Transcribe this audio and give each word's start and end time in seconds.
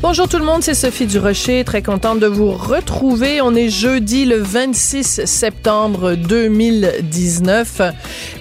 Bonjour 0.00 0.28
tout 0.28 0.38
le 0.38 0.44
monde, 0.44 0.62
c'est 0.62 0.74
Sophie 0.74 1.06
Durocher, 1.06 1.64
très 1.64 1.82
contente 1.82 2.20
de 2.20 2.28
vous 2.28 2.52
retrouver. 2.52 3.40
On 3.40 3.52
est 3.56 3.68
jeudi 3.68 4.26
le 4.26 4.36
26 4.36 5.24
septembre 5.24 6.14
2019 6.14 7.82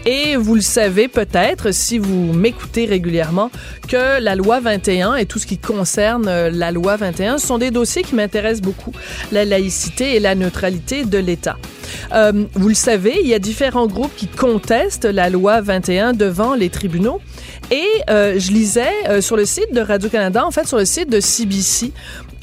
et 0.06 0.36
vous 0.36 0.54
le 0.54 0.62
savez 0.62 1.08
peut-être 1.08 1.74
si 1.74 1.98
vous 1.98 2.32
m'écoutez 2.32 2.86
régulièrement 2.86 3.50
que 3.88 4.22
la 4.22 4.36
loi 4.36 4.60
21 4.60 5.16
et 5.16 5.26
tout 5.26 5.40
ce 5.40 5.48
qui 5.48 5.58
concerne 5.58 6.28
euh, 6.28 6.52
la 6.52 6.72
loi 6.72 6.96
21 6.96 7.40
sont 7.40 7.58
des 7.58 7.72
dossiers 7.72 8.04
qui 8.04 8.14
m'intéressent 8.14 8.62
beaucoup, 8.62 8.92
la 9.32 9.44
laïcité 9.44 10.16
et 10.16 10.20
la 10.20 10.36
neutralité 10.36 11.06
de 11.06 11.18
l'État. 11.18 11.58
Euh, 12.14 12.46
vous 12.54 12.70
le 12.70 12.76
savez, 12.76 13.18
il 13.22 13.28
y 13.28 13.34
a 13.34 13.40
différents 13.40 13.88
groupes 13.88 14.16
qui 14.16 14.28
contestent 14.28 15.06
la 15.06 15.30
loi 15.30 15.62
21 15.62 16.14
devant 16.14 16.56
les 16.56 16.70
tribunaux. 16.70 17.22
Et 17.72 17.86
euh, 18.10 18.40
je 18.40 18.52
lisais 18.52 18.94
euh, 19.10 19.22
sur 19.22 19.36
le 19.36 19.46
site 19.46 19.74
de 19.74 19.82
Radio-Canada, 19.82 20.46
en 20.46 20.52
fait 20.52 20.68
sur 20.68 20.78
le 20.78 20.86
site 20.86 21.10
de 21.10 21.20
CBC, 21.20 21.92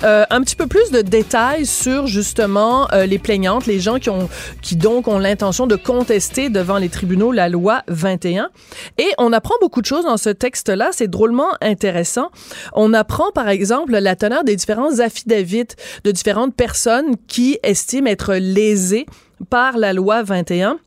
euh, 0.03 0.25
un 0.29 0.43
petit 0.43 0.57
peu 0.57 0.67
plus 0.67 0.91
de 0.91 1.01
détails 1.03 1.67
sur 1.67 2.07
justement 2.07 2.91
euh, 2.93 3.07
les 3.07 3.19
plaignantes, 3.19 3.67
les 3.67 3.81
gens 3.81 3.99
qui 3.99 4.11
ont 4.11 4.29
qui 4.61 4.77
donc 4.77 5.09
ont 5.09 5.19
l'intention 5.19 5.67
de 5.67 5.77
contester 5.77 6.51
devant 6.51 6.79
les 6.79 6.89
tribunaux 6.89 7.33
la 7.33 7.49
loi 7.49 7.83
21. 7.89 8.51
Et 8.99 9.09
on 9.19 9.33
apprend 9.33 9.55
beaucoup 9.61 9.81
de 9.81 9.87
choses 9.87 10.05
dans 10.05 10.17
ce 10.17 10.31
texte-là, 10.31 10.91
c'est 10.93 11.09
drôlement 11.09 11.49
intéressant. 11.61 12.31
On 12.73 12.93
apprend 12.93 13.31
par 13.33 13.49
exemple 13.49 13.93
la 13.93 14.17
teneur 14.17 14.45
des 14.45 14.57
différents 14.57 14.99
affidavits 14.99 15.69
de 16.05 16.11
différentes 16.11 16.55
personnes 16.55 17.17
qui 17.29 17.59
estiment 17.63 18.09
être 18.09 18.35
lésées 18.35 19.07
par 19.49 19.77
la 19.79 19.93
loi 19.93 20.23
21. 20.23 20.79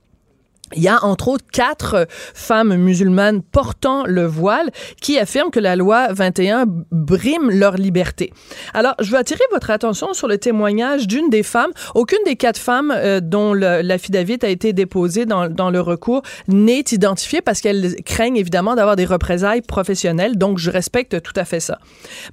Il 0.76 0.84
y 0.84 0.90
a 0.90 1.04
entre 1.06 1.30
autres 1.30 1.46
quatre 1.52 2.08
femmes 2.10 2.76
musulmanes 2.76 3.42
portant 3.42 4.04
le 4.06 4.26
voile 4.26 4.70
qui 5.02 5.18
affirment 5.18 5.50
que 5.50 5.62
la 5.62 5.78
loi 5.78 6.12
21 6.12 6.66
brime 6.92 7.50
leur 7.50 7.76
liberté. 7.76 8.34
Alors, 8.74 8.94
je 9.00 9.12
veux 9.12 9.18
attirer 9.18 9.44
votre 9.52 9.72
attention 9.72 10.14
sur 10.14 10.28
le 10.28 10.38
témoignage 10.38 11.08
d'une 11.08 11.30
des 11.30 11.44
femmes. 11.44 11.72
Aucune 11.96 12.20
des 12.26 12.36
quatre 12.36 12.60
femmes 12.60 12.94
euh, 12.94 13.22
dont 13.22 13.54
l'affidavit 13.54 14.40
a 14.42 14.50
été 14.50 14.74
déposé 14.74 15.26
dans, 15.26 15.48
dans 15.48 15.70
le 15.70 15.80
recours 15.80 16.22
n'est 16.50 16.84
identifiée 16.92 17.42
parce 17.42 17.62
qu'elles 17.62 17.96
craignent 18.04 18.36
évidemment 18.36 18.76
d'avoir 18.76 18.98
des 18.98 19.06
représailles 19.06 19.62
professionnelles. 19.62 20.38
Donc, 20.38 20.58
je 20.58 20.70
respecte 20.70 21.22
tout 21.22 21.34
à 21.38 21.46
fait 21.46 21.62
ça. 21.62 21.80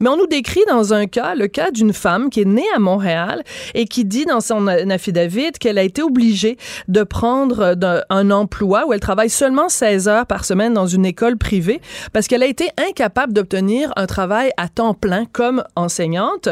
Mais 0.00 0.08
on 0.08 0.16
nous 0.16 0.26
décrit 0.26 0.62
dans 0.68 0.92
un 0.92 1.06
cas, 1.06 1.36
le 1.36 1.46
cas 1.46 1.70
d'une 1.70 1.92
femme 1.92 2.30
qui 2.30 2.40
est 2.40 2.46
née 2.46 2.66
à 2.74 2.80
Montréal 2.80 3.44
et 3.74 3.86
qui 3.86 4.04
dit 4.04 4.24
dans 4.24 4.40
son 4.40 4.66
affidavit 4.66 5.52
qu'elle 5.52 5.78
a 5.78 5.82
été 5.84 6.02
obligée 6.02 6.56
de 6.88 7.04
prendre 7.04 7.76
un 8.10 8.23
un 8.24 8.30
emploi 8.30 8.86
où 8.86 8.92
elle 8.92 9.00
travaille 9.00 9.30
seulement 9.30 9.68
16 9.68 10.08
heures 10.08 10.26
par 10.26 10.44
semaine 10.44 10.72
dans 10.72 10.86
une 10.86 11.04
école 11.04 11.36
privée 11.36 11.80
parce 12.12 12.26
qu'elle 12.26 12.42
a 12.42 12.46
été 12.46 12.70
incapable 12.88 13.32
d'obtenir 13.32 13.92
un 13.96 14.06
travail 14.06 14.50
à 14.56 14.68
temps 14.68 14.94
plein 14.94 15.26
comme 15.26 15.62
enseignante. 15.76 16.48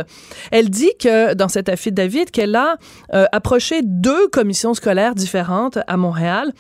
Elle 0.50 0.69
dit 0.69 0.93
que 0.98 1.34
dans 1.34 1.48
cet 1.48 1.69
affidavit 1.69 2.27
qu'elle 2.27 2.55
a 2.55 2.77
euh, 3.15 3.25
approché 3.33 3.81
deux 3.83 4.28
commissions 4.28 4.75
scolaires 4.75 5.15
différentes 5.15 5.78
à 5.87 5.97
Montréal 5.97 6.53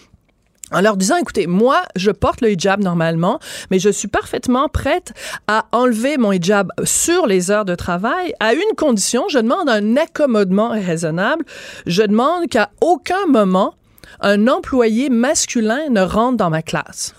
en 0.72 0.80
leur 0.80 0.96
disant, 0.96 1.16
écoutez, 1.16 1.46
moi, 1.46 1.82
je 1.96 2.10
porte 2.10 2.40
le 2.40 2.50
hijab 2.50 2.80
normalement, 2.80 3.38
mais 3.70 3.78
je 3.78 3.90
suis 3.90 4.08
parfaitement 4.08 4.68
prête 4.68 5.12
à 5.46 5.66
enlever 5.72 6.16
mon 6.16 6.32
hijab 6.32 6.72
sur 6.84 7.26
les 7.26 7.50
heures 7.50 7.66
de 7.66 7.74
travail 7.74 8.32
à 8.40 8.54
une 8.54 8.74
condition, 8.76 9.24
je 9.28 9.38
demande 9.38 9.68
un 9.68 9.98
accommodement 9.98 10.70
raisonnable, 10.70 11.44
je 11.86 12.02
demande 12.02 12.48
qu'à 12.48 12.70
aucun 12.80 13.26
moment 13.28 13.74
un 14.20 14.48
employé 14.48 15.10
masculin 15.10 15.88
ne 15.90 16.00
rentre 16.00 16.36
dans 16.36 16.50
ma 16.50 16.62
classe. 16.62 17.14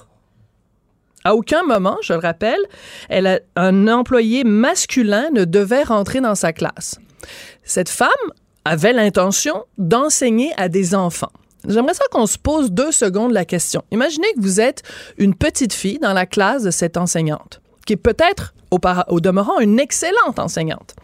À 1.24 1.36
aucun 1.36 1.64
moment, 1.64 1.98
je 2.02 2.14
le 2.14 2.20
rappelle, 2.20 2.59
elle 3.09 3.42
un 3.56 3.88
employé 3.88 4.44
masculin 4.44 5.30
ne 5.32 5.46
devait 5.46 5.84
rentrer 5.84 6.20
dans 6.20 6.36
sa 6.36 6.52
classe. 6.52 7.00
Cette 7.64 7.90
femme 7.90 8.09
avait 8.66 8.94
l'intention 8.94 9.66
d'enseigner 9.78 10.52
à 10.58 10.68
des 10.68 10.96
enfants. 10.96 11.32
J'aimerais 11.68 11.94
ça 11.94 12.03
qu'on 12.12 12.26
se 12.26 12.38
pose 12.38 12.72
deux 12.72 12.92
secondes 12.92 13.32
la 13.32 13.46
question. 13.46 13.84
Imaginez 13.92 14.28
que 14.36 14.42
vous 14.42 14.59
êtes 14.59 14.84
une 15.18 15.34
petite 15.34 15.72
fille 15.72 16.00
dans 16.00 16.12
la 16.12 16.26
classe 16.26 16.64
de 16.64 16.72
cette 16.72 16.98
enseignante, 16.98 17.62
qui 17.86 17.94
est 17.94 17.98
peut-être 17.98 18.53
au 18.72 19.20
demeurant 19.20 19.59
une 19.59 19.80
excellente 19.80 20.40
enseignante 20.40 20.96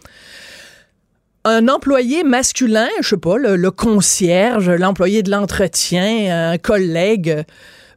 un 1.49 1.67
employé 1.67 2.23
masculin, 2.23 2.87
je 3.01 3.09
sais 3.09 3.17
pas, 3.17 3.37
le, 3.37 3.71
concierge, 3.71 4.69
l'employé 4.69 5.23
de 5.23 5.31
l'entretien, 5.31 6.51
un 6.51 6.57
collègue, 6.57 7.43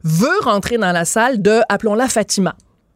veut 0.03 0.39
rentrer 0.41 0.77
dans 0.77 0.91
la 0.91 1.05
salle 1.05 1.41
de, 1.41 1.61
appelons-la 1.69 2.07
Fatima. 2.07 2.55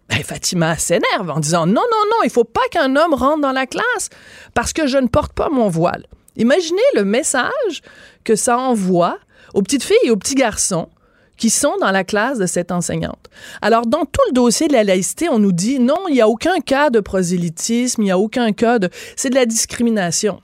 Ben, 0.10 0.24
Fatima 0.24 0.78
s'énerve 0.78 1.30
en 1.30 1.40
disant 1.40 1.66
non, 1.66 1.74
non, 1.74 2.04
non, 2.12 2.24
il 2.24 2.30
faut 2.30 2.46
pas 2.46 2.62
qu'un 2.72 2.96
homme 2.96 3.14
rentre 3.14 3.42
dans 3.42 3.52
la 3.52 3.66
classe 3.66 4.10
parce 4.54 4.74
que 4.74 4.88
je 4.88 4.98
ne 4.98 5.08
porte 5.08 5.34
pas 5.34 5.50
mon 5.50 5.68
voile. 5.68 6.06
Imaginez 6.38 6.82
le 6.96 7.04
message 7.04 7.82
que 8.24 8.36
ça 8.36 8.58
envoie 8.58 9.18
aux 9.54 9.62
petites 9.62 9.84
filles 9.84 9.98
et 10.04 10.12
aux 10.12 10.18
petits 10.18 10.36
garçons 10.36 10.90
qui 11.38 11.50
sont 11.50 11.76
dans 11.80 11.92
la 11.92 12.04
classe 12.04 12.40
de 12.40 12.46
cette 12.46 12.72
enseignante. 12.72 13.30
Alors, 13.62 13.86
dans 13.86 14.06
tout 14.06 14.22
le 14.30 14.34
dossier 14.34 14.68
de 14.68 14.74
la 14.74 14.84
laïcité, 14.84 15.30
on 15.30 15.40
nous 15.40 15.52
dit 15.52 15.80
non, 15.80 16.08
il 16.10 16.14
n'y 16.14 16.22
a 16.22 16.28
aucun 16.28 16.60
cas 16.60 16.90
de 16.90 17.00
prosélytisme, 17.00 18.02
il 18.02 18.06
n'y 18.06 18.12
a 18.12 18.20
aucun 18.20 18.52
cas 18.52 18.80
de... 18.80 18.90
C'est 19.16 19.30
de 19.30 19.36
la 19.36 19.46
discrimination. 19.46 20.42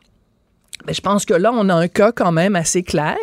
Mais 0.85 0.93
je 0.93 1.01
pense 1.01 1.25
que 1.25 1.33
là, 1.33 1.51
on 1.53 1.69
a 1.69 1.73
un 1.73 1.87
cas 1.87 2.11
quand 2.11 2.31
même 2.31 2.55
assez 2.55 2.83
clair 2.83 3.17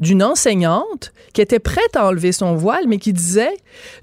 d'une 0.00 0.22
enseignante 0.22 1.12
qui 1.32 1.40
était 1.40 1.60
prête 1.60 1.94
à 1.96 2.06
enlever 2.06 2.32
son 2.32 2.54
voile, 2.54 2.84
mais 2.88 2.98
qui 2.98 3.12
disait 3.12 3.54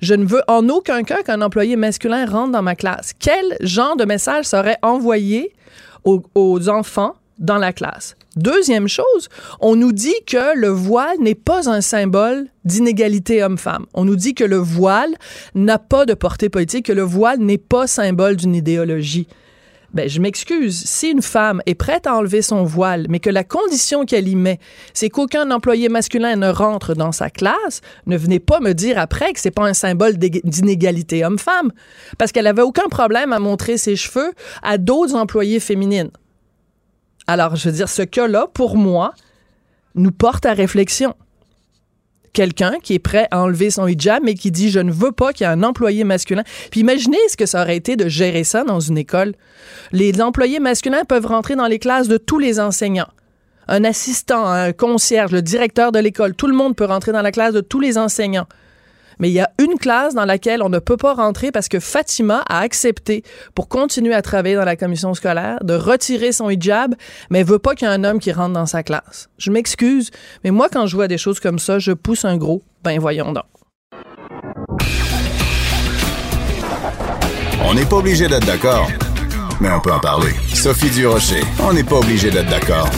Je 0.02 0.14
ne 0.14 0.26
veux 0.26 0.42
en 0.48 0.68
aucun 0.70 1.04
cas 1.04 1.22
qu'un 1.22 1.42
employé 1.42 1.76
masculin 1.76 2.26
rentre 2.26 2.54
dans 2.54 2.62
ma 2.62 2.76
classe. 2.76 3.12
Quel 3.20 3.58
genre 3.60 3.98
de 3.98 4.06
message 4.06 4.46
serait 4.46 4.78
envoyé 4.82 5.54
aux, 6.06 6.24
aux 6.34 6.70
enfants 6.70 7.16
dans 7.40 7.58
la 7.58 7.74
classe? 7.74 8.16
Deuxième 8.38 8.88
chose, 8.88 9.28
on 9.60 9.76
nous 9.76 9.92
dit 9.92 10.16
que 10.26 10.56
le 10.58 10.70
voile 10.70 11.18
n'est 11.20 11.36
pas 11.36 11.70
un 11.70 11.82
symbole 11.82 12.48
d'inégalité 12.64 13.44
homme-femme. 13.44 13.86
On 13.94 14.06
nous 14.06 14.16
dit 14.16 14.34
que 14.34 14.46
le 14.46 14.56
voile 14.56 15.14
n'a 15.54 15.78
pas 15.78 16.06
de 16.06 16.14
portée 16.14 16.48
politique, 16.48 16.86
que 16.86 16.94
le 16.94 17.02
voile 17.02 17.40
n'est 17.40 17.58
pas 17.58 17.88
symbole 17.88 18.38
d'une 18.38 18.56
idéologie. 18.56 19.28
Ben, 19.94 20.08
je 20.08 20.22
m'excuse. 20.22 20.82
Si 20.86 21.10
une 21.10 21.22
femme 21.22 21.62
est 21.66 21.76
prête 21.76 22.08
à 22.08 22.16
enlever 22.16 22.42
son 22.42 22.64
voile, 22.64 23.08
mais 23.10 23.20
que 23.20 23.30
la 23.30 23.44
condition 23.44 24.06
qu'elle 24.06 24.30
y 24.30 24.38
met, 24.38 24.60
c'est 24.94 25.10
qu'aucun 25.10 25.52
employé 25.52 25.90
masculin 25.90 26.38
ne 26.38 26.48
rentre 26.48 26.94
dans 26.94 27.12
sa 27.12 27.30
classe, 27.30 27.82
ne 28.08 28.16
venez 28.16 28.40
pas 28.40 28.62
me 28.62 28.72
dire 28.72 28.98
après 28.98 29.34
que 29.34 29.42
c'est 29.42 29.52
pas 29.52 29.66
un 29.66 29.74
symbole 29.74 30.16
d'inégalité 30.16 31.26
homme-femme. 31.26 31.74
Parce 32.18 32.32
qu'elle 32.32 32.48
avait 32.48 32.62
aucun 32.62 32.88
problème 32.88 33.34
à 33.34 33.40
montrer 33.40 33.76
ses 33.76 33.98
cheveux 33.98 34.32
à 34.64 34.78
d'autres 34.78 35.16
employés 35.16 35.60
féminines. 35.60 36.12
Alors, 37.28 37.56
je 37.56 37.70
veux 37.70 37.76
dire, 37.76 37.90
ce 37.90 38.02
cas-là, 38.02 38.48
pour 38.54 38.78
moi, 38.78 39.14
nous 39.96 40.12
porte 40.12 40.46
à 40.46 40.54
réflexion. 40.54 41.16
Quelqu'un 42.34 42.76
qui 42.82 42.94
est 42.94 43.00
prêt 43.00 43.28
à 43.32 43.42
enlever 43.42 43.72
son 43.72 43.88
hijab, 43.88 44.24
mais 44.24 44.36
qui 44.36 44.52
dit 44.52 44.70
je 44.70 44.80
ne 44.80 44.92
veux 44.92 45.12
pas 45.12 45.34
qu'il 45.34 45.46
y 45.46 45.50
ait 45.50 45.54
un 45.54 45.64
employé 45.64 46.06
masculin. 46.06 46.44
Puis 46.72 46.80
imaginez 46.80 47.18
ce 47.28 47.36
que 47.36 47.46
ça 47.46 47.62
aurait 47.62 47.76
été 47.76 47.98
de 47.98 48.08
gérer 48.08 48.46
ça 48.46 48.64
dans 48.64 48.80
une 48.80 48.98
école. 48.98 49.34
Les 49.92 50.22
employés 50.22 50.62
masculins 50.62 51.04
peuvent 51.04 51.26
rentrer 51.26 51.58
dans 51.58 51.68
les 51.68 51.78
classes 51.78 52.08
de 52.08 52.18
tous 52.18 52.40
les 52.40 52.60
enseignants. 52.60 53.10
Un 53.68 53.84
assistant, 53.84 54.48
un 54.48 54.72
concierge, 54.72 55.32
le 55.32 55.42
directeur 55.42 55.92
de 55.92 56.00
l'école, 56.00 56.34
tout 56.34 56.48
le 56.48 56.56
monde 56.56 56.76
peut 56.76 56.86
rentrer 56.86 57.12
dans 57.12 57.22
la 57.22 57.32
classe 57.34 57.54
de 57.54 57.62
tous 57.62 57.82
les 57.82 57.98
enseignants 57.98 58.48
mais 59.22 59.30
il 59.30 59.34
y 59.34 59.40
a 59.40 59.50
une 59.60 59.78
classe 59.78 60.16
dans 60.16 60.26
laquelle 60.26 60.62
on 60.62 60.70
ne 60.70 60.80
peut 60.80 60.98
pas 60.98 61.14
rentrer 61.14 61.52
parce 61.52 61.70
que 61.70 61.80
Fatima 61.80 62.44
a 62.50 62.60
accepté, 62.60 63.24
pour 63.56 63.70
continuer 63.70 64.14
à 64.14 64.22
travailler 64.22 64.56
dans 64.56 64.66
la 64.66 64.76
commission 64.76 65.14
scolaire, 65.14 65.60
de 65.64 65.76
retirer 65.76 66.34
son 66.34 66.50
hijab, 66.50 66.96
mais 67.30 67.44
veut 67.44 67.60
pas 67.60 67.76
qu'il 67.76 67.88
y 67.88 67.92
ait 67.92 67.94
un 67.94 68.04
homme 68.04 68.20
qui 68.20 68.32
rentre 68.34 68.54
dans 68.54 68.66
sa 68.66 68.84
classe. 68.84 69.30
Je 69.38 69.52
m'excuse, 69.52 70.10
mais 70.44 70.50
moi, 70.50 70.68
quand 70.70 70.88
je 70.88 70.96
vois 70.96 71.08
des 71.08 71.20
choses 71.20 71.40
comme 71.40 71.60
ça, 71.60 71.80
je 71.80 71.92
pousse 71.92 72.26
un 72.26 72.36
gros. 72.36 72.64
Ben 72.84 73.00
voyons 73.00 73.32
donc. 73.32 73.46
On 77.64 77.76
n'est 77.76 77.86
pas 77.86 77.98
obligé 77.98 78.28
d'être 78.28 78.48
d'accord, 78.48 78.90
mais 79.62 79.70
on 79.72 79.80
peut 79.80 79.94
en 79.94 80.00
parler. 80.00 80.32
Sophie 80.52 80.90
Durocher, 80.90 81.44
on 81.60 81.74
n'est 81.74 81.84
pas 81.84 81.98
obligé 81.98 82.32
d'être 82.32 82.50
d'accord. 82.50 82.90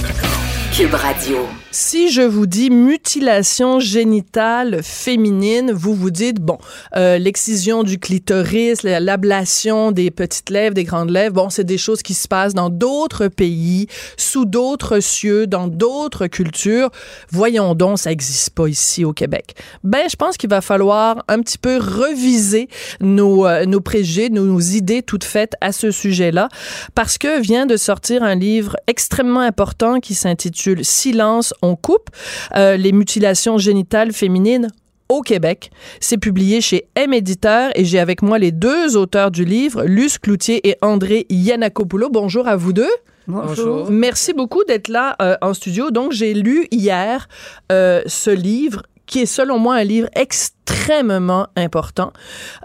Cube 0.74 0.94
Radio. 0.94 1.63
Si 1.76 2.12
je 2.12 2.22
vous 2.22 2.46
dis 2.46 2.70
mutilation 2.70 3.80
génitale 3.80 4.84
féminine, 4.84 5.72
vous 5.72 5.96
vous 5.96 6.12
dites, 6.12 6.40
bon, 6.40 6.60
euh, 6.96 7.18
l'excision 7.18 7.82
du 7.82 7.98
clitoris, 7.98 8.84
l'ablation 8.84 9.92
des 9.92 10.12
petites 10.12 10.52
lèvres, 10.52 10.76
des 10.76 10.84
grandes 10.84 11.10
lèvres, 11.10 11.34
bon, 11.34 11.50
c'est 11.50 11.64
des 11.64 11.80
choses 11.80 12.04
qui 12.04 12.14
se 12.14 12.28
passent 12.28 12.54
dans 12.54 12.70
d'autres 12.70 13.28
pays, 13.28 13.88
sous 14.18 14.46
d'autres 14.46 15.00
cieux, 15.00 15.48
dans 15.48 15.68
d'autres 15.68 16.28
cultures. 16.28 16.92
Voyons 17.32 17.74
donc, 17.74 17.98
ça 17.98 18.12
n'existe 18.12 18.52
pas 18.52 18.68
ici 18.68 19.04
au 19.04 19.12
Québec. 19.12 19.56
Ben, 19.84 20.04
je 20.08 20.16
pense 20.16 20.38
qu'il 20.38 20.52
va 20.52 20.62
falloir 20.62 21.24
un 21.28 21.42
petit 21.42 21.58
peu 21.58 21.78
reviser 21.78 22.68
nos, 23.02 23.48
euh, 23.48 23.66
nos 23.66 23.82
préjugés, 23.82 24.30
nos, 24.30 24.60
idées 24.60 25.02
toutes 25.02 25.24
faites 25.24 25.54
à 25.60 25.72
ce 25.72 25.90
sujet-là, 25.90 26.50
parce 26.94 27.18
que 27.18 27.42
vient 27.42 27.66
de 27.66 27.78
sortir 27.78 28.22
un 28.22 28.36
livre 28.36 28.78
extrêmement 28.86 29.40
important 29.40 30.00
qui 30.00 30.14
s'intitule 30.14 30.86
Silence 30.86 31.52
on 31.64 31.76
coupe 31.76 32.10
euh, 32.56 32.78
les 32.78 32.92
mutilations 32.92 33.58
génitales 33.58 34.12
féminines 34.12 34.68
au 35.10 35.22
Québec. 35.22 35.72
C'est 36.00 36.18
publié 36.18 36.62
chez 36.62 36.88
M 36.96 37.14
Éditeur 37.14 37.72
et 37.76 37.86
j'ai 37.86 38.00
avec 38.00 38.22
moi 38.22 38.38
les 38.38 38.52
deux 38.52 38.96
auteurs 38.96 39.32
du 39.32 39.46
livre, 39.46 39.84
Luce 39.86 40.18
Cloutier 40.18 40.68
et 40.68 40.78
André 40.82 41.26
Yanakopoulos. 41.30 42.10
Bonjour 42.10 42.48
à 42.48 42.56
vous 42.56 42.74
deux. 42.74 42.92
Bonjour. 43.28 43.90
Merci 43.90 44.34
beaucoup 44.34 44.64
d'être 44.66 44.90
là 44.90 45.16
euh, 45.22 45.38
en 45.42 45.54
studio. 45.54 45.92
Donc, 45.92 46.12
j'ai 46.12 46.34
lu 46.34 46.68
hier 46.72 47.30
euh, 47.72 48.02
ce 48.06 48.30
livre 48.30 48.84
qui 49.06 49.22
est 49.22 49.26
selon 49.26 49.60
moi 49.60 49.76
un 49.76 49.84
livre 49.84 50.10
extrêmement 50.16 51.48
important. 51.56 52.12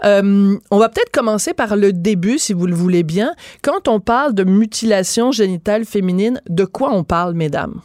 on 0.03 0.59
va 0.71 0.89
peut-être 0.89 1.11
commencer 1.11 1.53
par 1.53 1.75
le 1.75 1.93
début, 1.93 2.39
si 2.39 2.53
vous 2.53 2.65
le 2.65 2.73
voulez 2.73 3.03
bien. 3.03 3.33
Quand 3.61 3.87
on 3.87 3.99
parle 3.99 4.33
de 4.33 4.43
mutilation 4.43 5.31
génitale 5.31 5.85
féminine, 5.85 6.41
de 6.49 6.65
quoi 6.65 6.91
on 6.93 7.03
parle, 7.03 7.33
mesdames? 7.33 7.81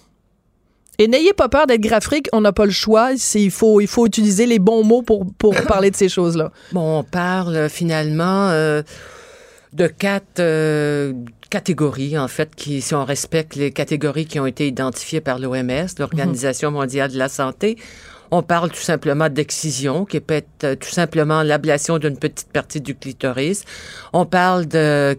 Et 0.99 1.08
n'ayez 1.08 1.32
pas 1.32 1.49
peur 1.49 1.67
d'être 1.67 1.81
graphique, 1.81 2.29
on 2.32 2.41
n'a 2.41 2.52
pas 2.52 2.67
le 2.67 2.70
choix. 2.70 3.11
Il 3.35 3.50
faut, 3.50 3.81
il 3.81 3.87
faut 3.87 4.06
utiliser 4.06 4.46
les 4.46 4.58
bons 4.58 4.85
mots 4.85 5.02
pour, 5.02 5.26
pour 5.38 5.55
parler 5.69 5.91
de 5.91 5.96
ces 5.96 6.08
choses-là. 6.08 6.52
Bon, 6.73 7.00
on 7.00 7.02
parle 7.02 7.56
euh, 7.56 7.69
finalement 7.69 8.49
euh, 8.50 8.82
de 9.73 9.87
quatre 9.88 10.38
euh, 10.38 11.12
catégories, 11.50 12.17
en 12.17 12.29
fait, 12.29 12.55
qui, 12.55 12.81
si 12.81 12.94
on 12.94 13.05
respecte 13.05 13.56
les 13.56 13.73
catégories 13.73 14.26
qui 14.26 14.38
ont 14.38 14.46
été 14.46 14.69
identifiées 14.69 15.20
par 15.20 15.38
l'OMS, 15.38 15.87
l'Organisation 15.99 16.70
mondiale 16.70 17.12
de 17.12 17.19
la 17.19 17.29
santé, 17.29 17.76
on 18.37 18.43
parle 18.43 18.71
tout 18.71 18.83
simplement 18.83 19.29
d'excision, 19.29 20.05
qui 20.05 20.19
peut 20.19 20.35
être 20.35 20.65
euh, 20.65 20.75
tout 20.75 20.89
simplement 20.89 21.43
l'ablation 21.43 21.99
d'une 21.99 22.17
petite 22.17 22.53
partie 22.53 22.81
du 22.81 22.95
clitoris. 22.97 23.65
On 24.13 24.27
parle 24.27 24.67
de 24.67 25.17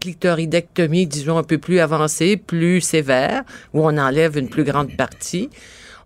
clitoridectomie, 0.00 1.06
disons, 1.06 1.38
un 1.38 1.42
peu 1.42 1.58
plus 1.58 1.80
avancée, 1.80 2.36
plus 2.36 2.82
sévère, 2.82 3.44
où 3.72 3.80
on 3.82 3.96
enlève 3.96 4.36
une 4.36 4.48
plus 4.50 4.64
grande 4.64 4.94
partie. 4.96 5.48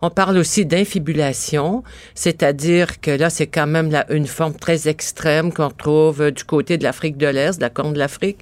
On 0.06 0.10
parle 0.10 0.36
aussi 0.36 0.66
d'infibulation, 0.66 1.82
c'est-à-dire 2.14 3.00
que 3.00 3.10
là, 3.10 3.30
c'est 3.30 3.46
quand 3.46 3.66
même 3.66 3.90
une 4.10 4.26
forme 4.26 4.52
très 4.54 4.86
extrême 4.86 5.50
qu'on 5.50 5.70
trouve 5.70 6.30
du 6.30 6.44
côté 6.44 6.76
de 6.76 6.84
l'Afrique 6.84 7.16
de 7.16 7.26
l'Est, 7.26 7.56
de 7.56 7.62
la 7.62 7.70
Corne 7.70 7.94
de 7.94 7.98
l'Afrique, 7.98 8.40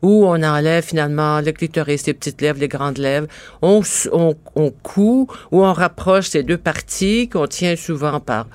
où 0.00 0.24
on 0.26 0.42
enlève 0.42 0.82
finalement 0.82 1.42
le 1.42 1.52
clitoris, 1.52 2.06
les 2.06 2.14
petites 2.14 2.40
lèvres, 2.40 2.60
les 2.60 2.68
grandes 2.68 2.96
lèvres. 2.96 3.26
On, 3.60 3.82
on, 4.10 4.34
on 4.54 4.70
coud 4.70 5.26
ou 5.50 5.62
on 5.62 5.74
rapproche 5.74 6.30
ces 6.30 6.42
deux 6.42 6.56
parties 6.56 7.28
qu'on 7.28 7.46
tient 7.46 7.76
souvent 7.76 8.18
par 8.18 8.46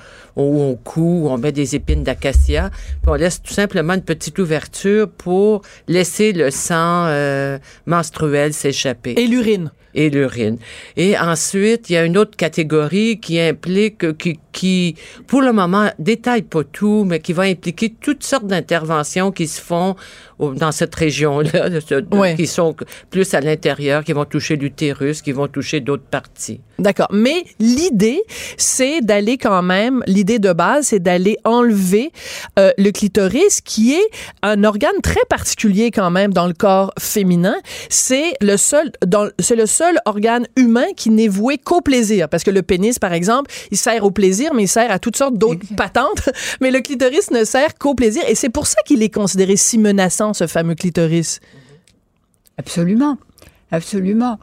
où 0.44 0.62
on 0.62 0.76
coud, 0.76 1.26
où 1.26 1.30
on 1.30 1.38
met 1.38 1.52
des 1.52 1.76
épines 1.76 2.04
d'acacia, 2.04 2.70
puis 3.02 3.12
on 3.12 3.16
laisse 3.16 3.42
tout 3.42 3.54
simplement 3.54 3.94
une 3.94 4.02
petite 4.02 4.38
ouverture 4.40 5.10
pour 5.10 5.62
laisser 5.88 6.34
le 6.34 6.52
sang 6.52 7.08
euh, 7.08 7.58
menstruel 7.86 8.54
s'échapper. 8.54 9.14
Et 9.18 9.28
l'urine 9.28 9.72
et 9.98 10.10
l'urine. 10.10 10.58
Et 10.96 11.18
ensuite, 11.18 11.90
il 11.90 11.94
y 11.94 11.98
a 11.98 12.06
une 12.06 12.18
autre 12.18 12.38
catégorie 12.38 13.20
qui 13.20 13.40
implique, 13.40 14.18
qui, 14.18 14.40
qui, 14.52 14.96
pour 15.26 15.42
le 15.42 15.52
moment, 15.52 15.90
détaille 15.98 16.44
pas 16.44 16.64
tout, 16.64 17.04
mais 17.06 17.20
qui 17.20 17.34
va 17.34 17.44
impliquer 17.44 17.94
toutes 18.00 18.24
sortes 18.24 18.46
d'interventions 18.46 19.32
qui 19.32 19.48
se 19.48 19.60
font 19.60 19.96
dans 20.40 20.72
cette 20.72 20.94
région-là, 20.94 21.70
qui 22.36 22.46
sont 22.46 22.76
plus 23.10 23.34
à 23.34 23.42
l'intérieur, 23.42 24.04
qui 24.04 24.14
vont 24.14 24.26
toucher 24.26 24.56
l'utérus, 24.56 25.22
qui 25.22 25.32
vont 25.32 25.48
toucher 25.48 25.80
d'autres 25.80 26.04
parties. 26.04 26.62
D'accord. 26.78 27.08
Mais 27.12 27.44
l'idée, 27.60 28.22
c'est 28.56 29.02
d'aller 29.02 29.40
quand 29.40 29.64
même, 29.64 30.04
l'idée 30.06 30.27
de 30.28 30.54
base, 30.54 30.88
c'est 30.88 31.00
d'aller 31.00 31.38
enlever 31.44 32.12
euh, 32.60 32.72
le 32.78 32.92
clitoris, 32.92 33.62
qui 33.62 33.94
est 33.94 34.08
un 34.44 34.64
organe 34.64 35.00
très 35.02 35.24
particulier 35.30 35.92
quand 35.92 36.12
même 36.12 36.34
dans 36.34 36.48
le 36.48 36.54
corps 36.54 36.94
féminin. 37.00 37.56
C'est 37.90 38.34
le 38.42 38.58
seul, 38.58 38.92
c'est 39.40 39.56
le 39.56 39.66
seul 39.66 40.00
organe 40.06 40.46
humain 40.56 40.86
qui 40.96 41.10
n'est 41.10 41.28
voué 41.28 41.58
qu'au 41.58 41.82
plaisir. 41.82 42.30
Parce 42.30 42.44
que 42.44 42.52
le 42.52 42.62
pénis, 42.62 43.00
par 43.00 43.14
exemple, 43.14 43.50
il 43.72 43.78
sert 43.78 44.04
au 44.04 44.12
plaisir, 44.12 44.54
mais 44.54 44.64
il 44.64 44.68
sert 44.68 44.92
à 44.92 45.00
toutes 45.00 45.16
sortes 45.16 45.38
d'autres 45.38 45.66
patentes. 45.76 46.30
Mais 46.62 46.72
le 46.72 46.82
clitoris 46.82 47.32
ne 47.32 47.44
sert 47.44 47.76
qu'au 47.76 47.96
plaisir. 47.96 48.24
Et 48.28 48.36
c'est 48.36 48.50
pour 48.50 48.68
ça 48.68 48.78
qu'il 48.86 49.02
est 49.04 49.14
considéré 49.14 49.56
si 49.56 49.78
menaçant, 49.78 50.34
ce 50.34 50.48
fameux 50.48 50.76
clitoris. 50.76 51.40
Absolument. 52.58 53.18
Absolument. 53.72 54.40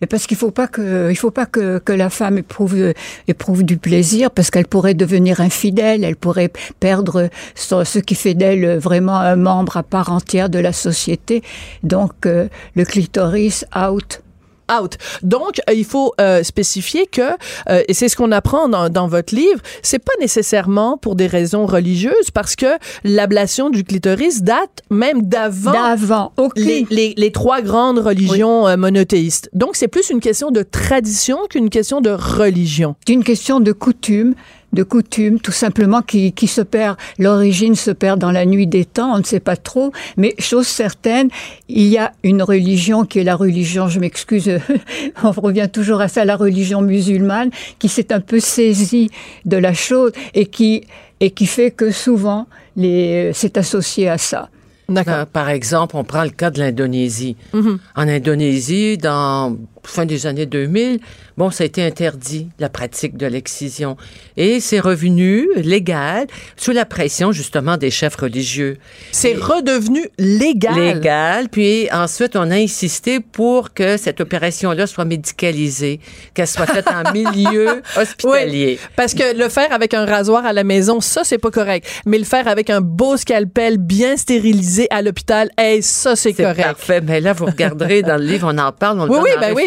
Et 0.00 0.06
parce 0.06 0.26
qu'il 0.26 0.36
faut 0.36 0.50
pas 0.50 0.68
que, 0.68 1.10
il 1.10 1.16
faut 1.16 1.30
pas 1.30 1.46
que, 1.46 1.78
que 1.78 1.92
la 1.92 2.10
femme 2.10 2.38
éprouve, 2.38 2.92
éprouve 3.26 3.64
du 3.64 3.78
plaisir 3.78 4.30
parce 4.30 4.50
qu'elle 4.50 4.66
pourrait 4.66 4.94
devenir 4.94 5.40
infidèle, 5.40 6.04
elle 6.04 6.16
pourrait 6.16 6.52
perdre 6.80 7.28
ce, 7.54 7.98
qui 7.98 8.14
fait 8.14 8.34
d'elle 8.34 8.78
vraiment 8.78 9.16
un 9.16 9.36
membre 9.36 9.76
à 9.76 9.82
part 9.82 10.12
entière 10.12 10.48
de 10.50 10.58
la 10.58 10.72
société. 10.72 11.42
Donc, 11.82 12.26
euh, 12.26 12.48
le 12.74 12.84
clitoris 12.84 13.64
out 13.76 14.22
out. 14.70 14.96
Donc, 15.22 15.60
euh, 15.68 15.74
il 15.74 15.84
faut 15.84 16.14
euh, 16.20 16.42
spécifier 16.42 17.06
que, 17.06 17.22
euh, 17.68 17.82
et 17.88 17.94
c'est 17.94 18.08
ce 18.08 18.16
qu'on 18.16 18.32
apprend 18.32 18.68
dans, 18.68 18.88
dans, 18.88 19.08
votre 19.08 19.34
livre, 19.34 19.60
c'est 19.82 19.98
pas 19.98 20.12
nécessairement 20.20 20.96
pour 20.98 21.14
des 21.14 21.26
raisons 21.26 21.66
religieuses, 21.66 22.30
parce 22.32 22.56
que 22.56 22.66
l'ablation 23.04 23.70
du 23.70 23.84
clitoris 23.84 24.42
date 24.42 24.82
même 24.90 25.22
d'avant 25.22 25.72
d'avant 25.72 26.32
les, 26.56 26.86
les, 26.90 27.14
les, 27.16 27.32
trois 27.32 27.62
grandes 27.62 27.98
religions 27.98 28.76
monothéistes. 28.76 29.50
Donc, 29.54 29.76
c'est 29.76 29.88
plus 29.88 30.10
une 30.10 30.20
question 30.20 30.50
de 30.50 30.62
tradition 30.62 31.38
qu'une 31.48 31.70
question 31.70 32.00
de 32.00 32.10
religion. 32.10 32.96
C'est 33.06 33.14
une 33.14 33.24
question 33.24 33.60
de 33.60 33.72
coutume 33.72 34.34
de 34.72 34.82
coutume, 34.82 35.40
tout 35.40 35.52
simplement, 35.52 36.02
qui, 36.02 36.32
qui 36.32 36.46
se 36.46 36.60
perd. 36.60 36.96
L'origine 37.18 37.74
se 37.74 37.90
perd 37.90 38.18
dans 38.18 38.30
la 38.30 38.44
nuit 38.44 38.66
des 38.66 38.84
temps, 38.84 39.14
on 39.14 39.18
ne 39.18 39.24
sait 39.24 39.40
pas 39.40 39.56
trop, 39.56 39.92
mais 40.16 40.34
chose 40.38 40.66
certaine, 40.66 41.28
il 41.68 41.86
y 41.86 41.98
a 41.98 42.12
une 42.22 42.42
religion 42.42 43.04
qui 43.04 43.18
est 43.18 43.24
la 43.24 43.36
religion, 43.36 43.88
je 43.88 44.00
m'excuse, 44.00 44.50
on 45.22 45.30
revient 45.30 45.68
toujours 45.72 46.00
à 46.00 46.08
ça, 46.08 46.24
la 46.24 46.36
religion 46.36 46.82
musulmane, 46.82 47.50
qui 47.78 47.88
s'est 47.88 48.12
un 48.12 48.20
peu 48.20 48.40
saisie 48.40 49.10
de 49.44 49.56
la 49.56 49.72
chose 49.72 50.12
et 50.34 50.46
qui, 50.46 50.84
et 51.20 51.30
qui 51.30 51.46
fait 51.46 51.70
que 51.70 51.90
souvent, 51.90 52.46
les, 52.76 53.32
c'est 53.34 53.56
associé 53.56 54.08
à 54.08 54.18
ça. 54.18 54.50
D'accord. 54.88 55.26
Par 55.26 55.50
exemple, 55.50 55.96
on 55.96 56.04
prend 56.04 56.24
le 56.24 56.30
cas 56.30 56.50
de 56.50 56.60
l'Indonésie. 56.60 57.36
Mm-hmm. 57.52 57.78
En 57.96 58.08
Indonésie, 58.08 58.96
dans 58.96 59.58
fin 59.84 60.06
des 60.06 60.26
années 60.26 60.46
2000, 60.46 61.00
bon, 61.36 61.50
ça 61.50 61.64
a 61.64 61.66
été 61.66 61.84
interdit, 61.84 62.48
la 62.58 62.68
pratique 62.68 63.16
de 63.16 63.26
l'excision. 63.26 63.96
Et 64.36 64.60
c'est 64.60 64.80
revenu 64.80 65.48
légal 65.56 66.26
sous 66.56 66.72
la 66.72 66.84
pression, 66.84 67.32
justement, 67.32 67.76
des 67.76 67.90
chefs 67.90 68.16
religieux. 68.16 68.78
C'est 69.12 69.34
redevenu 69.34 70.08
légal. 70.18 70.74
Légal. 70.74 71.48
Puis 71.48 71.88
ensuite, 71.92 72.36
on 72.36 72.50
a 72.50 72.56
insisté 72.56 73.20
pour 73.20 73.72
que 73.72 73.96
cette 73.96 74.20
opération-là 74.20 74.86
soit 74.86 75.04
médicalisée, 75.04 76.00
qu'elle 76.34 76.46
soit 76.46 76.66
faite 76.66 76.88
en 76.88 77.12
milieu 77.12 77.82
hospitalier. 77.96 78.78
Oui, 78.80 78.88
parce 78.96 79.14
que 79.14 79.36
le 79.36 79.48
faire 79.48 79.72
avec 79.72 79.94
un 79.94 80.04
rasoir 80.04 80.44
à 80.44 80.52
la 80.52 80.64
maison, 80.64 81.00
ça, 81.00 81.22
c'est 81.24 81.38
pas 81.38 81.50
correct. 81.50 81.86
Mais 82.06 82.18
le 82.18 82.24
faire 82.24 82.48
avec 82.48 82.70
un 82.70 82.80
beau 82.80 83.16
scalpel 83.16 83.78
bien 83.78 84.16
stérilisé 84.16 84.88
à 84.90 85.02
l'hôpital, 85.02 85.50
hey, 85.58 85.82
ça, 85.82 86.16
c'est 86.16 86.32
correct. 86.32 86.62
Parfait. 86.62 87.00
Mais 87.00 87.20
là, 87.20 87.32
vous 87.32 87.46
regarderez 87.46 88.02
dans 88.02 88.16
le 88.16 88.24
livre, 88.24 88.48
on 88.52 88.58
en 88.58 88.72
parle, 88.72 89.00
on 89.00 89.06
le 89.06 89.18
oui, 89.18 89.30
ben 89.40 89.52
oui, 89.54 89.64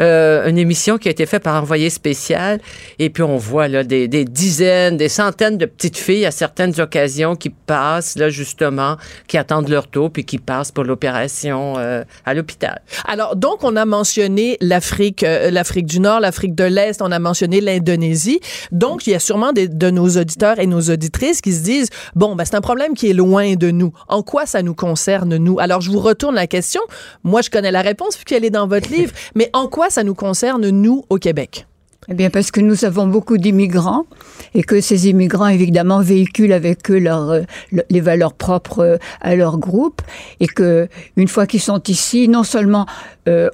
euh, 0.00 0.48
une 0.48 0.58
émission 0.58 0.98
qui 0.98 1.08
a 1.08 1.10
été 1.10 1.26
faite 1.26 1.42
par 1.42 1.60
envoyé 1.60 1.90
spécial, 1.90 2.60
et 2.98 3.10
puis 3.10 3.22
on 3.22 3.36
voit 3.36 3.68
là 3.68 3.84
des, 3.84 4.08
dizaines, 4.24 4.96
des 4.96 5.08
centaines 5.08 5.58
de 5.58 5.66
petites 5.66 5.96
filles 5.96 6.26
à 6.26 6.30
certaines 6.30 6.78
occasions 6.80 7.36
qui 7.36 7.50
passent 7.50 8.16
là 8.16 8.28
justement, 8.28 8.96
qui 9.26 9.38
attendent 9.38 9.68
leur 9.68 9.88
tour, 9.88 10.10
puis 10.10 10.24
qui 10.24 10.38
passent 10.38 10.72
pour 10.72 10.84
l'opération 10.84 11.74
euh, 11.78 12.04
à 12.24 12.34
l'hôpital. 12.34 12.80
Alors 13.06 13.36
donc 13.36 13.64
on 13.64 13.76
a 13.76 13.84
mentionné 13.84 14.56
l'Afrique, 14.60 15.22
euh, 15.22 15.50
l'Afrique 15.50 15.86
du 15.86 16.00
Nord, 16.00 16.20
l'Afrique 16.20 16.54
de 16.54 16.64
l'Est, 16.64 17.02
on 17.02 17.10
a 17.10 17.18
mentionné 17.18 17.60
l'Indonésie. 17.60 18.40
Donc 18.72 19.06
il 19.06 19.10
y 19.10 19.14
a 19.14 19.20
sûrement 19.20 19.52
des, 19.52 19.68
de 19.68 19.90
nos 19.90 20.08
auditeurs 20.08 20.58
et 20.58 20.66
nos 20.66 20.80
auditrices 20.80 21.40
qui 21.40 21.52
se 21.52 21.62
disent 21.62 21.90
bon 22.14 22.34
ben 22.34 22.44
c'est 22.44 22.56
un 22.56 22.60
problème 22.60 22.94
qui 22.94 23.10
est 23.10 23.14
loin 23.14 23.54
de 23.54 23.70
nous. 23.70 23.92
En 24.08 24.22
quoi 24.22 24.46
ça 24.46 24.62
nous 24.62 24.74
concerne 24.74 25.36
nous? 25.36 25.58
Alors 25.58 25.80
je 25.80 25.90
vous 25.90 26.00
retourne 26.00 26.34
la 26.34 26.46
question. 26.46 26.80
Moi 27.24 27.42
je 27.42 27.50
connais 27.50 27.70
la 27.70 27.82
réponse 27.82 28.14
puisqu'elle 28.14 28.44
est 28.44 28.50
dans 28.50 28.66
votre 28.66 28.90
livre. 28.90 29.07
Mais 29.34 29.50
en 29.52 29.68
quoi 29.68 29.90
ça 29.90 30.04
nous 30.04 30.14
concerne, 30.14 30.68
nous, 30.68 31.04
au 31.08 31.18
Québec? 31.18 31.66
Eh 32.10 32.14
bien, 32.14 32.30
parce 32.30 32.50
que 32.50 32.60
nous 32.60 32.86
avons 32.86 33.06
beaucoup 33.06 33.36
d'immigrants 33.36 34.06
et 34.54 34.62
que 34.62 34.80
ces 34.80 35.08
immigrants, 35.08 35.48
évidemment, 35.48 36.00
véhiculent 36.00 36.54
avec 36.54 36.90
eux 36.90 37.02
euh, 37.06 37.42
les 37.90 38.00
valeurs 38.00 38.32
propres 38.32 38.78
euh, 38.80 38.96
à 39.20 39.34
leur 39.36 39.58
groupe 39.58 40.00
et 40.40 40.46
que 40.46 40.88
une 41.16 41.28
fois 41.28 41.46
qu'ils 41.46 41.60
sont 41.60 41.82
ici, 41.86 42.28
non 42.28 42.44
seulement 42.44 42.86
euh, 43.28 43.50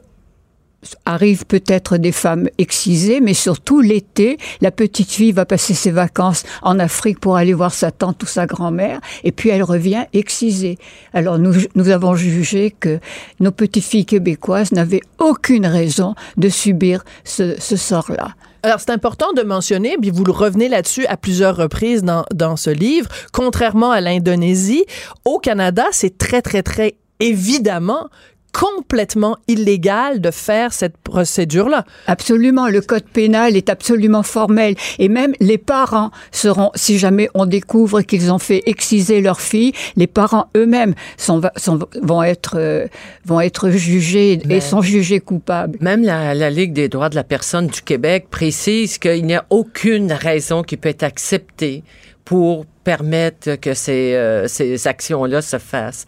arrivent 1.05 1.47
peut-être 1.47 1.97
des 1.97 2.13
femmes 2.13 2.49
excisées, 2.59 3.21
mais 3.21 3.35
surtout 3.35 3.81
l'été, 3.81 4.39
la 4.61 4.71
petite 4.71 5.11
fille 5.11 5.33
va 5.33 5.45
passer 5.45 5.75
ses 5.75 5.91
vacances 5.91 6.45
en 6.63 6.79
Afrique 6.79 7.21
pour 7.21 7.37
aller 7.37 7.53
voir 7.53 7.73
sa 7.73 7.91
tante 7.91 8.23
ou 8.23 8.27
sa 8.27 8.47
grand-mère, 8.47 9.01
et 9.23 9.33
puis 9.33 9.51
elle 9.51 9.63
revient 9.63 10.05
excisée. 10.13 10.79
Alors 11.13 11.39
nous, 11.39 11.55
nous 11.75 11.89
avons 11.89 12.15
jugé 12.15 12.75
que 12.79 12.99
nos 13.41 13.51
petites 13.51 13.85
filles 13.85 14.07
québécoises 14.07 14.73
n'avaient 14.73 15.03
aucune 15.19 15.67
raison 15.67 16.15
de 16.37 16.49
subir 16.49 17.05
ce, 17.25 17.55
ce 17.59 17.77
sort-là. 17.77 18.35
Alors, 18.65 18.81
c'est 18.81 18.93
important 18.93 19.35
de 19.35 19.43
mentionner, 19.43 19.97
puis 20.01 20.11
vous 20.11 20.25
le 20.25 20.33
revenez 20.33 20.71
là-dessus 20.71 21.05
à 21.09 21.19
plusieurs 21.19 21.55
reprises 21.55 22.03
dans, 22.03 22.25
dans 22.33 22.57
ce 22.57 22.71
livre, 22.71 23.11
contrairement 23.31 23.91
à 23.91 24.01
l'Indonésie, 24.01 24.87
au 25.27 25.39
Canada, 25.39 25.85
c'est 25.93 26.17
très, 26.17 26.41
très, 26.41 26.63
très 26.63 26.95
évidemment 27.21 28.09
complètement 28.55 29.37
illégal 29.49 30.21
de 30.21 30.31
faire 30.31 30.73
cette 30.73 30.97
procédure-là. 30.97 31.85
Absolument, 32.07 32.69
le 32.69 32.81
code 32.81 33.05
pénal 33.05 33.57
est 33.57 33.69
absolument 33.69 34.23
formel 34.23 34.77
et 35.01 35.09
même 35.09 35.33
les 35.41 35.59
parents 35.59 36.13
seront, 36.31 36.71
si 36.77 36.99
jamais 36.99 37.29
on 37.35 37.47
découvre 37.47 38.03
qu'ils 38.03 38.33
ont 38.33 38.39
fait 38.39 38.63
exciser 38.67 39.21
leur 39.21 39.41
fille, 39.41 39.73
les 39.97 40.07
parents 40.07 40.47
eux-mêmes 40.57 40.95
sont, 41.17 41.43
sont, 41.57 41.81
vont 42.01 42.23
être 42.23 42.55
euh, 42.57 42.87
vont 43.27 43.41
être 43.41 43.71
jugés 43.71 44.41
et 44.49 44.61
sont 44.61 44.83
jugés 44.83 45.19
coupables. 45.21 45.77
Même 45.81 46.05
la, 46.05 46.35
la 46.35 46.51
Ligue 46.51 46.73
des 46.73 46.89
droits 46.89 47.09
de 47.09 47.17
la 47.17 47.25
personne 47.25 47.67
du 47.67 47.83
Québec 47.83 48.29
précise 48.31 48.99
qu'il 48.99 49.27
n'y 49.27 49.35
a 49.35 49.45
aucune 49.51 50.13
raison 50.13 50.63
qui 50.63 50.77
peut 50.77 50.91
être 50.91 51.03
acceptée 51.03 51.83
pour 52.25 52.67
permettre 52.85 53.57
que 53.57 53.75
ces, 53.75 54.15
euh, 54.15 54.47
ces 54.47 54.87
actions-là 54.87 55.43
se 55.43 55.59
fassent. 55.59 56.07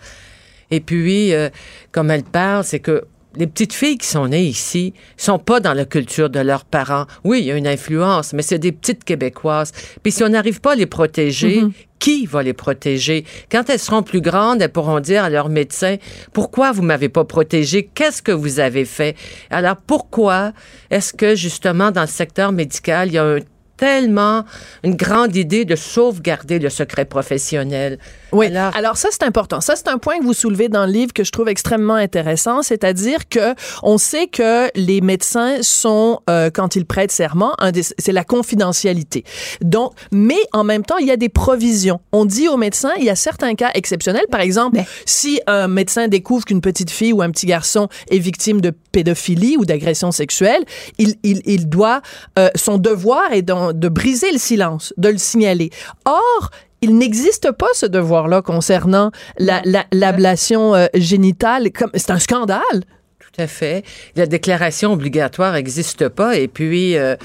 Et 0.70 0.80
puis, 0.80 1.32
euh, 1.32 1.48
comme 1.92 2.10
elle 2.10 2.24
parle, 2.24 2.64
c'est 2.64 2.80
que 2.80 3.04
les 3.38 3.46
petites 3.46 3.74
filles 3.74 3.98
qui 3.98 4.06
sont 4.06 4.28
nées 4.28 4.44
ici 4.44 4.94
sont 5.18 5.38
pas 5.38 5.60
dans 5.60 5.74
la 5.74 5.84
culture 5.84 6.30
de 6.30 6.40
leurs 6.40 6.64
parents. 6.64 7.04
Oui, 7.22 7.40
il 7.40 7.44
y 7.46 7.50
a 7.52 7.56
une 7.56 7.66
influence, 7.68 8.32
mais 8.32 8.40
c'est 8.40 8.58
des 8.58 8.72
petites 8.72 9.04
québécoises. 9.04 9.72
Puis 10.02 10.10
si 10.12 10.24
on 10.24 10.30
n'arrive 10.30 10.60
pas 10.62 10.72
à 10.72 10.74
les 10.74 10.86
protéger, 10.86 11.60
Mhm. 11.60 11.72
qui 11.98 12.24
va 12.24 12.42
les 12.42 12.54
protéger? 12.54 13.24
Quand 13.52 13.68
elles 13.68 13.78
seront 13.78 14.02
plus 14.02 14.22
grandes, 14.22 14.62
elles 14.62 14.72
pourront 14.72 15.00
dire 15.00 15.22
à 15.24 15.28
leur 15.28 15.50
médecin 15.50 15.96
"Pourquoi 16.32 16.72
vous 16.72 16.82
m'avez 16.82 17.10
pas 17.10 17.24
protégé 17.24 17.90
Qu'est-ce 17.94 18.22
que 18.22 18.32
vous 18.32 18.58
avez 18.58 18.86
fait 18.86 19.14
Alors 19.50 19.76
pourquoi 19.76 20.52
est-ce 20.90 21.12
que 21.12 21.34
justement 21.34 21.90
dans 21.90 22.02
le 22.02 22.06
secteur 22.06 22.52
médical, 22.52 23.08
il 23.08 23.14
y 23.14 23.18
a 23.18 23.24
un 23.24 23.38
tellement 23.76 24.46
une 24.84 24.94
grande 24.94 25.36
idée 25.36 25.66
de 25.66 25.76
sauvegarder 25.76 26.58
le 26.58 26.70
secret 26.70 27.04
professionnel? 27.04 27.98
Oui. 28.32 28.46
Alors- 28.46 28.76
Alors, 28.76 28.96
ça 28.96 29.08
c'est 29.12 29.22
important. 29.22 29.60
Ça 29.60 29.76
c'est 29.76 29.88
un 29.88 29.98
point 29.98 30.18
que 30.18 30.24
vous 30.24 30.34
soulevez 30.34 30.68
dans 30.68 30.84
le 30.86 30.92
livre 30.92 31.12
que 31.12 31.24
je 31.24 31.30
trouve 31.32 31.48
extrêmement 31.48 31.94
intéressant, 31.94 32.62
c'est-à-dire 32.62 33.28
que 33.28 33.54
on 33.82 33.98
sait 33.98 34.26
que 34.26 34.68
les 34.74 35.00
médecins 35.00 35.62
sont 35.62 36.20
euh, 36.28 36.50
quand 36.52 36.76
ils 36.76 36.84
prêtent 36.86 37.12
serment, 37.12 37.52
c'est 37.98 38.12
la 38.12 38.24
confidentialité. 38.24 39.24
Donc, 39.60 39.92
mais 40.12 40.38
en 40.52 40.64
même 40.64 40.84
temps, 40.84 40.96
il 40.98 41.06
y 41.06 41.10
a 41.10 41.16
des 41.16 41.28
provisions. 41.28 42.00
On 42.12 42.24
dit 42.24 42.48
aux 42.48 42.56
médecins, 42.56 42.92
il 42.98 43.04
y 43.04 43.10
a 43.10 43.16
certains 43.16 43.54
cas 43.54 43.70
exceptionnels. 43.74 44.26
Par 44.30 44.40
exemple, 44.40 44.76
Mais- 44.78 44.86
si 45.04 45.40
un 45.46 45.68
médecin 45.68 46.08
découvre 46.08 46.44
qu'une 46.44 46.60
petite 46.60 46.90
fille 46.90 47.12
ou 47.12 47.22
un 47.22 47.30
petit 47.30 47.46
garçon 47.46 47.88
est 48.10 48.18
victime 48.18 48.60
de 48.60 48.72
pédophilie 48.92 49.56
ou 49.56 49.64
d'agression 49.64 50.10
sexuelle, 50.12 50.64
il, 50.98 51.14
il, 51.22 51.42
il 51.44 51.68
doit, 51.68 52.00
euh, 52.38 52.48
son 52.54 52.78
devoir 52.78 53.32
est 53.32 53.42
d'en- 53.42 53.72
de 53.72 53.88
briser 53.88 54.32
le 54.32 54.38
silence, 54.38 54.92
de 54.96 55.08
le 55.10 55.18
signaler. 55.18 55.70
Or, 56.04 56.50
il 56.86 56.96
n'existe 56.96 57.50
pas 57.52 57.66
ce 57.74 57.86
devoir-là 57.86 58.42
concernant 58.42 59.10
la- 59.38 59.60
la- 59.64 59.86
l'ablation 59.92 60.74
euh, 60.74 60.86
génitale. 60.94 61.68
C'est 61.94 62.10
un 62.10 62.18
scandale. 62.18 62.80
Tout 63.18 63.42
à 63.42 63.46
fait. 63.46 63.84
La 64.14 64.26
déclaration 64.26 64.92
obligatoire 64.92 65.52
n'existe 65.54 66.08
pas. 66.08 66.36
Et 66.36 66.48
puis, 66.48 66.96
euh, 66.96 67.16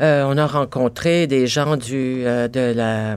euh, 0.00 0.24
on 0.26 0.38
a 0.38 0.46
rencontré 0.46 1.26
des 1.26 1.46
gens 1.46 1.76
du, 1.76 2.22
de 2.22 2.72
la... 2.74 3.16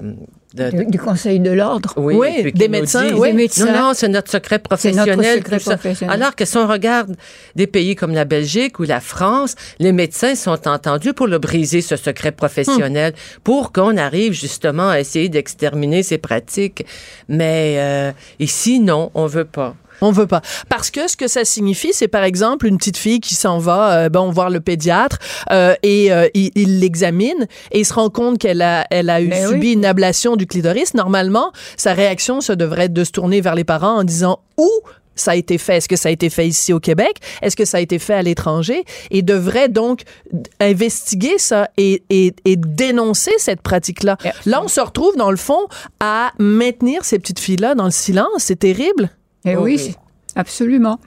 de- 0.53 0.69
Du, 0.71 0.85
du 0.85 0.99
Conseil 0.99 1.39
de 1.39 1.51
l'ordre. 1.51 1.93
oui, 1.97 2.15
Oui, 2.15 2.51
des 2.53 2.67
médecins, 2.67 3.03
disent, 3.03 3.13
oui. 3.13 3.29
Des 3.29 3.33
médecins. 3.37 3.65
Non, 3.71 3.79
non, 3.87 3.91
c'est 3.93 4.07
notre 4.09 4.29
secret 4.31 4.59
professionnel. 4.59 5.17
notre 5.17 5.35
secret 5.37 5.57
tout 5.57 5.63
ça. 5.63 5.77
professionnel. 5.77 6.15
Alors 6.15 6.35
que 6.35 6.45
si 6.45 6.57
on 6.57 6.67
regarde 6.67 7.15
des 7.55 7.67
pays 7.67 7.95
comme 7.95 8.13
la 8.13 8.25
Belgique 8.25 8.79
ou 8.79 8.83
la 8.83 8.99
France, 8.99 9.55
les 9.79 9.91
médecins 9.91 10.35
sont 10.35 10.67
entendus 10.67 11.13
pour 11.13 11.27
le 11.27 11.37
briser, 11.39 11.81
ce 11.81 11.95
secret 11.95 12.31
professionnel, 12.31 13.13
pour 13.43 13.71
qu'on 13.71 13.97
arrive 13.97 14.33
justement 14.33 14.89
à 14.89 14.99
essayer 14.99 15.29
d'exterminer 15.29 16.03
ces 16.03 16.17
pratiques. 16.17 16.85
Mais 17.29 17.75
euh, 17.77 18.11
ici, 18.39 18.79
non, 18.79 19.11
on 19.13 19.27
veut 19.27 19.45
pas. 19.45 19.75
On 20.01 20.11
veut 20.11 20.27
pas. 20.27 20.41
Parce 20.67 20.89
que 20.89 21.07
ce 21.07 21.15
que 21.15 21.27
ça 21.27 21.45
signifie, 21.45 21.93
c'est 21.93 22.07
par 22.07 22.23
exemple 22.23 22.65
une 22.65 22.77
petite 22.77 22.97
fille 22.97 23.19
qui 23.19 23.35
s'en 23.35 23.59
va, 23.59 23.93
euh, 23.93 24.09
bon, 24.09 24.31
voir 24.31 24.49
le 24.49 24.59
pédiatre 24.59 25.19
euh, 25.51 25.75
et 25.83 26.11
euh, 26.11 26.27
il 26.33 26.79
l'examine 26.79 27.47
et 27.71 27.79
il 27.81 27.85
se 27.85 27.93
rend 27.93 28.09
compte 28.09 28.39
qu'elle 28.39 28.61
a, 28.61 28.87
elle 28.89 29.09
a 29.09 29.21
eu 29.21 29.27
Ben 29.27 29.47
subi 29.47 29.67
oui. 29.67 29.73
une 29.73 29.85
ablation 29.85 30.35
du 30.35 30.47
clitoris. 30.47 30.95
Normalement, 30.95 31.51
sa 31.77 31.93
réaction, 31.93 32.41
ça 32.41 32.55
devrait 32.55 32.85
être 32.85 32.93
de 32.93 33.03
se 33.03 33.11
tourner 33.11 33.41
vers 33.41 33.55
les 33.55 33.63
parents 33.63 33.99
en 33.99 34.03
disant 34.03 34.39
où 34.57 34.69
ça 35.13 35.31
a 35.31 35.35
été 35.35 35.57
fait? 35.57 35.77
Est-ce 35.77 35.89
que 35.89 35.95
ça 35.95 36.09
a 36.09 36.11
été 36.11 36.29
fait 36.29 36.47
ici 36.47 36.73
au 36.73 36.79
Québec? 36.79 37.17
Est-ce 37.41 37.55
que 37.55 37.65
ça 37.65 37.77
a 37.77 37.79
été 37.81 37.99
fait 37.99 38.13
à 38.13 38.21
l'étranger? 38.21 38.83
Et 39.11 39.21
devrait 39.21 39.69
donc 39.69 40.01
investiguer 40.59 41.37
ça 41.37 41.69
et, 41.77 42.03
et, 42.09 42.33
et 42.45 42.55
dénoncer 42.55 43.33
cette 43.37 43.61
pratique-là. 43.61 44.17
Là, 44.45 44.61
on 44.63 44.67
se 44.67 44.81
retrouve, 44.81 45.15
dans 45.17 45.29
le 45.29 45.37
fond, 45.37 45.67
à 45.99 46.31
maintenir 46.39 47.05
ces 47.05 47.19
petites 47.19 47.39
filles-là 47.39 47.75
dans 47.75 47.85
le 47.85 47.91
silence. 47.91 48.29
C'est 48.39 48.59
terrible. 48.59 49.11
Et 49.45 49.55
Oh 49.55 49.61
oui, 49.63 49.75
oui. 49.75 49.79
c'est- 49.79 49.97
absolument. 50.39 50.99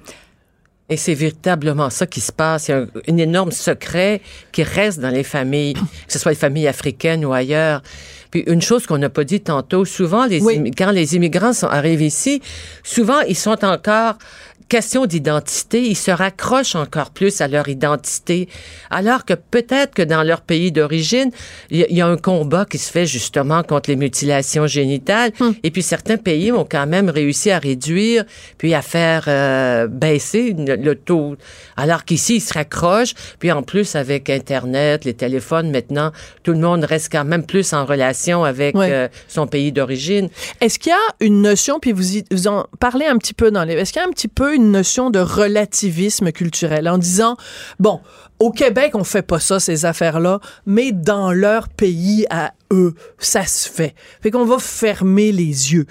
Et 0.91 0.99
c'est 0.99 1.15
véritablement 1.15 1.89
ça 1.89 2.07
qui 2.07 2.21
se 2.21 2.31
passe. 2.31 2.69
Il 2.69 2.73
y 2.73 2.75
a 2.75 2.79
un, 2.79 2.87
un 3.09 3.17
énorme 3.17 3.53
secret 3.53 4.21
qui 4.53 4.63
reste 4.63 5.01
dans 5.01 5.09
les 5.09 5.23
familles, 5.23 5.73
que 5.75 5.81
ce 6.13 6.19
soit 6.19 6.33
les 6.33 6.37
familles 6.39 6.69
africaines 6.69 7.25
ou 7.25 7.33
ailleurs. 7.33 7.83
Puis 8.31 8.43
une 8.47 8.61
chose 8.61 8.87
qu'on 8.87 8.99
n'a 8.99 9.09
pas 9.09 9.25
dit 9.25 9.41
tantôt, 9.41 9.85
souvent 9.87 10.27
les 10.27 10.43
Oui. 10.43 10.59
immi- 10.59 10.75
quand 10.77 10.91
les 10.91 11.17
immigrants 11.17 11.55
sont, 11.55 11.69
arrivent 11.69 12.03
ici, 12.03 12.43
souvent 12.83 13.21
ils 13.21 13.37
sont 13.37 13.65
encore 13.65 14.19
question 14.69 15.07
d'identité, 15.07 15.83
ils 15.83 15.97
se 15.97 16.11
raccrochent 16.11 16.75
encore 16.75 17.11
plus 17.11 17.41
à 17.41 17.49
leur 17.49 17.69
identité, 17.69 18.49
alors 18.91 19.25
que 19.25 19.35
peut-être 19.35 19.95
que 19.95 20.03
dans 20.03 20.23
leur 20.23 20.41
pays 20.41 20.73
d'origine, 20.73 21.31
il 21.71 21.79
y, 21.79 21.83
a- 21.83 21.87
il 21.91 21.97
y 21.97 22.01
a 22.01 22.07
un 22.07 22.17
combat 22.17 22.65
qui 22.65 22.79
se 22.79 22.91
fait 22.91 23.07
justement 23.07 23.63
contre 23.63 23.91
les 23.91 23.97
mutilations 23.97 24.67
génitales, 24.67 25.33
et 25.63 25.71
puis 25.71 25.83
certains 25.83 26.17
pays 26.17 26.51
ont 26.53 26.67
quand 26.69 26.87
même 26.87 27.09
réussi 27.11 27.51
à 27.51 27.59
réduire, 27.59 28.25
puis 28.59 28.75
à 28.75 28.83
faire 28.83 29.25
euh, 29.29 29.87
baisser 29.87 30.55
le, 30.57 30.95
taux, 30.95 31.37
alors 31.77 32.05
qu'ici 32.05 32.37
ils 32.37 32.41
se 32.41 32.55
raccrochent, 32.55 33.15
puis 33.39 33.53
en 33.53 33.63
plus 33.63 33.95
avec 33.97 34.31
Internet, 34.31 35.05
les 35.05 35.15
téléphones 35.15 35.71
maintenant, 35.71 36.11
tout 36.43 36.53
le 36.53 36.59
monde 36.59 36.85
reste 36.85 37.11
quand 37.13 37.25
même 37.25 37.45
plus 37.45 37.73
en 37.73 37.85
relation 37.85 38.45
avec 38.45 38.75
euh, 38.91 39.09
son 39.29 39.47
pays 39.47 39.73
d'origine. 39.73 40.29
Est-ce 40.61 40.79
qu'il 40.79 40.91
y 40.91 40.95
a 40.95 41.15
une 41.27 41.43
notion, 41.43 41.79
puis 41.81 41.93
vous, 41.93 42.17
y- 42.17 42.25
vous 42.31 42.47
en 42.49 42.67
parlez 42.81 43.07
un 43.07 43.19
petit 43.19 43.35
peu 43.35 43.51
dans 43.51 43.65
les... 43.65 43.75
Est-ce 43.75 43.93
qu'il 43.93 44.01
y 44.01 44.05
a 44.05 44.09
un 44.09 44.13
petit 44.13 44.29
peu 44.29 44.54
une 44.55 44.71
notion 44.71 45.11
de 45.11 45.19
relativisme 45.19 46.33
culturel 46.33 46.89
en 46.89 46.99
disant, 46.99 47.37
bon, 47.79 48.01
au 48.41 48.51
Québec, 48.51 48.93
on 48.95 49.05
fait 49.05 49.23
pas 49.23 49.39
ça, 49.39 49.61
ces 49.61 49.85
affaires-là, 49.85 50.41
mais 50.67 50.93
dans 50.93 51.33
leur 51.33 51.69
pays 51.69 52.27
à 52.31 52.53
eux, 52.73 52.95
ça 53.19 53.47
se 53.47 53.69
fait. 53.69 53.95
Fait 54.23 54.31
qu'on 54.31 54.45
va 54.45 54.59
fermer 54.59 55.31
les 55.31 55.73
yeux. 55.73 55.87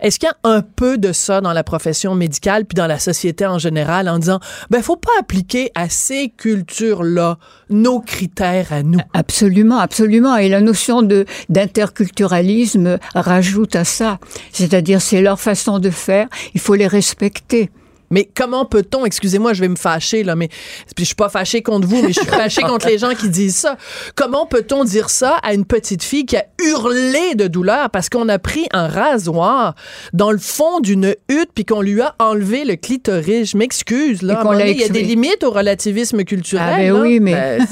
Est-ce 0.00 0.18
qu'il 0.18 0.28
y 0.28 0.30
a 0.30 0.36
un 0.48 0.60
peu 0.60 0.98
de 0.98 1.12
ça 1.12 1.40
dans 1.40 1.54
la 1.54 1.64
profession 1.64 2.14
médicale 2.14 2.66
puis 2.66 2.74
dans 2.74 2.86
la 2.86 2.98
société 2.98 3.46
en 3.46 3.58
général 3.58 4.08
en 4.08 4.18
disant, 4.18 4.40
ben, 4.68 4.82
faut 4.82 4.96
pas 4.96 5.12
appliquer 5.18 5.70
à 5.74 5.88
ces 5.88 6.28
cultures-là 6.28 7.38
nos 7.70 8.00
critères 8.00 8.72
à 8.72 8.82
nous? 8.82 9.00
Absolument, 9.14 9.78
absolument. 9.78 10.36
Et 10.36 10.50
la 10.50 10.60
notion 10.60 11.02
de 11.02 11.24
d'interculturalisme 11.48 12.98
rajoute 13.14 13.74
à 13.74 13.84
ça. 13.84 14.18
C'est-à-dire, 14.52 15.00
c'est 15.00 15.22
leur 15.22 15.40
façon 15.40 15.78
de 15.78 15.90
faire. 15.90 16.28
Il 16.54 16.60
faut 16.60 16.74
les 16.74 16.86
respecter. 16.86 17.70
Mais 18.10 18.28
comment 18.34 18.64
peut-on, 18.64 19.04
excusez-moi, 19.04 19.52
je 19.52 19.60
vais 19.60 19.68
me 19.68 19.76
fâcher 19.76 20.22
là, 20.22 20.36
mais 20.36 20.48
puis 20.94 21.04
je 21.04 21.06
suis 21.06 21.14
pas 21.14 21.28
fâché 21.28 21.62
contre 21.62 21.86
vous, 21.88 22.02
mais 22.02 22.12
je 22.12 22.20
suis 22.20 22.28
fâché 22.28 22.62
contre 22.68 22.86
les 22.86 22.98
gens 22.98 23.14
qui 23.14 23.28
disent 23.28 23.56
ça. 23.56 23.76
Comment 24.14 24.46
peut-on 24.46 24.84
dire 24.84 25.10
ça 25.10 25.36
à 25.42 25.54
une 25.54 25.64
petite 25.64 26.02
fille 26.02 26.26
qui 26.26 26.36
a 26.36 26.44
hurlé 26.62 27.34
de 27.34 27.46
douleur 27.46 27.90
parce 27.90 28.08
qu'on 28.08 28.28
a 28.28 28.38
pris 28.38 28.66
un 28.72 28.88
rasoir 28.88 29.74
dans 30.12 30.30
le 30.30 30.38
fond 30.38 30.80
d'une 30.80 31.14
hutte 31.28 31.50
puis 31.54 31.64
qu'on 31.64 31.82
lui 31.82 32.00
a 32.00 32.14
enlevé 32.18 32.64
le 32.64 32.76
clitoris? 32.76 33.50
Je 33.50 33.56
m'excuse 33.56 34.22
là. 34.22 34.42
Il 34.66 34.78
y 34.78 34.84
a 34.84 34.88
des 34.88 35.02
limites 35.02 35.44
au 35.44 35.50
relativisme 35.50 36.24
culturel. 36.24 36.66
Ah 36.68 36.76
ben 36.76 36.94
là. 36.94 37.00
oui, 37.00 37.20
mais 37.20 37.58
Ben, 37.58 37.66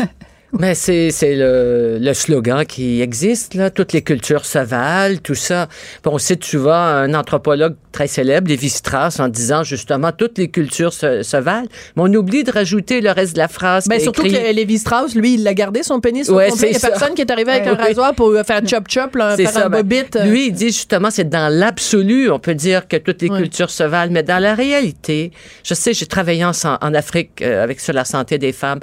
Mais 0.58 0.74
c'est 0.74 1.10
c'est 1.10 1.34
le, 1.34 1.98
le 2.00 2.14
slogan 2.14 2.64
qui 2.64 3.00
existe, 3.00 3.54
là. 3.54 3.70
Toutes 3.70 3.92
les 3.92 4.02
cultures 4.02 4.44
se 4.44 4.58
valent, 4.58 5.18
tout 5.22 5.34
ça. 5.34 5.66
Puis 6.02 6.12
on 6.12 6.18
cite 6.18 6.44
souvent 6.44 6.72
un 6.74 7.12
anthropologue 7.14 7.74
très 7.90 8.06
célèbre, 8.06 8.48
Lévi-Strauss, 8.48 9.18
en 9.20 9.28
disant 9.28 9.62
justement 9.64 10.12
toutes 10.12 10.38
les 10.38 10.48
cultures 10.48 10.92
se, 10.92 11.22
se 11.22 11.36
valent. 11.36 11.66
Mais 11.96 12.02
on 12.04 12.12
oublie 12.14 12.44
de 12.44 12.50
rajouter 12.52 13.00
le 13.00 13.10
reste 13.10 13.34
de 13.34 13.38
la 13.38 13.48
phrase. 13.48 13.86
Ben, 13.88 13.96
qui 13.96 14.00
est 14.00 14.04
surtout 14.04 14.26
écrit. 14.26 14.42
que 14.42 14.52
Lévi 14.54 14.78
Strauss, 14.78 15.14
lui, 15.14 15.34
il 15.34 15.42
l'a 15.42 15.54
gardé 15.54 15.82
son 15.82 16.00
pénis 16.00 16.28
Ouais. 16.28 16.48
Il 16.62 16.72
y 16.72 16.76
a 16.76 16.78
ça. 16.78 16.88
personne 16.88 17.14
qui 17.14 17.22
est 17.22 17.30
arrivé 17.30 17.50
avec 17.52 17.66
un 17.66 17.72
Ouais, 17.72 17.78
oui. 17.80 17.86
rasoir 17.88 18.14
pour 18.14 18.32
faire 18.46 18.60
chop-chop, 18.66 19.16
là, 19.16 19.36
faire 19.36 19.50
ça. 19.50 19.66
un 19.66 19.68
ben, 19.70 19.82
bobit. 19.82 20.16
euh. 20.16 20.24
Lui, 20.26 20.46
il 20.48 20.52
dit 20.52 20.66
justement, 20.68 21.10
c'est 21.10 21.28
dans 21.28 21.52
l'absolu, 21.52 22.30
on 22.30 22.38
peut 22.38 22.54
dire 22.54 22.86
que 22.88 22.96
toutes 22.96 23.22
les 23.22 23.28
Ouais. 23.28 23.40
cultures 23.40 23.70
se 23.70 23.82
valent, 23.82 24.12
mais 24.12 24.22
dans 24.22 24.38
la 24.40 24.54
réalité, 24.54 25.32
je 25.64 25.74
sais, 25.74 25.92
j'ai 25.94 26.06
travaillé 26.06 26.44
en 26.44 26.94
Afrique 26.94 27.42
euh, 27.42 27.62
avec 27.64 27.80
sur 27.80 27.92
la 27.92 28.04
santé 28.04 28.38
des 28.38 28.52
femmes. 28.52 28.78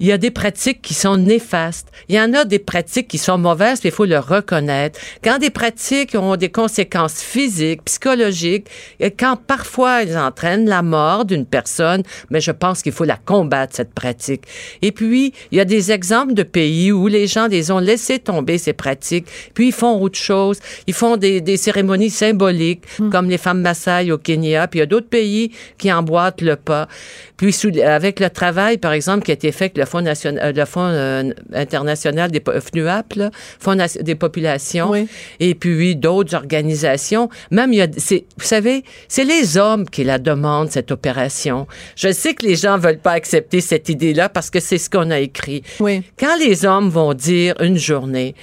Il 0.00 0.06
y 0.06 0.12
a 0.12 0.18
des 0.18 0.30
pratiques 0.30 0.82
qui 0.82 0.94
sont 0.94 1.16
néfastes. 1.16 1.88
Il 2.08 2.14
y 2.16 2.20
en 2.20 2.32
a 2.34 2.44
des 2.44 2.58
pratiques 2.58 3.08
qui 3.08 3.18
sont 3.18 3.38
mauvaises, 3.38 3.80
mais 3.84 3.90
il 3.90 3.94
faut 3.94 4.04
le 4.04 4.18
reconnaître. 4.18 4.98
Quand 5.22 5.38
des 5.38 5.50
pratiques 5.50 6.14
ont 6.14 6.36
des 6.36 6.50
conséquences 6.50 7.20
physiques, 7.22 7.84
psychologiques, 7.84 8.66
et 9.00 9.10
quand 9.10 9.36
parfois 9.36 10.02
elles 10.02 10.16
entraînent 10.18 10.68
la 10.68 10.82
mort 10.82 11.24
d'une 11.24 11.46
personne, 11.46 12.02
mais 12.30 12.40
je 12.40 12.50
pense 12.50 12.82
qu'il 12.82 12.92
faut 12.92 13.04
la 13.04 13.16
combattre, 13.16 13.74
cette 13.76 13.94
pratique. 13.94 14.42
Et 14.82 14.92
puis, 14.92 15.32
il 15.52 15.58
y 15.58 15.60
a 15.60 15.64
des 15.64 15.92
exemples 15.92 16.34
de 16.34 16.42
pays 16.42 16.92
où 16.92 17.06
les 17.06 17.26
gens 17.26 17.46
les 17.46 17.70
ont 17.70 17.78
laissé 17.78 18.18
tomber 18.18 18.58
ces 18.58 18.72
pratiques, 18.72 19.26
puis 19.54 19.68
ils 19.68 19.72
font 19.72 20.00
autre 20.00 20.18
chose. 20.18 20.58
Ils 20.86 20.94
font 20.94 21.16
des, 21.16 21.40
des 21.40 21.56
cérémonies 21.56 22.10
symboliques, 22.10 22.82
comme 23.10 23.28
les 23.30 23.38
femmes 23.38 23.60
Maasai 23.60 24.10
au 24.12 24.18
Kenya, 24.18 24.66
puis 24.68 24.78
il 24.78 24.80
y 24.80 24.82
a 24.82 24.86
d'autres 24.86 25.08
pays 25.08 25.52
qui 25.78 25.92
emboîtent 25.92 26.40
le 26.42 26.56
pas. 26.56 26.88
Puis, 27.36 27.52
sous- 27.52 27.80
avec 27.84 28.20
le 28.20 28.30
travail, 28.30 28.78
par 28.78 28.92
exemple, 28.92 29.24
qui 29.24 29.30
a 29.30 29.34
été 29.34 29.52
fait 29.52 29.64
avec 29.64 29.78
le 29.78 29.83
Fonds, 29.86 30.02
national, 30.02 30.42
euh, 30.44 30.52
le 30.52 30.64
Fonds 30.64 30.80
euh, 30.90 31.30
international 31.52 32.30
des 32.30 32.40
po- 32.40 32.52
FNUAP, 32.60 33.14
là, 33.16 33.30
Fonds 33.58 33.76
des 34.00 34.14
populations, 34.14 34.90
Oui. 34.90 35.06
et 35.40 35.54
puis 35.54 35.96
d'autres 35.96 36.34
organisations. 36.34 37.28
Même, 37.50 37.72
il 37.72 37.76
y 37.78 37.82
a, 37.82 37.86
vous 37.86 38.44
savez, 38.44 38.84
c'est 39.08 39.24
les 39.24 39.56
hommes 39.56 39.88
qui 39.88 40.04
la 40.04 40.18
demandent, 40.18 40.70
cette 40.70 40.90
opération. 40.92 41.66
Je 41.96 42.12
sais 42.12 42.34
que 42.34 42.44
les 42.46 42.56
gens 42.56 42.78
veulent 42.78 42.98
pas 42.98 43.12
accepter 43.12 43.60
cette 43.60 43.88
idée-là 43.88 44.28
parce 44.28 44.50
que 44.50 44.60
c'est 44.60 44.78
ce 44.78 44.88
qu'on 44.90 45.10
a 45.10 45.18
écrit. 45.20 45.62
Oui. 45.80 46.02
Quand 46.18 46.36
les 46.38 46.64
hommes 46.64 46.88
vont 46.90 47.14
dire 47.14 47.54
une 47.60 47.78
journée, 47.78 48.34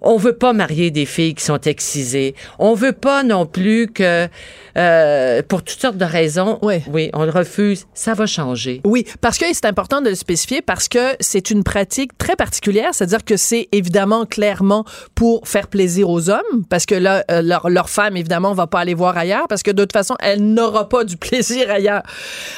on 0.00 0.16
veut 0.16 0.36
pas 0.36 0.52
marier 0.52 0.90
des 0.90 1.06
filles 1.06 1.34
qui 1.34 1.44
sont 1.44 1.60
excisées. 1.60 2.34
On 2.58 2.74
veut 2.74 2.92
pas 2.92 3.22
non 3.22 3.46
plus 3.46 3.88
que, 3.88 4.28
euh, 4.76 5.42
pour 5.42 5.62
toutes 5.62 5.80
sortes 5.80 5.96
de 5.96 6.04
raisons, 6.04 6.58
Oui. 6.62 6.82
oui, 6.92 7.10
on 7.14 7.24
le 7.24 7.30
refuse. 7.30 7.86
Ça 7.94 8.14
va 8.14 8.26
changer. 8.26 8.80
Oui, 8.84 9.04
parce 9.20 9.38
que 9.38 9.46
c'est 9.52 9.64
important 9.64 10.00
de 10.00 10.10
le 10.10 10.14
spécifier 10.14 10.62
parce 10.62 10.88
que 10.88 11.16
c'est 11.20 11.50
une 11.50 11.64
pratique 11.64 12.16
très 12.18 12.36
particulière, 12.36 12.90
c'est-à-dire 12.92 13.24
que 13.24 13.36
c'est 13.36 13.68
évidemment 13.72 14.24
clairement 14.26 14.84
pour 15.14 15.46
faire 15.48 15.68
plaisir 15.68 16.08
aux 16.10 16.30
hommes, 16.30 16.64
parce 16.70 16.86
que 16.86 16.94
là, 16.94 17.24
euh, 17.30 17.42
leur, 17.42 17.68
leur 17.70 17.90
femme, 17.90 18.16
évidemment, 18.16 18.52
va 18.54 18.66
pas 18.66 18.80
aller 18.80 18.94
voir 18.94 19.16
ailleurs, 19.16 19.48
parce 19.48 19.62
que 19.62 19.70
de 19.70 19.82
toute 19.82 19.92
façon, 19.92 20.14
elle 20.20 20.42
n'aura 20.42 20.88
pas 20.88 21.04
du 21.04 21.16
plaisir 21.18 21.70
ailleurs. 21.70 22.02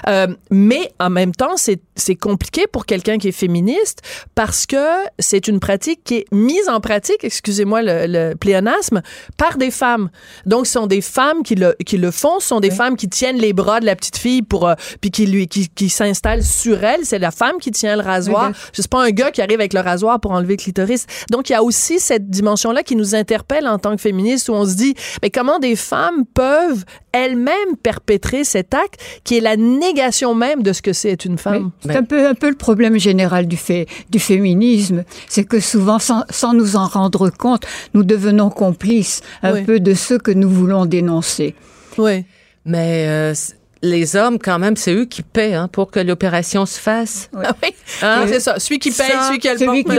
Euh, 0.08 0.26
mais 0.50 0.92
en 0.98 1.10
même 1.10 1.32
temps, 1.34 1.56
c'est 1.56 1.80
c'est 1.96 2.14
compliqué 2.16 2.66
pour 2.66 2.86
quelqu'un 2.86 3.18
qui 3.18 3.28
est 3.28 3.32
féministe 3.32 4.00
parce 4.34 4.64
que 4.64 4.76
c'est 5.18 5.48
une 5.48 5.60
pratique 5.60 6.00
qui 6.02 6.16
est 6.16 6.24
mise 6.32 6.66
en 6.68 6.80
pratique, 6.80 7.29
excusez-moi 7.30 7.82
le, 7.82 8.06
le 8.08 8.34
pléonasme, 8.34 9.02
par 9.36 9.56
des 9.56 9.70
femmes. 9.70 10.10
Donc, 10.46 10.66
ce 10.66 10.72
sont 10.72 10.88
des 10.88 11.00
femmes 11.00 11.44
qui 11.44 11.54
le, 11.54 11.76
qui 11.86 11.96
le 11.96 12.10
font, 12.10 12.40
ce 12.40 12.48
sont 12.48 12.60
des 12.60 12.72
femmes 12.72 12.96
qui 12.96 13.08
tiennent 13.08 13.38
les 13.38 13.52
bras 13.52 13.78
de 13.78 13.86
la 13.86 13.94
petite 13.94 14.16
fille 14.16 14.42
pour, 14.42 14.66
euh, 14.66 14.74
puis 15.00 15.12
qui 15.12 15.26
lui, 15.26 15.46
qui, 15.46 15.68
qui 15.68 15.88
s'installent 15.88 16.42
sur 16.42 16.82
elle. 16.82 17.04
C'est 17.04 17.20
la 17.20 17.30
femme 17.30 17.58
qui 17.60 17.70
tient 17.70 17.94
le 17.94 18.02
rasoir. 18.02 18.48
Oui, 18.48 18.54
C'est 18.72 18.88
pas 18.88 19.02
un 19.02 19.10
gars 19.10 19.30
qui 19.30 19.42
arrive 19.42 19.60
avec 19.60 19.72
le 19.72 19.80
rasoir 19.80 20.18
pour 20.18 20.32
enlever 20.32 20.54
le 20.54 20.62
clitoris. 20.62 21.06
Donc, 21.30 21.48
il 21.48 21.52
y 21.52 21.56
a 21.56 21.62
aussi 21.62 22.00
cette 22.00 22.28
dimension-là 22.28 22.82
qui 22.82 22.96
nous 22.96 23.14
interpelle 23.14 23.68
en 23.68 23.78
tant 23.78 23.94
que 23.94 24.02
féministes 24.02 24.48
où 24.48 24.52
on 24.52 24.66
se 24.66 24.74
dit, 24.74 24.94
mais 25.22 25.30
comment 25.30 25.60
des 25.60 25.76
femmes 25.76 26.24
peuvent 26.34 26.84
elles-mêmes 27.12 27.76
perpétrer 27.82 28.44
cet 28.44 28.74
acte 28.74 29.00
qui 29.24 29.36
est 29.36 29.40
la 29.40 29.56
négation 29.56 30.34
même 30.34 30.62
de 30.62 30.72
ce 30.72 30.82
que 30.82 30.92
c'est 30.92 31.10
être 31.10 31.24
une 31.24 31.38
femme? 31.38 31.70
C'est 31.84 31.96
un 31.96 32.02
peu, 32.02 32.26
un 32.26 32.34
peu 32.34 32.48
le 32.50 32.56
problème 32.56 32.98
général 32.98 33.46
du, 33.46 33.56
fait, 33.56 33.86
du 34.10 34.18
féminisme. 34.18 35.04
C'est 35.28 35.44
que 35.44 35.60
souvent, 35.60 35.98
sans, 35.98 36.24
sans 36.30 36.54
nous 36.54 36.74
en 36.76 36.86
rendre 36.86 37.19
compte, 37.28 37.64
nous 37.92 38.02
devenons 38.04 38.48
complices 38.48 39.20
un 39.42 39.52
Oui. 39.52 39.64
peu 39.64 39.80
de 39.80 39.92
ceux 39.94 40.18
que 40.18 40.30
nous 40.30 40.48
voulons 40.48 40.86
dénoncer. 40.86 41.54
Oui. 41.98 42.24
Mais 42.64 43.06
euh, 43.08 43.34
les 43.82 44.14
hommes, 44.16 44.38
quand 44.38 44.58
même, 44.58 44.76
c'est 44.76 44.92
eux 44.92 45.06
qui 45.06 45.22
paient 45.22 45.54
hein, 45.54 45.68
pour 45.68 45.90
que 45.90 46.00
l'opération 46.00 46.66
se 46.66 46.78
fasse. 46.78 47.30
Ah 47.42 47.54
oui, 47.62 47.74
Hein? 48.02 48.24
c'est 48.28 48.40
ça. 48.40 48.58
Celui 48.58 48.78
qui 48.78 48.90
paye, 48.90 49.10
Ça, 49.10 49.26
celui 49.28 49.38
qui 49.38 49.48
a 49.48 49.52
le 49.54 49.58
celui 49.58 49.84
qui 49.84 49.90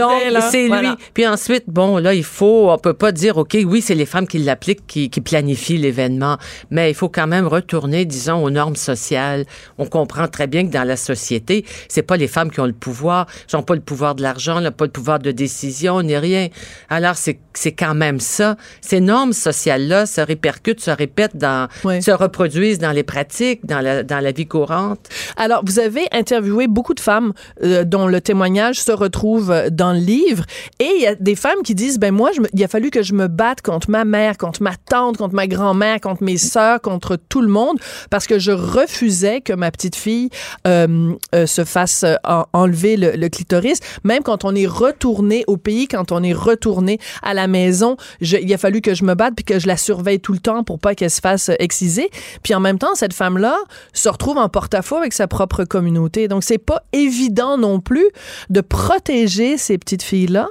c'est 0.50 0.68
Voilà. 0.68 0.90
lui. 0.90 0.96
Puis 1.14 1.26
ensuite, 1.26 1.64
bon, 1.66 1.98
là, 1.98 2.14
il 2.14 2.24
faut, 2.24 2.70
on 2.70 2.78
peut 2.78 2.94
pas 2.94 3.12
dire, 3.12 3.36
OK, 3.38 3.56
oui, 3.64 3.82
c'est 3.82 3.94
les 3.94 4.06
femmes 4.06 4.26
qui 4.26 4.38
l'appliquent, 4.38 4.86
qui, 4.86 5.10
qui 5.10 5.20
planifient 5.20 5.78
l'événement, 5.78 6.38
mais 6.70 6.90
il 6.90 6.94
faut 6.94 7.08
quand 7.08 7.26
même 7.26 7.46
retourner, 7.46 8.04
disons, 8.04 8.42
aux 8.44 8.50
normes 8.50 8.76
sociales. 8.76 9.44
On 9.78 9.86
comprend 9.86 10.28
très 10.28 10.46
bien 10.46 10.66
que 10.66 10.72
dans 10.72 10.84
la 10.86 10.96
société, 10.96 11.64
c'est 11.88 12.02
pas 12.02 12.16
les 12.16 12.28
femmes 12.28 12.50
qui 12.50 12.60
ont 12.60 12.66
le 12.66 12.72
pouvoir, 12.72 13.26
ils 13.52 13.56
n'ont 13.56 13.62
pas 13.62 13.74
le 13.74 13.80
pouvoir 13.80 14.14
de 14.14 14.22
l'argent, 14.22 14.60
pas 14.76 14.84
le 14.84 14.90
pouvoir 14.92 15.18
de 15.18 15.32
décision, 15.32 16.02
ni 16.02 16.16
rien. 16.16 16.48
Alors, 16.88 17.16
c'est, 17.16 17.38
c'est 17.54 17.72
quand 17.72 17.94
même 17.94 18.20
ça. 18.20 18.56
Ces 18.80 19.00
normes 19.00 19.32
sociales-là 19.32 20.06
se 20.06 20.20
répercutent, 20.20 20.80
se 20.80 20.90
répètent 20.90 21.36
dans, 21.36 21.68
se 22.00 22.10
reproduisent 22.10 22.78
dans 22.78 22.92
les 22.92 23.02
pratiques, 23.02 23.64
dans 23.66 23.71
dans 23.80 24.20
la 24.20 24.32
vie 24.32 24.46
courante. 24.46 25.08
Alors, 25.36 25.62
vous 25.64 25.78
avez 25.78 26.06
interviewé 26.12 26.66
beaucoup 26.66 26.94
de 26.94 27.00
femmes 27.00 27.32
euh, 27.62 27.84
dont 27.84 28.06
le 28.06 28.20
témoignage 28.20 28.80
se 28.80 28.92
retrouve 28.92 29.54
dans 29.70 29.92
le 29.92 29.98
livre. 29.98 30.44
Et 30.78 30.90
il 30.96 31.02
y 31.02 31.06
a 31.06 31.14
des 31.14 31.34
femmes 31.34 31.62
qui 31.64 31.74
disent, 31.74 31.98
ben 31.98 32.12
moi, 32.12 32.30
il 32.52 32.64
a 32.64 32.68
fallu 32.68 32.90
que 32.90 33.02
je 33.02 33.14
me 33.14 33.28
batte 33.28 33.62
contre 33.62 33.90
ma 33.90 34.04
mère, 34.04 34.36
contre 34.36 34.62
ma 34.62 34.74
tante, 34.76 35.16
contre 35.16 35.34
ma 35.34 35.46
grand-mère, 35.46 36.00
contre 36.00 36.22
mes 36.22 36.36
sœurs, 36.36 36.80
contre 36.80 37.16
tout 37.16 37.42
le 37.42 37.48
monde, 37.48 37.78
parce 38.10 38.26
que 38.26 38.38
je 38.38 38.52
refusais 38.52 39.40
que 39.40 39.52
ma 39.52 39.70
petite 39.70 39.96
fille 39.96 40.30
euh, 40.66 41.12
euh, 41.34 41.46
se 41.46 41.64
fasse 41.64 42.04
en- 42.24 42.44
enlever 42.52 42.96
le, 42.96 43.28
clitoris. 43.28 43.80
Même 44.04 44.22
quand 44.22 44.44
on 44.44 44.54
est 44.54 44.66
retourné 44.66 45.44
au 45.46 45.56
pays, 45.56 45.88
quand 45.88 46.12
on 46.12 46.22
est 46.22 46.32
retourné 46.32 46.98
à 47.22 47.34
la 47.34 47.46
maison, 47.46 47.96
il 48.20 48.52
a 48.52 48.58
fallu 48.58 48.80
que 48.80 48.94
je 48.94 49.04
me 49.04 49.14
batte 49.14 49.34
puis 49.34 49.44
que 49.44 49.58
je 49.58 49.66
la 49.66 49.76
surveille 49.76 50.20
tout 50.20 50.32
le 50.32 50.38
temps 50.38 50.64
pour 50.64 50.78
pas 50.78 50.94
qu'elle 50.94 51.10
se 51.10 51.20
fasse 51.20 51.50
exciser. 51.58 52.10
Puis 52.42 52.54
en 52.54 52.60
même 52.60 52.78
temps, 52.78 52.94
cette 52.94 53.14
femme-là 53.14 53.56
se 53.92 54.08
retrouve 54.08 54.38
en 54.38 54.48
porte-à-faux 54.48 54.96
avec 54.96 55.12
sa 55.12 55.26
propre 55.26 55.64
communauté. 55.64 56.28
Donc 56.28 56.44
c'est 56.44 56.58
pas 56.58 56.82
évident 56.92 57.58
non 57.58 57.80
plus 57.80 58.06
de 58.50 58.60
protéger 58.60 59.56
ces 59.58 59.78
petites 59.78 60.02
filles-là. 60.02 60.48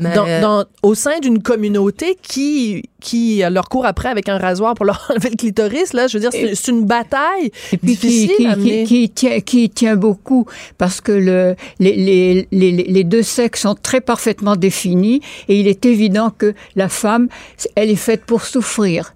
Mais- 0.00 0.14
Dans, 0.14 0.40
dans- 0.40 0.64
au 0.84 0.94
sein 0.94 1.18
d'une 1.18 1.42
communauté 1.42 2.16
qui, 2.22 2.84
qui 3.00 3.42
euh, 3.42 3.50
leur 3.50 3.68
court 3.68 3.84
après 3.84 4.08
avec 4.08 4.28
un 4.28 4.38
rasoir 4.38 4.74
pour 4.74 4.84
leur 4.90 5.04
enlever 5.10 5.30
le 5.30 5.34
clitoris, 5.36 5.92
là, 5.92 6.06
je 6.06 6.16
veux 6.16 6.20
dire, 6.20 6.30
c'est 6.30 6.54
c'est 6.54 6.70
une 6.70 6.84
bataille 6.84 7.50
Et 7.72 7.78
puis 7.78 7.96
qui, 7.96 8.06
difficile 8.28 8.84
qui, 8.86 9.10
tient, 9.10 9.40
qui 9.40 9.68
tient 9.70 9.96
beaucoup 9.96 10.46
parce 10.78 11.00
que 11.00 11.10
le, 11.10 11.56
les, 11.80 11.96
les, 11.96 12.48
les, 12.52 12.70
les 12.70 13.02
deux 13.04 13.24
sexes 13.24 13.62
sont 13.62 13.74
très 13.74 14.00
parfaitement 14.00 14.54
définis 14.54 15.20
et 15.48 15.58
il 15.58 15.66
est 15.66 15.84
évident 15.84 16.30
que 16.30 16.54
la 16.76 16.88
femme, 16.88 17.26
elle 17.74 17.90
est 17.90 17.96
faite 17.96 18.24
pour 18.24 18.44
souffrir. 18.44 19.14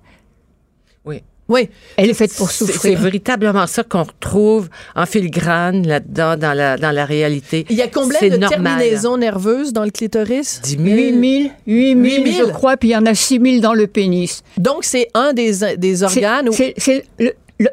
Oui. 1.48 1.68
Elle 1.96 2.11
est 2.11 2.14
faite 2.14 2.35
pour 2.35 2.50
C'est 2.50 2.64
c'est 2.64 2.72
souffrir. 2.72 2.98
véritablement 3.00 3.66
ça 3.66 3.83
qu'on 3.83 4.05
retrouve 4.05 4.68
en 4.94 5.05
filigrane 5.07 5.87
là-dedans, 5.87 6.37
dans 6.37 6.55
la, 6.57 6.76
dans 6.78 6.92
la 6.92 7.05
réalité. 7.05 7.66
il 7.68 7.76
y 7.76 7.83
a 7.83 7.88
combien 7.88 8.20
de 8.20 8.37
normal. 8.37 8.48
terminaisons 8.78 9.16
nerveuses 9.18 9.72
dans 9.72 9.85
le 9.85 9.90
clitoris? 9.90 10.61
10 10.62 10.70
000. 10.70 10.85
8000, 10.85 11.50
8000, 11.66 12.05
8000. 12.24 12.35
je 12.38 12.44
crois, 12.52 12.76
puis 12.76 12.90
il 12.90 12.92
y 12.92 12.96
en 12.96 13.05
a 13.07 13.14
6000 13.14 13.61
dans 13.61 13.74
le 13.74 13.87
pénis. 13.87 14.42
Donc 14.57 14.85
c'est 14.85 15.09
un 15.14 15.33
des, 15.33 15.76
des 15.76 16.02
organes 16.05 16.48
où 16.48 16.52
C'est 16.52 17.05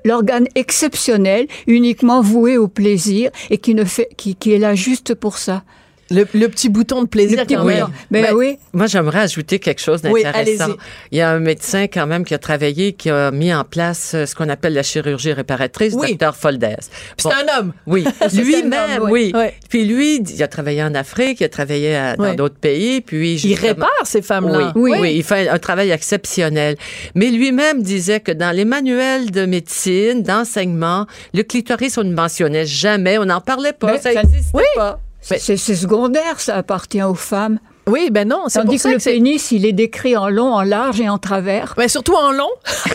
l'organe 0.03 0.47
exceptionnel, 0.55 1.47
uniquement 1.67 2.21
voué 2.21 2.57
au 2.57 2.67
plaisir 2.67 3.31
et 3.49 3.57
qui 3.57 3.73
ne 3.75 3.85
fait, 3.85 4.09
qui, 4.17 4.35
qui 4.35 4.51
est 4.53 4.59
là 4.59 4.75
juste 4.75 5.15
pour 5.15 5.37
ça. 5.37 5.63
Le, 6.11 6.25
le 6.33 6.47
petit 6.49 6.69
bouton 6.69 7.03
de 7.03 7.07
plaisir 7.07 7.39
quand 7.47 7.55
bouton. 7.63 7.65
même. 7.65 7.87
Ben 8.11 8.23
Ben, 8.23 8.33
oui. 8.35 8.57
Moi, 8.73 8.87
j'aimerais 8.87 9.19
ajouter 9.21 9.59
quelque 9.59 9.81
chose 9.81 10.01
Oui, 10.03 10.23
d'intéressant. 10.23 10.63
allez-y. 10.65 10.77
Il 11.11 11.17
y 11.17 11.21
a 11.21 11.29
un 11.31 11.39
médecin 11.39 11.87
quand 11.87 12.07
même 12.07 12.23
qui 12.25 12.33
a 12.33 12.37
travaillé, 12.37 12.93
qui 12.93 13.09
a 13.09 13.31
mis 13.31 13.53
en 13.53 13.63
place 13.63 14.13
euh, 14.15 14.25
ce 14.25 14.35
qu'on 14.35 14.49
appelle 14.49 14.73
la 14.73 14.83
chirurgie 14.83 15.33
réparatrice, 15.33 15.93
Oui. 15.97 16.15
Dr. 16.15 16.35
Folders. 16.35 16.77
Puis 17.17 17.23
Bon, 17.25 17.31
C'est 17.31 17.35
un 17.53 17.59
homme. 17.59 17.73
Oui, 17.87 18.05
lui-même, 18.33 19.03
oui. 19.09 19.33
Puis 19.69 19.85
lui, 19.85 20.17
il 20.21 20.43
a 20.43 20.47
travaillé 20.47 20.83
en 20.83 20.93
Afrique, 20.95 21.41
il 21.41 21.45
a 21.45 21.49
travaillé 21.49 21.95
à- 21.95 22.15
dans 22.15 22.33
d'autres 22.33 22.57
pays, 22.59 23.01
puis 23.01 23.35
Il 23.35 23.55
répare 23.55 23.89
ces 24.03 24.21
femmes-là. 24.21 24.71
Oui, 24.75 24.91
Oui. 24.91 24.97
oui. 25.01 25.13
il 25.17 25.23
fait 25.23 25.47
un 25.49 25.59
travail 25.59 25.91
exceptionnel. 25.91 26.75
Mais 27.15 27.27
lui-même 27.29 27.81
disait 27.83 28.19
que 28.19 28.31
dans 28.31 28.51
les 28.55 28.65
manuels 28.65 29.31
de 29.31 29.45
médecine, 29.45 30.23
d'enseignement, 30.23 31.05
le 31.33 31.43
clitoris, 31.43 31.97
on 31.97 32.03
ne 32.03 32.13
mentionnait 32.13 32.65
jamais, 32.65 33.17
on 33.17 33.25
n'en 33.25 33.41
parlait 33.41 33.73
pas, 33.73 33.93
Mais 33.93 33.97
ça 33.99 34.11
ça- 34.13 34.23
n'existait 34.23 34.57
Oui. 34.57 34.63
pas. 34.75 34.99
C'est 35.21 35.57
c'est 35.57 35.75
secondaire, 35.75 36.39
ça 36.39 36.55
appartient 36.55 37.03
aux 37.03 37.13
femmes. 37.15 37.59
Oui, 37.87 38.09
ben 38.11 38.27
non, 38.27 38.43
c'est 38.49 38.59
pour 38.59 38.67
Tandis 38.67 38.77
ça 38.79 38.89
que 38.93 38.97
que 38.97 39.09
le 39.09 39.15
pénis, 39.15 39.51
il 39.51 39.65
est 39.65 39.71
décrit 39.73 40.15
en 40.15 40.29
long, 40.29 40.53
en 40.53 40.61
large 40.61 41.01
et 41.01 41.09
en 41.09 41.17
travers. 41.17 41.73
Ben, 41.75 41.87
surtout 41.87 42.13
en 42.13 42.31
long. 42.31 42.49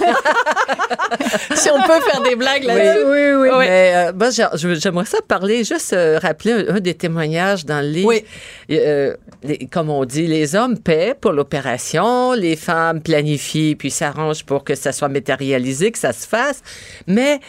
si 1.57 1.69
on 1.71 1.83
peut 1.83 2.01
faire 2.11 2.23
des 2.23 2.37
blagues 2.37 2.65
là-dessus. 2.65 3.05
oui, 3.05 3.33
oui. 3.43 3.49
Ouais. 3.57 3.69
Mais 3.69 4.13
euh, 4.21 4.31
je- 4.55 4.75
j'aimerais 4.79 5.05
ça 5.05 5.19
parler, 5.27 5.65
juste 5.65 5.93
euh, 5.93 6.19
rappeler 6.23 6.53
un, 6.53 6.77
un 6.77 6.81
des 6.81 6.95
témoignages 6.95 7.65
dans 7.67 7.81
le 7.81 7.89
livre. 7.89 8.09
Oui. 8.09 8.25
Euh, 8.71 9.17
les- 9.43 9.67
comme 9.67 9.91
on 9.91 10.05
dit, 10.05 10.27
les 10.27 10.55
hommes 10.55 10.79
paient 10.79 11.15
pour 11.21 11.33
l'opération, 11.33 12.33
les 12.33 12.57
femmes 12.57 13.01
planifient 13.01 13.75
puis 13.75 13.91
s'arrangent 13.91 14.45
pour 14.45 14.65
que 14.65 14.75
ça 14.75 14.93
soit 14.93 15.09
matérialisé, 15.09 15.91
que 15.91 15.99
ça 15.99 16.13
se 16.13 16.27
fasse. 16.27 16.63
Mais 17.07 17.41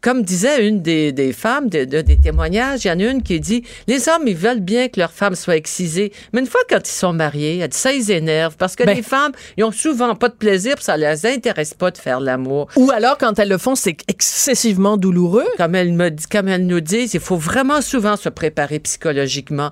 comme 0.00 0.22
disait 0.22 0.66
une 0.66 0.80
des, 0.80 1.12
des 1.12 1.32
femmes 1.32 1.68
de, 1.68 1.84
de- 1.84 2.00
des 2.02 2.16
témoignages, 2.16 2.84
il 2.84 2.88
y 2.88 2.90
en 2.90 3.00
a 3.00 3.04
une 3.10 3.22
qui 3.22 3.40
dit 3.40 3.64
les 3.86 4.08
hommes, 4.08 4.26
ils 4.26 4.36
veulent 4.36 4.60
bien 4.60 4.88
que 4.88 5.00
leur 5.00 5.10
femme 5.12 5.34
soit 5.34 5.56
excisée, 5.56 6.12
mais 6.32 6.40
une 6.40 6.46
fois 6.46 6.60
quand 6.70 6.86
ils 6.88 6.92
sont 6.92 7.12
mariés, 7.12 7.58
elle 7.58 7.68
dit, 7.68 7.76
ça 7.76 7.90
les 7.92 8.12
énerve 8.12 8.56
parce 8.56 8.76
que 8.76 8.84
Ben. 8.84 8.94
les 8.96 9.02
femmes, 9.02 9.32
ils 9.56 9.64
ont 9.64 9.72
souvent 9.72 10.14
pas 10.14 10.28
de 10.28 10.34
plaisir, 10.34 10.76
puis 10.76 10.84
ça 10.84 10.96
les 10.96 11.26
intéresse 11.26 11.74
pas 11.74 11.90
de 11.90 11.98
faire 11.98 12.20
l'amour. 12.20 12.68
Ou 12.76 12.90
alors, 12.90 13.18
quand 13.18 13.38
elles 13.38 13.48
le 13.48 13.58
font, 13.58 13.74
c'est 13.74 13.96
excessivement 14.08 14.96
douloureux. 14.96 15.46
Comme 15.56 15.74
elle, 15.74 15.92
me 15.92 16.10
dit, 16.10 16.26
comme 16.30 16.48
elle 16.48 16.66
nous 16.66 16.80
dit, 16.80 17.10
il 17.12 17.20
faut 17.20 17.36
vraiment 17.36 17.80
souvent 17.80 18.16
se 18.16 18.28
préparer 18.28 18.78
psychologiquement. 18.78 19.70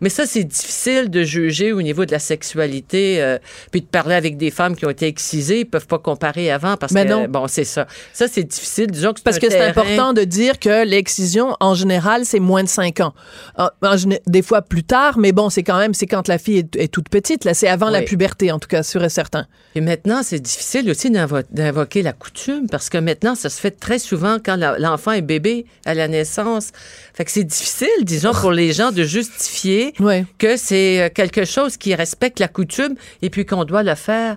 Mais 0.00 0.08
ça, 0.08 0.26
c'est 0.26 0.44
difficile 0.44 1.10
de 1.10 1.22
juger 1.22 1.72
au 1.72 1.82
niveau 1.82 2.04
de 2.04 2.12
la 2.12 2.18
sexualité, 2.18 3.22
euh, 3.22 3.38
puis 3.70 3.80
de 3.82 3.86
parler 3.86 4.14
avec 4.14 4.36
des 4.36 4.50
femmes 4.50 4.74
qui 4.76 4.86
ont 4.86 4.90
été 4.90 5.06
excisées, 5.06 5.60
ils 5.60 5.64
peuvent 5.66 5.86
pas 5.86 5.98
comparer 5.98 6.50
avant 6.50 6.76
parce 6.76 6.92
Mais 6.92 7.04
que, 7.04 7.10
non. 7.10 7.28
bon, 7.28 7.46
c'est 7.48 7.64
ça. 7.64 7.86
Ça, 8.12 8.26
c'est 8.28 8.44
difficile. 8.44 8.88
Disons 8.90 9.12
que 9.12 9.20
Parce 9.22 9.38
important 9.70 10.12
de 10.12 10.24
dire 10.24 10.58
que 10.58 10.84
l'excision, 10.86 11.56
en 11.60 11.74
général, 11.74 12.24
c'est 12.24 12.40
moins 12.40 12.62
de 12.62 12.68
5 12.68 13.00
ans. 13.00 13.14
En- 13.56 13.68
en 13.82 13.96
géné- 13.96 14.20
des 14.26 14.42
fois 14.42 14.62
plus 14.62 14.84
tard, 14.84 15.18
mais 15.18 15.32
bon, 15.32 15.50
c'est 15.50 15.62
quand 15.62 15.78
même, 15.78 15.94
c'est 15.94 16.06
quand 16.06 16.28
la 16.28 16.38
fille 16.38 16.58
est, 16.58 16.76
est 16.76 16.88
toute 16.88 17.08
petite. 17.08 17.44
Là, 17.44 17.54
c'est 17.54 17.68
avant 17.68 17.90
la 17.90 18.00
puberté, 18.06 18.50
en 18.52 18.58
tout 18.58 18.68
cas, 18.68 18.82
sûr 18.82 19.02
et 19.04 19.08
certain. 19.08 19.46
Et 19.74 19.80
maintenant, 19.80 20.22
c'est 20.22 20.40
difficile 20.40 20.90
aussi 20.90 21.10
d'invo- 21.10 21.42
d'invoquer 21.50 22.02
la 22.02 22.12
coutume 22.12 22.68
parce 22.70 22.88
que 22.90 22.98
maintenant, 22.98 23.34
ça 23.34 23.48
se 23.50 23.60
fait 23.60 23.70
très 23.72 23.98
souvent 23.98 24.38
quand 24.44 24.56
l'enfant 24.78 25.12
est 25.12 25.22
bébé 25.22 25.66
à 25.84 25.94
la 25.94 26.08
naissance. 26.08 26.68
Fait 27.14 27.24
que 27.24 27.30
c'est 27.30 27.44
difficile, 27.44 27.88
disons, 28.02 28.32
pour 28.32 28.52
les 28.52 28.72
gens 28.72 28.92
de 28.92 29.04
justifier 29.04 29.92
que 30.38 30.56
c'est 30.56 31.02
euh, 31.02 31.08
quelque 31.12 31.44
chose 31.44 31.76
qui 31.76 31.94
respecte 31.94 32.40
la 32.40 32.48
coutume 32.48 32.94
et 33.22 33.30
puis 33.30 33.44
qu'on 33.46 33.64
doit 33.64 33.82
le 33.82 33.94
faire. 33.94 34.36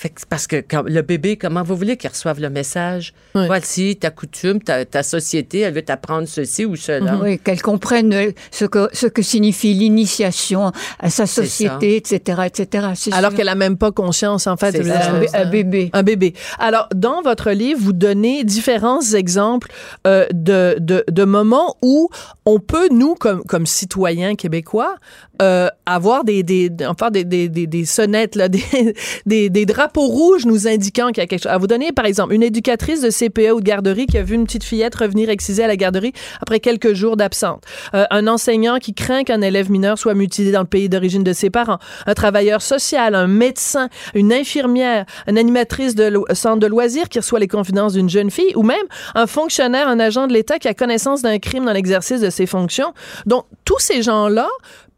Fait 0.00 0.08
que, 0.08 0.22
parce 0.26 0.46
que 0.46 0.64
quand, 0.66 0.84
le 0.86 1.02
bébé, 1.02 1.36
comment 1.36 1.62
vous 1.62 1.76
voulez 1.76 1.98
qu'il 1.98 2.08
reçoive 2.08 2.40
le 2.40 2.48
message? 2.48 3.12
Ouais. 3.34 3.46
Voici 3.46 3.96
ta 3.96 4.08
coutume, 4.08 4.58
ta, 4.62 4.86
ta 4.86 5.02
société, 5.02 5.58
elle 5.58 5.74
veut 5.74 5.82
t'apprendre 5.82 6.26
ceci 6.26 6.64
ou 6.64 6.74
cela. 6.74 7.18
Oui, 7.22 7.38
qu'elle 7.38 7.60
comprenne 7.60 8.10
euh, 8.14 8.32
ce 8.50 8.64
que, 8.64 8.88
ce 8.94 9.06
que 9.06 9.20
signifie 9.20 9.74
l'initiation 9.74 10.72
à 11.00 11.10
sa 11.10 11.26
société, 11.26 11.96
etc., 11.96 12.44
etc. 12.46 12.86
Alors 13.12 13.34
qu'elle 13.34 13.50
a 13.50 13.54
même 13.54 13.76
pas 13.76 13.92
conscience, 13.92 14.46
en 14.46 14.56
fait. 14.56 14.72
De 14.72 14.90
un, 14.90 15.38
un 15.38 15.50
bébé. 15.50 15.90
Un 15.92 16.02
bébé. 16.02 16.32
Alors, 16.58 16.88
dans 16.94 17.20
votre 17.20 17.50
livre, 17.50 17.80
vous 17.82 17.92
donnez 17.92 18.42
différents 18.42 19.02
exemples 19.02 19.70
euh, 20.06 20.26
de, 20.32 20.76
de, 20.78 21.04
de 21.10 21.24
moments 21.24 21.76
où 21.82 22.08
on 22.46 22.58
peut, 22.58 22.88
nous, 22.90 23.16
comme, 23.16 23.44
comme 23.44 23.66
citoyens 23.66 24.34
québécois, 24.34 24.96
euh, 25.40 25.68
avoir 25.86 26.24
des, 26.24 26.42
des, 26.42 26.70
enfin, 26.86 27.10
des, 27.10 27.24
des, 27.24 27.48
des, 27.48 27.84
sonnettes, 27.84 28.36
là, 28.36 28.48
des, 28.50 28.94
des, 29.26 29.50
des 29.50 29.66
drapeaux 29.66 30.06
rouges 30.06 30.46
nous 30.46 30.68
indiquant 30.68 31.08
qu'il 31.08 31.18
y 31.18 31.20
a 31.20 31.26
quelque 31.26 31.42
chose. 31.42 31.52
À 31.52 31.58
vous 31.58 31.66
donner, 31.66 31.92
par 31.92 32.04
exemple, 32.04 32.34
une 32.34 32.42
éducatrice 32.42 33.00
de 33.00 33.10
CPE 33.10 33.52
ou 33.54 33.60
de 33.60 33.64
garderie 33.64 34.06
qui 34.06 34.18
a 34.18 34.22
vu 34.22 34.34
une 34.34 34.44
petite 34.44 34.64
fillette 34.64 34.94
revenir 34.94 35.30
excisée 35.30 35.64
à 35.64 35.66
la 35.66 35.76
garderie 35.76 36.12
après 36.40 36.60
quelques 36.60 36.92
jours 36.92 37.16
d'absence. 37.16 37.60
Euh, 37.94 38.04
un 38.10 38.26
enseignant 38.26 38.78
qui 38.78 38.94
craint 38.94 39.24
qu'un 39.24 39.40
élève 39.40 39.70
mineur 39.70 39.98
soit 39.98 40.14
mutilé 40.14 40.52
dans 40.52 40.60
le 40.60 40.66
pays 40.66 40.88
d'origine 40.88 41.24
de 41.24 41.32
ses 41.32 41.50
parents. 41.50 41.78
Un 42.06 42.14
travailleur 42.14 42.62
social, 42.62 43.14
un 43.14 43.26
médecin, 43.26 43.88
une 44.14 44.32
infirmière, 44.32 45.06
une 45.26 45.38
animatrice 45.38 45.94
de 45.94 46.22
centre 46.34 46.58
de 46.58 46.66
loisirs 46.66 47.08
qui 47.08 47.18
reçoit 47.18 47.38
les 47.38 47.48
confidences 47.48 47.94
d'une 47.94 48.10
jeune 48.10 48.30
fille 48.30 48.52
ou 48.56 48.62
même 48.62 48.76
un 49.14 49.26
fonctionnaire, 49.26 49.88
un 49.88 50.00
agent 50.00 50.26
de 50.26 50.32
l'État 50.32 50.58
qui 50.58 50.68
a 50.68 50.74
connaissance 50.74 51.22
d'un 51.22 51.38
crime 51.38 51.64
dans 51.64 51.72
l'exercice 51.72 52.20
de 52.20 52.30
ses 52.30 52.46
fonctions. 52.46 52.92
Donc, 53.26 53.44
tous 53.64 53.78
ces 53.78 54.02
gens-là 54.02 54.48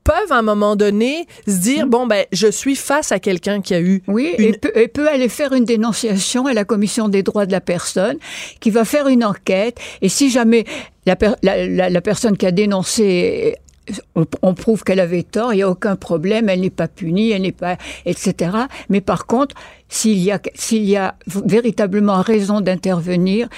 peuvent 0.04 0.30
à 0.32 0.36
un 0.38 0.42
moment 0.42 0.76
donné 0.76 1.26
se 1.46 1.58
dire 1.60 1.86
bon 1.86 2.06
ben 2.06 2.24
je 2.32 2.48
suis 2.48 2.76
face 2.76 3.12
à 3.12 3.18
quelqu'un 3.18 3.60
qui 3.60 3.74
a 3.74 3.80
eu 3.80 4.02
Oui, 4.08 4.34
une- 4.38 4.44
et, 4.46 4.52
peut, 4.58 4.72
et 4.74 4.88
peut 4.88 5.08
aller 5.08 5.28
faire 5.28 5.52
une 5.52 5.64
dénonciation 5.64 6.46
à 6.46 6.52
la 6.54 6.64
Commission 6.64 7.08
des 7.08 7.22
droits 7.22 7.46
de 7.46 7.52
la 7.52 7.60
personne, 7.60 8.16
qui 8.60 8.70
va 8.70 8.84
faire 8.84 9.08
une 9.08 9.24
enquête. 9.24 9.78
Et 10.00 10.08
si 10.08 10.30
jamais 10.30 10.64
la, 11.06 11.16
per- 11.16 11.34
la, 11.42 11.66
la- 11.66 11.90
la 11.90 12.00
personne 12.00 12.36
qui 12.36 12.46
a 12.46 12.50
dénoncé, 12.50 13.56
on, 14.14 14.54
prouve 14.54 14.84
qu'elle 14.84 15.00
avait 15.00 15.22
tort, 15.22 15.52
il 15.52 15.56
n'y 15.56 15.62
a 15.62 15.68
aucun 15.68 15.96
problème, 15.96 16.48
elle 16.48 16.60
n'est 16.60 16.70
pas 16.70 16.88
punie, 16.88 17.30
elle 17.30 17.42
n'est 17.42 17.52
pas, 17.52 17.76
etc. 18.06 18.50
Mais 18.88 19.00
par 19.00 19.26
contre, 19.26 19.56
s'il 19.88 20.18
y 20.18 20.30
a, 20.30 20.40
s'il 20.54 20.84
y 20.84 20.96
a 20.96 21.16
véritablement 21.26 22.22
raison 22.22 22.60
d'intervenir, 22.60 23.48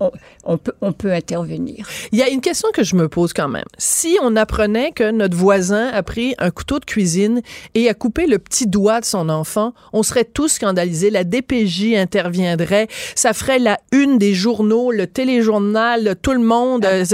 on, 0.00 0.10
on 0.44 0.58
peut, 0.58 0.74
on 0.80 0.92
peut 0.92 1.12
intervenir. 1.12 1.86
Il 2.12 2.18
y 2.18 2.22
a 2.22 2.28
une 2.28 2.40
question 2.40 2.68
que 2.74 2.82
je 2.82 2.96
me 2.96 3.08
pose 3.08 3.32
quand 3.32 3.48
même. 3.48 3.64
Si 3.78 4.18
on 4.20 4.36
apprenait 4.36 4.92
que 4.92 5.10
notre 5.10 5.36
voisin 5.36 5.88
a 5.88 6.02
pris 6.02 6.34
un 6.38 6.50
couteau 6.50 6.80
de 6.80 6.84
cuisine 6.84 7.40
et 7.74 7.88
a 7.88 7.94
coupé 7.94 8.26
le 8.26 8.38
petit 8.38 8.66
doigt 8.66 9.00
de 9.00 9.06
son 9.06 9.28
enfant, 9.28 9.72
on 9.92 10.02
serait 10.02 10.24
tous 10.24 10.48
scandalisés. 10.48 11.10
La 11.10 11.24
DPJ 11.24 11.94
interviendrait. 11.94 12.88
Ça 13.14 13.32
ferait 13.32 13.58
la 13.58 13.78
une 13.92 14.18
des 14.18 14.34
journaux, 14.34 14.90
le 14.92 15.06
téléjournal, 15.06 16.16
tout 16.20 16.32
le 16.32 16.40
monde. 16.40 16.84
euh, 16.84 17.04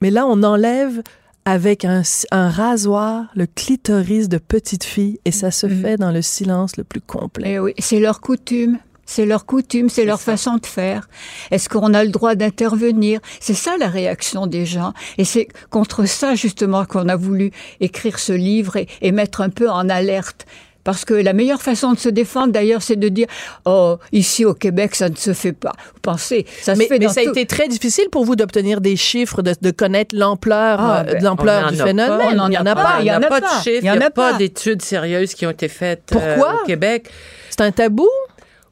Mais 0.00 0.10
là, 0.10 0.26
on 0.26 0.42
enlève 0.42 1.02
avec 1.44 1.84
un, 1.84 2.02
un 2.32 2.50
rasoir 2.50 3.26
le 3.34 3.46
clitoris 3.46 4.28
de 4.28 4.38
petite 4.38 4.84
fille 4.84 5.20
et 5.24 5.30
ça 5.30 5.50
se 5.50 5.68
fait 5.68 5.96
dans 5.96 6.10
le 6.10 6.22
silence 6.22 6.76
le 6.76 6.84
plus 6.84 7.00
complet. 7.00 7.52
Eh 7.52 7.58
oui, 7.60 7.72
c'est 7.78 8.00
leur 8.00 8.20
coutume. 8.20 8.78
C'est 9.08 9.24
leur 9.24 9.46
coutume, 9.46 9.88
c'est 9.88 10.04
leur 10.04 10.18
ça. 10.18 10.32
façon 10.32 10.56
de 10.56 10.66
faire. 10.66 11.08
Est-ce 11.52 11.68
qu'on 11.68 11.94
a 11.94 12.02
le 12.02 12.10
droit 12.10 12.34
d'intervenir? 12.34 13.20
C'est 13.38 13.54
ça 13.54 13.76
la 13.78 13.86
réaction 13.86 14.48
des 14.48 14.66
gens. 14.66 14.92
Et 15.16 15.24
c'est 15.24 15.46
contre 15.70 16.06
ça 16.06 16.34
justement 16.34 16.84
qu'on 16.84 17.08
a 17.08 17.14
voulu 17.14 17.52
écrire 17.78 18.18
ce 18.18 18.32
livre 18.32 18.74
et, 18.74 18.88
et 19.02 19.12
mettre 19.12 19.42
un 19.42 19.48
peu 19.48 19.70
en 19.70 19.88
alerte. 19.88 20.44
Parce 20.86 21.04
que 21.04 21.12
la 21.14 21.32
meilleure 21.34 21.60
façon 21.60 21.92
de 21.92 21.98
se 21.98 22.08
défendre, 22.08 22.52
d'ailleurs, 22.52 22.80
c'est 22.80 22.96
de 22.96 23.08
dire 23.08 23.26
oh 23.66 23.96
ici 24.12 24.44
au 24.44 24.54
Québec 24.54 24.94
ça 24.94 25.08
ne 25.10 25.16
se 25.16 25.32
fait 25.34 25.52
pas. 25.52 25.72
Vous 25.94 26.00
pensez 26.00 26.46
ça 26.62 26.74
se 26.74 26.78
Mais, 26.78 26.86
fait 26.86 26.98
mais 27.00 27.06
dans 27.06 27.12
ça 27.12 27.20
a 27.20 27.24
été 27.24 27.44
très 27.44 27.66
difficile 27.68 28.06
pour 28.10 28.24
vous 28.24 28.36
d'obtenir 28.36 28.80
des 28.80 28.94
chiffres, 28.96 29.42
de, 29.42 29.54
de 29.60 29.70
connaître 29.72 30.14
l'ampleur 30.16 30.78
Ah, 30.80 31.00
euh, 31.00 31.12
ben, 31.12 31.18
de 31.18 31.24
l'ampleur 31.24 31.72
du 31.72 31.76
phénomène. 31.78 32.18
pas, 32.18 32.28
on 32.32 32.38
en 32.38 32.48
il 32.48 32.54
y 32.54 32.58
en 32.58 32.64
a 32.66 32.70
a 32.70 32.74
pas. 32.76 32.96
Il 33.00 33.04
n'y 33.04 33.10
a 33.10 33.18
en 33.18 33.22
a 33.22 33.26
pas 33.26 33.40
de 33.40 33.46
chiffres, 33.64 33.80
Il 33.82 33.90
n'y 33.90 34.04
a 34.04 34.10
pas. 34.10 34.32
d'études 34.34 34.80
sérieuses 34.80 35.34
qui 35.34 35.44
ont 35.44 35.50
été 35.50 35.66
faites 35.68 36.12
euh, 36.14 36.36
Pourquoi? 36.36 36.62
au 36.62 36.66
Québec. 36.66 37.10
C'est 37.50 37.62
un 37.62 37.72
tabou? 37.72 38.08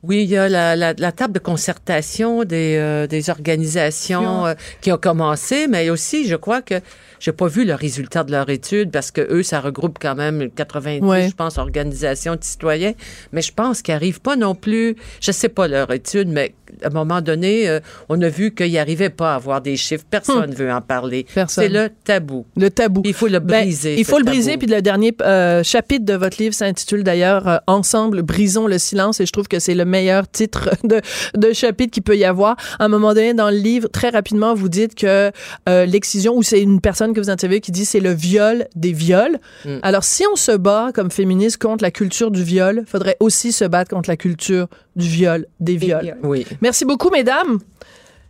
Oui, 0.06 0.24
il 0.24 0.30
y 0.30 0.36
a 0.36 0.48
la, 0.50 0.76
la- 0.76 0.92
la 0.96 1.12
table 1.12 1.32
de 1.32 1.38
concertation 1.38 2.44
des, 2.44 2.76
euh, 2.78 3.06
des 3.06 3.30
organisations 3.30 4.46
euh, 4.46 4.54
qui 4.80 4.92
ont 4.92 4.98
commencé, 4.98 5.66
mais 5.66 5.88
aussi, 5.90 6.26
je 6.26 6.36
crois 6.36 6.60
que 6.62 6.74
j'ai 7.20 7.32
pas 7.32 7.46
vu 7.46 7.64
le 7.64 7.74
résultat 7.74 8.22
de 8.22 8.30
leur 8.32 8.50
étude 8.50 8.90
parce 8.90 9.10
que 9.10 9.22
eux, 9.22 9.42
ça 9.42 9.60
regroupe 9.60 9.98
quand 10.00 10.14
même 10.14 10.50
90, 10.50 11.00
Ouais. 11.02 11.28
je 11.30 11.34
pense, 11.34 11.56
organisations 11.56 12.36
de 12.36 12.44
citoyens. 12.44 12.92
Mais 13.32 13.40
je 13.40 13.52
pense 13.52 13.80
qu'ils 13.80 13.94
n'arrivent 13.94 14.20
pas 14.20 14.36
non 14.36 14.54
plus. 14.54 14.96
Je 15.22 15.32
sais 15.32 15.48
pas 15.48 15.68
leur 15.68 15.90
étude, 15.90 16.28
mais 16.28 16.54
à 16.82 16.88
un 16.88 16.90
moment 16.90 17.20
donné, 17.20 17.68
euh, 17.68 17.80
on 18.08 18.20
a 18.22 18.28
vu 18.28 18.54
qu'ils 18.54 18.72
n'arrivaient 18.72 19.10
pas 19.10 19.32
à 19.32 19.36
avoir 19.36 19.60
des 19.60 19.76
chiffres. 19.76 20.04
Personne 20.08 20.50
ne 20.50 20.54
veut 20.54 20.72
en 20.72 20.80
parler. 20.80 21.26
Hmm. 21.36 21.44
C'est 21.48 21.68
le 21.68 21.90
tabou. 22.04 22.46
Le 22.56 22.70
tabou. 22.70 23.02
Il 23.04 23.14
faut 23.14 23.28
le 23.28 23.38
Ben, 23.40 23.62
briser. 23.64 23.98
il 23.98 24.04
faut 24.04 24.18
le 24.18 24.24
tabou. 24.24 24.36
briser. 24.36 24.56
Puis 24.56 24.66
le 24.66 24.82
dernier 24.82 25.14
euh, 25.22 25.62
chapitre 25.62 26.04
de 26.04 26.14
votre 26.14 26.40
livre 26.40 26.54
s'intitule 26.54 27.04
d'ailleurs 27.04 27.48
euh, 27.48 27.56
Ensemble, 27.66 28.22
brisons 28.22 28.66
le 28.66 28.78
silence. 28.78 29.20
Et 29.20 29.26
je 29.26 29.32
trouve 29.32 29.48
que 29.48 29.58
c'est 29.58 29.74
le 29.74 29.84
meilleur 29.84 30.28
titre 30.30 30.70
de, 30.84 31.00
de 31.36 31.52
chapitre 31.52 31.92
qu'il 31.92 32.02
peut 32.02 32.16
y 32.16 32.24
avoir. 32.24 32.56
À 32.78 32.84
un 32.84 32.88
moment 32.88 33.14
donné, 33.14 33.34
dans 33.34 33.50
le 33.50 33.56
livre, 33.56 33.88
très 33.88 34.10
rapidement, 34.10 34.54
vous 34.54 34.68
dites 34.68 34.94
que 34.94 35.30
l'excision, 35.66 36.36
ou 36.36 36.42
c'est 36.42 36.60
une 36.60 36.80
personne 36.80 37.12
que 37.12 37.20
vous 37.20 37.30
interviewez 37.30 37.60
qui 37.60 37.72
dit 37.72 37.84
c'est 37.84 38.00
le 38.00 38.12
viol 38.12 38.66
des 38.74 38.92
viols. 38.92 39.38
Mm. 39.64 39.78
Alors, 39.82 40.04
si 40.04 40.24
on 40.32 40.36
se 40.36 40.52
bat 40.52 40.90
comme 40.94 41.10
féministe 41.10 41.58
contre 41.58 41.82
la 41.82 41.90
culture 41.90 42.30
du 42.30 42.42
viol, 42.42 42.84
faudrait 42.86 43.16
aussi 43.20 43.52
se 43.52 43.64
battre 43.64 43.90
contre 43.90 44.08
la 44.08 44.16
culture 44.16 44.68
du 44.96 45.08
viol 45.08 45.46
des 45.60 45.76
viols. 45.76 46.16
Oui. 46.22 46.46
Merci 46.64 46.86
beaucoup, 46.86 47.10
mesdames. 47.10 47.58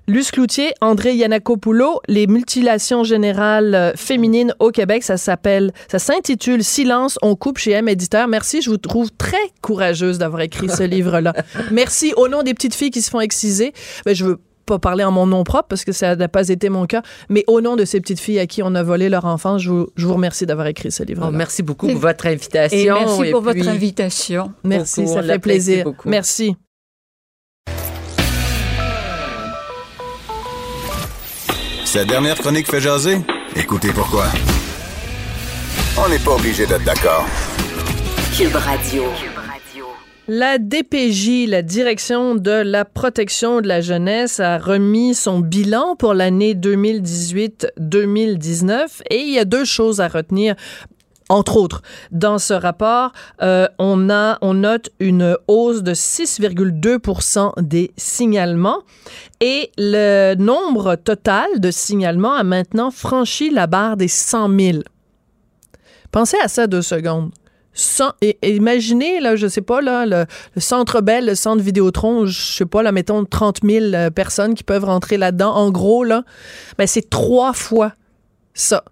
Luce 0.08 0.32
Cloutier, 0.32 0.72
André 0.80 1.14
Yanakopoulos, 1.14 2.00
les 2.08 2.26
mutilations 2.26 3.04
générales 3.04 3.76
euh, 3.76 3.92
féminines 3.94 4.52
au 4.58 4.72
Québec, 4.72 5.04
ça 5.04 5.16
s'appelle, 5.16 5.72
ça 5.88 6.00
s'intitule 6.00 6.64
Silence, 6.64 7.16
on 7.22 7.36
coupe 7.36 7.58
chez 7.58 7.70
M 7.70 7.88
Éditeur. 7.88 8.26
Merci, 8.26 8.60
je 8.60 8.70
vous 8.70 8.76
trouve 8.76 9.12
très 9.12 9.36
courageuse 9.62 10.18
d'avoir 10.18 10.42
écrit 10.42 10.68
ce 10.68 10.82
livre-là. 10.94 11.32
Merci. 11.70 12.12
Au 12.16 12.26
nom 12.26 12.42
des 12.42 12.54
petites 12.54 12.74
filles 12.74 12.90
qui 12.90 13.02
se 13.02 13.08
font 13.08 13.20
exciser, 13.20 13.72
ben, 14.04 14.16
je 14.16 14.24
veux 14.24 14.40
pas 14.66 14.80
parler 14.80 15.04
en 15.04 15.12
mon 15.12 15.28
nom 15.28 15.44
propre 15.44 15.68
parce 15.68 15.84
que 15.84 15.92
ça 15.92 16.16
n'a 16.16 16.26
pas 16.26 16.48
été 16.48 16.70
mon 16.70 16.86
cas, 16.86 17.02
mais 17.28 17.44
au 17.46 17.60
nom 17.60 17.76
de 17.76 17.84
ces 17.84 18.00
petites 18.00 18.18
filles 18.18 18.40
à 18.40 18.48
qui 18.48 18.64
on 18.64 18.74
a 18.74 18.82
volé 18.82 19.08
leur 19.08 19.26
enfance, 19.26 19.62
je 19.62 19.70
vous, 19.70 19.86
je 19.94 20.08
vous 20.08 20.14
remercie 20.14 20.44
d'avoir 20.44 20.66
écrit 20.66 20.90
ce 20.90 21.04
livre-là. 21.04 21.30
Bon, 21.30 21.36
merci 21.36 21.62
beaucoup 21.62 21.86
pour 21.86 22.00
votre 22.00 22.26
invitation. 22.26 22.76
Et 22.78 22.90
merci 22.90 23.30
pour 23.30 23.42
puis- 23.44 23.60
votre 23.60 23.68
invitation. 23.68 24.52
Merci, 24.64 25.02
beaucoup, 25.02 25.14
ça 25.14 25.22
fait 25.22 25.38
plaisir. 25.38 25.84
beaucoup. 25.84 26.08
Merci. 26.08 26.56
Cette 31.94 32.08
dernière 32.08 32.36
chronique 32.36 32.68
fait 32.68 32.80
jaser? 32.80 33.18
Écoutez 33.54 33.92
pourquoi. 33.94 34.24
on 35.96 36.08
n'est 36.08 36.18
pas 36.18 36.32
obligé 36.32 36.66
d'être 36.66 36.82
d'accord. 36.82 37.24
Cube 38.36 38.56
Radio. 38.56 39.04
La 40.26 40.58
DPJ, 40.58 41.46
la 41.46 41.62
Direction 41.62 42.34
de 42.34 42.50
la 42.50 42.84
protection 42.84 43.60
de 43.60 43.68
la 43.68 43.80
jeunesse, 43.80 44.40
a 44.40 44.58
remis 44.58 45.14
son 45.14 45.38
bilan 45.38 45.94
pour 45.94 46.14
l'année 46.14 46.54
2018-2019 46.54 49.02
et 49.10 49.20
il 49.20 49.32
y 49.32 49.38
a 49.38 49.44
deux 49.44 49.64
choses 49.64 50.00
à 50.00 50.08
retenir. 50.08 50.56
Entre 51.30 51.56
autres, 51.56 51.80
dans 52.10 52.38
ce 52.38 52.52
rapport, 52.52 53.12
euh, 53.40 53.66
on 53.78 54.10
a, 54.10 54.36
on 54.42 54.54
note 54.54 54.90
une 55.00 55.38
hausse 55.48 55.82
de 55.82 55.94
6,2% 55.94 57.62
des 57.62 57.92
signalements 57.96 58.82
et 59.40 59.70
le 59.78 60.34
nombre 60.34 60.96
total 60.96 61.46
de 61.60 61.70
signalements 61.70 62.34
a 62.34 62.44
maintenant 62.44 62.90
franchi 62.90 63.48
la 63.48 63.66
barre 63.66 63.96
des 63.96 64.08
100 64.08 64.58
000. 64.58 64.78
Pensez 66.10 66.36
à 66.42 66.48
ça 66.48 66.66
deux 66.66 66.82
secondes. 66.82 67.30
Imaginez, 68.42 69.20
là, 69.20 69.34
je 69.34 69.48
sais 69.48 69.62
pas, 69.62 69.80
là, 69.80 70.06
le, 70.06 70.26
le 70.54 70.60
centre 70.60 71.00
Bell, 71.00 71.26
le 71.26 71.34
centre 71.34 71.62
Vidéotron, 71.62 72.26
je 72.26 72.52
sais 72.52 72.66
pas, 72.66 72.82
là, 72.82 72.92
mettons 72.92 73.24
30 73.24 73.60
000 73.64 73.86
euh, 73.86 74.10
personnes 74.10 74.54
qui 74.54 74.62
peuvent 74.62 74.84
rentrer 74.84 75.16
là-dedans. 75.16 75.52
En 75.54 75.70
gros, 75.70 76.04
là, 76.04 76.22
ben, 76.78 76.86
c'est 76.86 77.08
trois 77.10 77.52
fois 77.52 77.92
ça. 78.52 78.84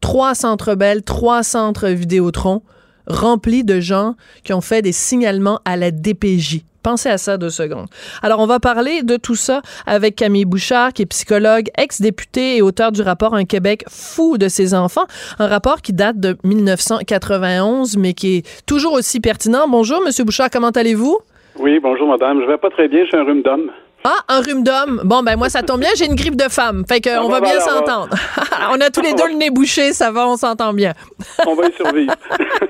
Trois 0.00 0.34
centres 0.34 0.74
Bell, 0.74 1.02
trois 1.02 1.42
centres 1.42 1.88
Vidéotron 1.88 2.62
remplis 3.06 3.64
de 3.64 3.80
gens 3.80 4.14
qui 4.44 4.52
ont 4.52 4.60
fait 4.60 4.82
des 4.82 4.92
signalements 4.92 5.60
à 5.64 5.76
la 5.76 5.90
DPJ. 5.90 6.62
Pensez 6.82 7.10
à 7.10 7.18
ça 7.18 7.36
deux 7.36 7.50
secondes. 7.50 7.88
Alors, 8.22 8.40
on 8.40 8.46
va 8.46 8.58
parler 8.58 9.02
de 9.02 9.16
tout 9.16 9.34
ça 9.34 9.60
avec 9.86 10.16
Camille 10.16 10.46
Bouchard, 10.46 10.94
qui 10.94 11.02
est 11.02 11.06
psychologue, 11.06 11.66
ex-député 11.76 12.56
et 12.56 12.62
auteur 12.62 12.90
du 12.90 13.02
rapport 13.02 13.34
Un 13.34 13.44
Québec 13.44 13.84
fou 13.88 14.38
de 14.38 14.48
ses 14.48 14.72
enfants. 14.72 15.04
Un 15.38 15.46
rapport 15.46 15.82
qui 15.82 15.92
date 15.92 16.18
de 16.18 16.38
1991, 16.42 17.98
mais 17.98 18.14
qui 18.14 18.38
est 18.38 18.64
toujours 18.64 18.94
aussi 18.94 19.20
pertinent. 19.20 19.68
Bonjour, 19.68 20.00
Monsieur 20.02 20.24
Bouchard, 20.24 20.48
comment 20.50 20.70
allez-vous? 20.70 21.18
Oui, 21.58 21.78
bonjour 21.80 22.08
madame. 22.08 22.40
Je 22.40 22.46
vais 22.46 22.56
pas 22.56 22.70
très 22.70 22.88
bien, 22.88 23.04
j'ai 23.10 23.18
un 23.18 23.24
rhume 23.24 23.42
d'homme. 23.42 23.70
Ah, 24.02 24.16
un 24.28 24.40
rhume 24.40 24.62
d'homme. 24.64 25.02
Bon, 25.04 25.22
ben 25.22 25.36
moi, 25.36 25.50
ça 25.50 25.62
tombe 25.62 25.80
bien, 25.80 25.90
j'ai 25.94 26.06
une 26.06 26.14
grippe 26.14 26.36
de 26.36 26.48
femme. 26.48 26.84
Fait 26.88 27.00
que 27.02 27.10
Ah, 27.10 27.22
on 27.22 27.28
ben 27.28 27.34
va 27.34 27.40
bien 27.42 27.54
va- 27.54 27.60
s'entendre. 27.60 28.08
on 28.72 28.80
a 28.80 28.88
tous 28.90 29.02
les 29.02 29.12
deux 29.12 29.28
le 29.28 29.34
nez 29.34 29.50
bouché, 29.50 29.92
ça 29.92 30.10
va, 30.10 30.26
on 30.26 30.36
s'entend 30.36 30.72
bien. 30.72 30.94
On 31.46 31.54
va 31.54 31.68
y 31.68 31.72
survivre. 31.72 32.14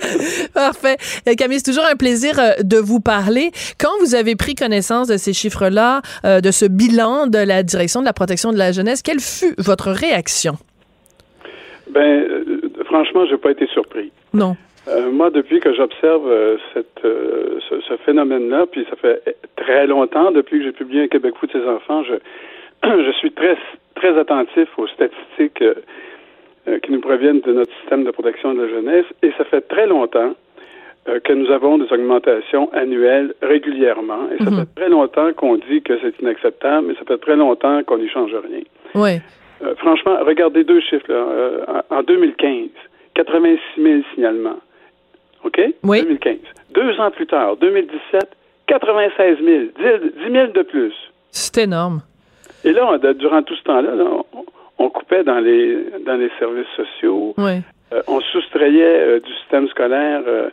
Parfait. 0.55 0.97
Euh, 1.29 1.35
Camille, 1.37 1.59
c'est 1.59 1.71
toujours 1.71 1.87
un 1.87 1.95
plaisir 1.97 2.39
euh, 2.39 2.53
de 2.63 2.79
vous 2.79 3.01
parler. 3.01 3.53
Quand 3.79 3.91
vous 4.01 4.15
avez 4.15 4.35
pris 4.37 4.55
connaissance 4.55 5.07
de 5.09 5.17
ces 5.17 5.33
chiffres-là, 5.33 6.03
euh, 6.25 6.41
de 6.41 6.51
ce 6.51 6.65
bilan 6.67 7.27
de 7.27 7.39
la 7.39 7.63
direction 7.63 8.01
de 8.01 8.07
la 8.07 8.13
protection 8.13 8.53
de 8.53 8.59
la 8.59 8.73
jeunesse, 8.73 9.03
quelle 9.03 9.21
fut 9.21 9.55
votre 9.59 9.91
réaction? 9.91 10.57
ben, 11.93 12.01
euh, 12.01 12.61
franchement, 12.87 13.25
j'ai 13.29 13.37
pas 13.37 13.51
été 13.51 13.67
surpris. 13.73 14.13
Non. 14.33 14.57
Euh, 14.91 15.11
moi, 15.11 15.31
depuis 15.31 15.61
que 15.61 15.73
j'observe 15.73 16.27
euh, 16.29 16.57
euh, 17.05 17.59
ce, 17.69 17.81
ce 17.81 17.97
phénomène-là, 17.99 18.67
puis 18.67 18.87
ça 18.91 18.97
fait 18.97 19.37
très 19.57 19.87
longtemps, 19.87 20.31
depuis 20.33 20.59
que 20.59 20.65
j'ai 20.65 20.73
publié 20.73 21.03
un 21.05 21.09
Québec 21.09 21.35
fou 21.39 21.47
de 21.47 21.53
ses 21.53 21.65
enfants, 21.67 22.03
je, 22.05 22.15
je 22.85 23.13
suis 23.19 23.31
très, 23.33 23.57
très 23.95 24.19
attentif 24.19 24.69
aux 24.79 24.87
statistiques 24.89 25.63
qui 26.83 26.93
nous 26.93 27.01
proviennent 27.01 27.41
de 27.41 27.53
notre 27.53 27.73
système 27.81 28.05
de 28.05 28.11
protection 28.11 28.53
de 28.55 28.63
la 28.63 28.69
jeunesse, 28.69 29.07
et 29.23 29.33
ça 29.39 29.45
fait 29.45 29.63
très 29.63 29.87
longtemps 29.87 30.35
que 31.25 31.33
nous 31.33 31.51
avons 31.51 31.79
des 31.79 31.91
augmentations 31.93 32.71
annuelles 32.73 33.33
régulièrement, 33.43 34.29
et 34.33 34.45
ça 34.45 34.51
Mhm. 34.51 34.59
fait 34.61 34.75
très 34.77 34.89
longtemps 34.91 35.33
qu'on 35.33 35.57
dit 35.57 35.81
que 35.83 35.95
c'est 36.01 36.19
inacceptable, 36.21 36.89
mais 36.89 36.95
ça 36.95 37.01
fait 37.09 37.17
très 37.19 37.35
longtemps 37.37 37.83
qu'on 37.85 37.97
n'y 37.99 38.09
change 38.09 38.33
rien. 38.35 38.61
Oui. 38.95 39.21
Franchement, 39.79 40.19
regardez 40.25 40.63
deux 40.65 40.81
chiffres. 40.81 41.11
Là. 41.11 41.83
En 41.91 42.03
2015, 42.03 42.69
86 43.15 43.83
000 43.83 44.01
signalements. 44.15 44.59
OK? 45.45 45.61
Oui. 45.85 46.03
2015. 46.03 46.37
Deux 46.75 47.01
ans 47.01 47.11
plus 47.11 47.27
tard, 47.27 47.57
2017, 47.57 48.29
96 48.67 49.39
000. 49.45 49.59
10, 49.79 50.25
10 50.27 50.33
000 50.33 50.47
de 50.53 50.63
plus. 50.63 50.93
C'est 51.31 51.59
énorme. 51.65 52.03
Et 52.65 52.73
là, 52.73 52.87
on- 52.93 53.13
durant 53.15 53.43
tout 53.43 53.55
ce 53.57 53.63
temps-là, 53.65 53.95
là, 53.95 54.05
on, 54.35 54.45
on 54.79 54.89
coupait 54.91 55.25
dans 55.25 55.39
les, 55.41 55.77
dans 56.07 56.17
les 56.17 56.31
services 56.39 56.67
sociaux. 56.77 57.35
Oui. 57.39 57.61
Euh, 57.93 58.03
on 58.07 58.21
soustrayait 58.21 58.99
euh, 59.01 59.21
du 59.21 59.33
système 59.41 59.67
scolaire 59.69 60.23
euh, 60.27 60.51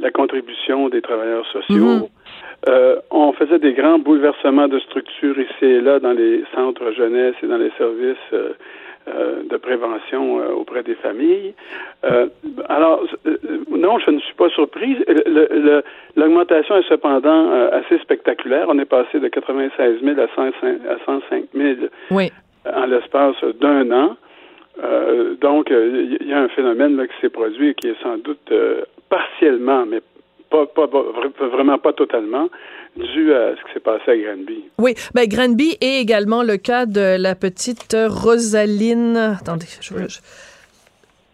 la 0.00 0.10
contribution 0.10 0.88
des 0.88 1.00
travailleurs 1.00 1.46
sociaux. 1.46 1.84
Mhm. 1.84 2.06
On 3.10 3.32
faisait 3.32 3.58
des 3.58 3.72
grands 3.72 3.98
bouleversements 3.98 4.68
de 4.68 4.78
structures 4.80 5.38
ici 5.38 5.64
et 5.64 5.80
là 5.80 5.98
dans 6.00 6.12
les 6.12 6.44
centres 6.54 6.90
jeunesse 6.92 7.34
et 7.42 7.46
dans 7.46 7.56
les 7.56 7.70
services 7.78 8.34
euh, 9.08 9.44
de 9.48 9.56
prévention 9.56 10.40
euh, 10.40 10.52
auprès 10.52 10.82
des 10.82 10.94
familles. 10.96 11.54
Euh, 12.04 12.26
alors, 12.68 13.02
non, 13.70 13.98
je 13.98 14.10
ne 14.10 14.20
suis 14.20 14.34
pas 14.34 14.50
surprise. 14.50 14.98
L'augmentation 16.16 16.76
est 16.76 16.86
cependant 16.86 17.50
assez 17.72 17.98
spectaculaire. 18.00 18.66
On 18.68 18.78
est 18.78 18.84
passé 18.84 19.18
de 19.18 19.26
96 19.28 20.02
000 20.04 20.20
à 20.20 20.26
105 20.36 20.80
à 20.86 20.98
105 21.06 21.44
000 21.54 21.76
Oui. 22.10 22.30
en 22.70 22.84
l'espace 22.84 23.42
d'un 23.58 23.90
an. 23.90 24.16
Donc, 25.40 25.70
il 25.70 26.26
y 26.28 26.34
a 26.34 26.40
un 26.42 26.48
phénomène 26.48 26.96
là, 26.98 27.06
qui 27.06 27.18
s'est 27.22 27.30
produit 27.30 27.70
et 27.70 27.74
qui 27.74 27.88
est 27.88 28.02
sans 28.02 28.18
doute 28.18 28.52
partiellement, 29.08 29.86
mais 29.86 30.00
pas, 30.50 30.66
pas, 30.66 30.88
pas- 30.88 30.98
vra- 31.02 31.48
vraiment 31.50 31.78
pas 31.78 31.92
totalement, 31.92 32.48
dû 32.96 33.32
à 33.32 33.54
ce 33.56 33.64
qui 33.66 33.72
s'est 33.74 33.80
passé 33.80 34.10
à 34.10 34.16
Granby. 34.16 34.64
Oui. 34.78 34.94
Ben, 35.14 35.26
Granby 35.28 35.76
est 35.80 36.00
également 36.00 36.42
le 36.42 36.56
cas 36.56 36.86
de 36.86 37.16
la 37.18 37.34
petite 37.34 37.96
Rosaline. 38.08 39.16
Attendez, 39.40 39.66
je, 39.80 39.94
je- 40.08 40.18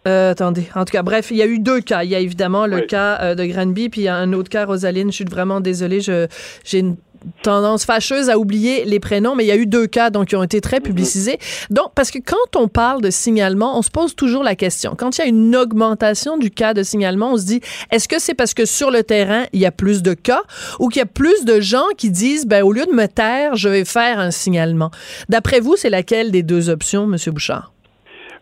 Euh, 0.07 0.31
attendez. 0.31 0.63
En 0.73 0.85
tout 0.85 0.91
cas, 0.93 1.03
bref, 1.03 1.31
il 1.31 1.37
y 1.37 1.41
a 1.41 1.45
eu 1.47 1.59
deux 1.59 1.81
cas. 1.81 2.03
Il 2.05 2.09
y 2.09 2.15
a 2.15 2.19
évidemment 2.19 2.65
le 2.65 2.77
Oui. 2.77 2.87
cas 2.87 3.19
euh, 3.21 3.35
de 3.35 3.43
Granby, 3.43 3.89
puis 3.89 4.01
il 4.01 4.03
y 4.05 4.07
a 4.07 4.15
un 4.15 4.31
autre 4.31 4.47
cas, 4.49 4.65
Rosaline. 4.65 5.11
Je 5.11 5.15
suis 5.15 5.25
vraiment 5.25 5.59
désolée. 5.59 5.99
Je, 5.99 6.27
j'ai 6.63 6.79
une 6.79 6.95
tendance 7.43 7.85
fâcheuse 7.85 8.29
à 8.29 8.37
oublier 8.37 8.85
les 8.85 8.99
prénoms, 8.99 9.35
mais 9.35 9.43
il 9.43 9.47
y 9.47 9.51
a 9.51 9.55
eu 9.55 9.65
deux 9.65 9.87
cas 9.87 10.09
donc 10.09 10.27
qui 10.27 10.35
ont 10.35 10.43
été 10.43 10.61
très 10.61 10.79
publicisés. 10.79 11.37
Donc, 11.69 11.93
parce 11.95 12.11
que 12.11 12.19
quand 12.19 12.55
on 12.59 12.67
parle 12.67 13.01
de 13.01 13.09
signalement, 13.09 13.77
on 13.77 13.81
se 13.81 13.91
pose 13.91 14.15
toujours 14.15 14.43
la 14.43 14.55
question. 14.55 14.95
Quand 14.97 15.17
il 15.17 15.21
y 15.21 15.23
a 15.23 15.27
une 15.27 15.55
augmentation 15.55 16.37
du 16.37 16.51
cas 16.51 16.73
de 16.73 16.83
signalement, 16.83 17.33
on 17.33 17.37
se 17.37 17.45
dit, 17.45 17.61
est-ce 17.91 18.07
que 18.07 18.19
c'est 18.19 18.33
parce 18.33 18.53
que 18.53 18.65
sur 18.65 18.91
le 18.91 19.03
terrain, 19.03 19.45
il 19.53 19.59
y 19.59 19.65
a 19.65 19.71
plus 19.71 20.01
de 20.03 20.13
cas 20.13 20.41
ou 20.79 20.89
qu'il 20.89 20.99
y 20.99 21.03
a 21.03 21.05
plus 21.05 21.45
de 21.45 21.59
gens 21.59 21.85
qui 21.97 22.09
disent, 22.11 22.45
ben, 22.47 22.63
au 22.63 22.71
lieu 22.71 22.85
de 22.85 22.93
me 22.93 23.07
taire, 23.07 23.55
je 23.55 23.69
vais 23.69 23.85
faire 23.85 24.19
un 24.19 24.31
signalement? 24.31 24.91
D'après 25.29 25.59
vous, 25.59 25.75
c'est 25.75 25.89
laquelle 25.89 26.31
des 26.31 26.43
deux 26.43 26.69
options, 26.69 27.07
Monsieur 27.07 27.31
Bouchard? 27.31 27.71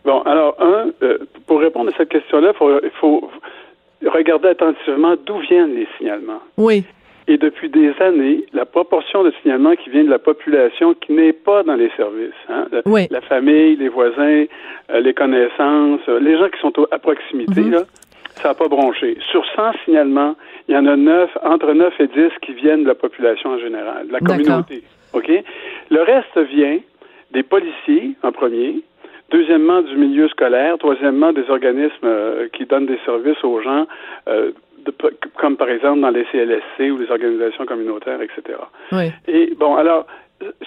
Bon, 0.04 0.22
alors, 0.22 0.54
un, 0.60 0.90
euh, 1.02 1.18
pour 1.46 1.60
répondre 1.60 1.90
à 1.92 1.96
cette 1.96 2.08
question-là, 2.10 2.52
faut- 2.58 2.70
il 2.82 2.90
faut 3.00 3.28
regarder 4.14 4.48
attentivement 4.48 5.14
d'où 5.26 5.38
viennent 5.40 5.74
les 5.74 5.88
signalements. 5.98 6.40
Oui. 6.56 6.84
Et 7.28 7.38
depuis 7.38 7.68
des 7.68 7.92
années, 8.00 8.44
la 8.52 8.64
proportion 8.64 9.24
de 9.24 9.32
signalements 9.42 9.74
qui 9.74 9.90
vient 9.90 10.04
de 10.04 10.10
la 10.10 10.18
population 10.20 10.94
qui 10.94 11.12
n'est 11.12 11.32
pas 11.32 11.64
dans 11.64 11.74
les 11.74 11.90
services, 11.96 12.32
hein, 12.48 12.66
la, 12.70 12.82
Oui. 12.86 13.08
la 13.10 13.20
famille, 13.20 13.74
les 13.76 13.88
voisins, 13.88 14.44
euh, 14.90 15.00
les 15.00 15.12
connaissances, 15.12 16.00
euh, 16.08 16.20
les 16.20 16.38
gens 16.38 16.48
qui 16.48 16.60
sont 16.60 16.72
à 16.92 16.98
proximité, 17.00 17.62
Mhm. 17.62 17.72
là, 17.72 17.82
ça 18.36 18.48
n'a 18.50 18.54
pas 18.54 18.68
bronché. 18.68 19.18
Sur 19.32 19.44
100 19.56 19.72
signalements, 19.84 20.36
il 20.68 20.74
y 20.74 20.78
en 20.78 20.86
a 20.86 20.94
9, 20.96 21.30
entre 21.42 21.72
9 21.72 21.94
et 22.00 22.06
10 22.06 22.30
qui 22.42 22.52
viennent 22.52 22.84
de 22.84 22.88
la 22.88 22.94
population 22.94 23.50
en 23.50 23.58
général, 23.58 24.06
de 24.06 24.12
la 24.12 24.20
communauté. 24.20 24.82
OK? 25.12 25.30
Le 25.90 26.02
reste 26.02 26.38
vient 26.52 26.78
des 27.32 27.42
policiers, 27.42 28.12
en 28.22 28.30
premier, 28.30 28.82
deuxièmement 29.30 29.82
du 29.82 29.96
milieu 29.96 30.28
scolaire, 30.28 30.78
troisièmement 30.78 31.32
des 31.32 31.48
organismes 31.50 32.04
euh, 32.04 32.46
qui 32.52 32.66
donnent 32.66 32.86
des 32.86 33.00
services 33.04 33.42
aux 33.42 33.60
gens, 33.62 33.86
euh, 34.28 34.52
de- 34.86 35.16
comme 35.38 35.56
par 35.56 35.68
exemple 35.68 36.00
dans 36.00 36.10
les 36.10 36.24
CLSC 36.32 36.90
ou 36.90 36.98
les 36.98 37.10
organisations 37.10 37.66
communautaires, 37.66 38.20
etc. 38.22 38.58
Oui. 38.92 39.10
Et 39.28 39.54
bon, 39.56 39.76
alors, 39.76 40.06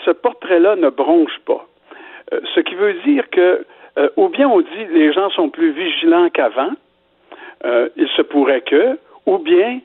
ce 0.05 0.12
portrait-là 0.12 0.75
ne 0.75 0.89
bronche 0.89 1.38
pas. 1.45 1.65
Euh, 2.34 2.39
ce 2.55 2.60
qui 2.62 2.75
veut 2.75 2.93
dire 3.05 3.29
que, 3.29 3.65
euh, 3.97 4.10
ou 4.17 4.29
bien 4.29 4.47
on 4.47 4.62
dit 4.62 4.86
les 4.91 5.12
gens 5.13 5.29
sont 5.32 5.49
plus 5.49 5.71
vigilants 5.71 6.29
qu'avant, 6.29 6.71
euh, 7.65 7.89
il 7.97 8.08
se 8.10 8.21
pourrait 8.21 8.62
que, 8.62 8.97
ou 9.25 9.38
bien 9.39 9.79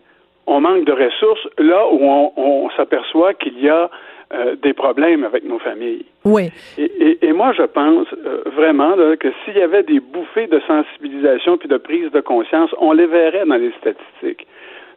on 0.46 0.60
manque 0.60 0.84
de 0.84 0.92
ressources 0.92 1.46
là 1.58 1.86
où 1.90 1.98
on, 2.02 2.32
on 2.36 2.70
s'aperçoit 2.76 3.34
qu'il 3.34 3.58
y 3.60 3.68
a 3.68 3.90
euh, 4.34 4.56
des 4.56 4.72
problèmes 4.72 5.22
avec 5.24 5.44
nos 5.44 5.58
familles. 5.60 6.04
Oui. 6.24 6.50
Et, 6.76 6.84
et- 7.06 7.26
et 7.26 7.32
moi, 7.32 7.52
je 7.52 7.62
pense 7.62 8.08
euh, 8.12 8.42
vraiment 8.46 8.96
là, 8.96 9.16
que 9.16 9.28
s'il 9.44 9.56
y 9.56 9.62
avait 9.62 9.82
des 9.84 10.00
bouffées 10.00 10.46
de 10.48 10.60
sensibilisation 10.66 11.56
puis 11.56 11.68
de 11.68 11.76
prise 11.78 12.10
de 12.10 12.20
conscience, 12.20 12.70
on 12.78 12.92
les 12.92 13.06
verrait 13.06 13.46
dans 13.46 13.56
les 13.56 13.72
statistiques. 13.80 14.46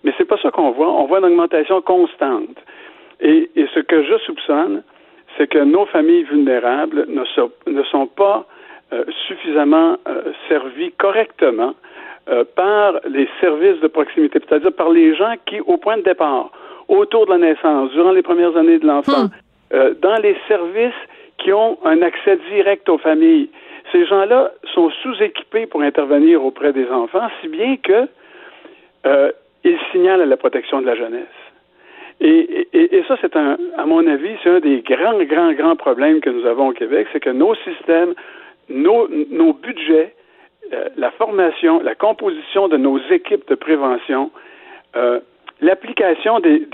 Mais 0.03 0.13
c'est 0.17 0.25
pas 0.25 0.37
ça 0.41 0.49
qu'on 0.51 0.71
voit. 0.71 0.91
On 0.91 1.05
voit 1.05 1.19
une 1.19 1.25
augmentation 1.25 1.81
constante. 1.81 2.57
Et, 3.21 3.49
et 3.55 3.65
ce 3.73 3.79
que 3.81 4.03
je 4.03 4.17
soupçonne, 4.25 4.83
c'est 5.37 5.47
que 5.47 5.59
nos 5.59 5.85
familles 5.85 6.23
vulnérables 6.23 7.05
ne 7.07 7.23
sont, 7.25 7.51
ne 7.67 7.83
sont 7.83 8.07
pas 8.07 8.45
euh, 8.93 9.03
suffisamment 9.27 9.97
servies 10.49 10.91
correctement 10.97 11.73
par 12.55 12.99
les 13.07 13.27
services 13.39 13.79
de 13.79 13.87
proximité, 13.87 14.39
c'est-à-dire 14.45 14.73
par 14.73 14.89
les 14.89 15.15
gens 15.15 15.33
qui, 15.45 15.61
au 15.61 15.77
point 15.77 15.95
de 15.97 16.01
départ, 16.03 16.51
autour 16.87 17.25
de 17.25 17.31
la 17.31 17.37
naissance, 17.37 17.91
durant 17.91 18.11
les 18.11 18.21
premières 18.21 18.55
années 18.57 18.79
de 18.79 18.87
l'enfant, 18.87 19.25
Hmm. 19.25 19.29
euh, 19.73 19.93
dans 20.01 20.17
les 20.17 20.35
services 20.47 20.93
qui 21.37 21.51
ont 21.53 21.77
un 21.83 22.01
accès 22.01 22.37
direct 22.51 22.87
aux 22.89 22.97
familles, 22.97 23.49
Ces 23.91 24.05
gens-là 24.05 24.51
sont 24.73 24.89
sous-équipés 25.01 25.65
pour 25.65 25.81
intervenir 25.81 26.43
auprès 26.43 26.73
des 26.73 26.89
enfants, 26.89 27.27
si 27.41 27.47
bien 27.47 27.77
que 27.77 28.07
euh, 29.05 29.31
ils 29.63 29.79
signalent 29.91 30.21
à 30.21 30.25
la 30.25 30.37
protection 30.37 30.81
de 30.81 30.85
la 30.85 30.95
jeunesse. 30.95 31.37
Et, 32.19 32.67
et, 32.73 32.97
et 32.97 33.03
ça, 33.07 33.15
c'est 33.21 33.35
un, 33.35 33.57
à 33.77 33.85
mon 33.85 34.05
avis, 34.07 34.35
c'est 34.43 34.49
un 34.49 34.59
des 34.59 34.81
grands, 34.81 35.17
grands, 35.23 35.53
grands 35.53 35.75
problèmes 35.75 36.19
que 36.19 36.29
nous 36.29 36.45
avons 36.45 36.69
au 36.69 36.73
Québec, 36.73 37.07
c'est 37.13 37.19
que 37.19 37.29
nos 37.29 37.55
systèmes, 37.55 38.13
nos, 38.69 39.07
nos 39.29 39.53
budgets, 39.53 40.13
euh, 40.73 40.89
la 40.97 41.11
formation, 41.11 41.79
la 41.81 41.95
composition 41.95 42.67
de 42.67 42.77
nos 42.77 42.99
équipes 43.09 43.47
de 43.47 43.55
prévention, 43.55 44.31
euh, 44.95 45.19
l'application 45.61 46.39
des, 46.39 46.67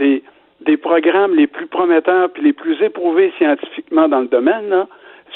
des, 0.61 0.77
programmes 0.77 1.35
les 1.35 1.47
plus 1.47 1.67
prometteurs 1.67 2.31
puis 2.31 2.43
les 2.43 2.53
plus 2.53 2.81
éprouvés 2.81 3.33
scientifiquement 3.37 4.07
dans 4.07 4.21
le 4.21 4.27
domaine 4.27 4.85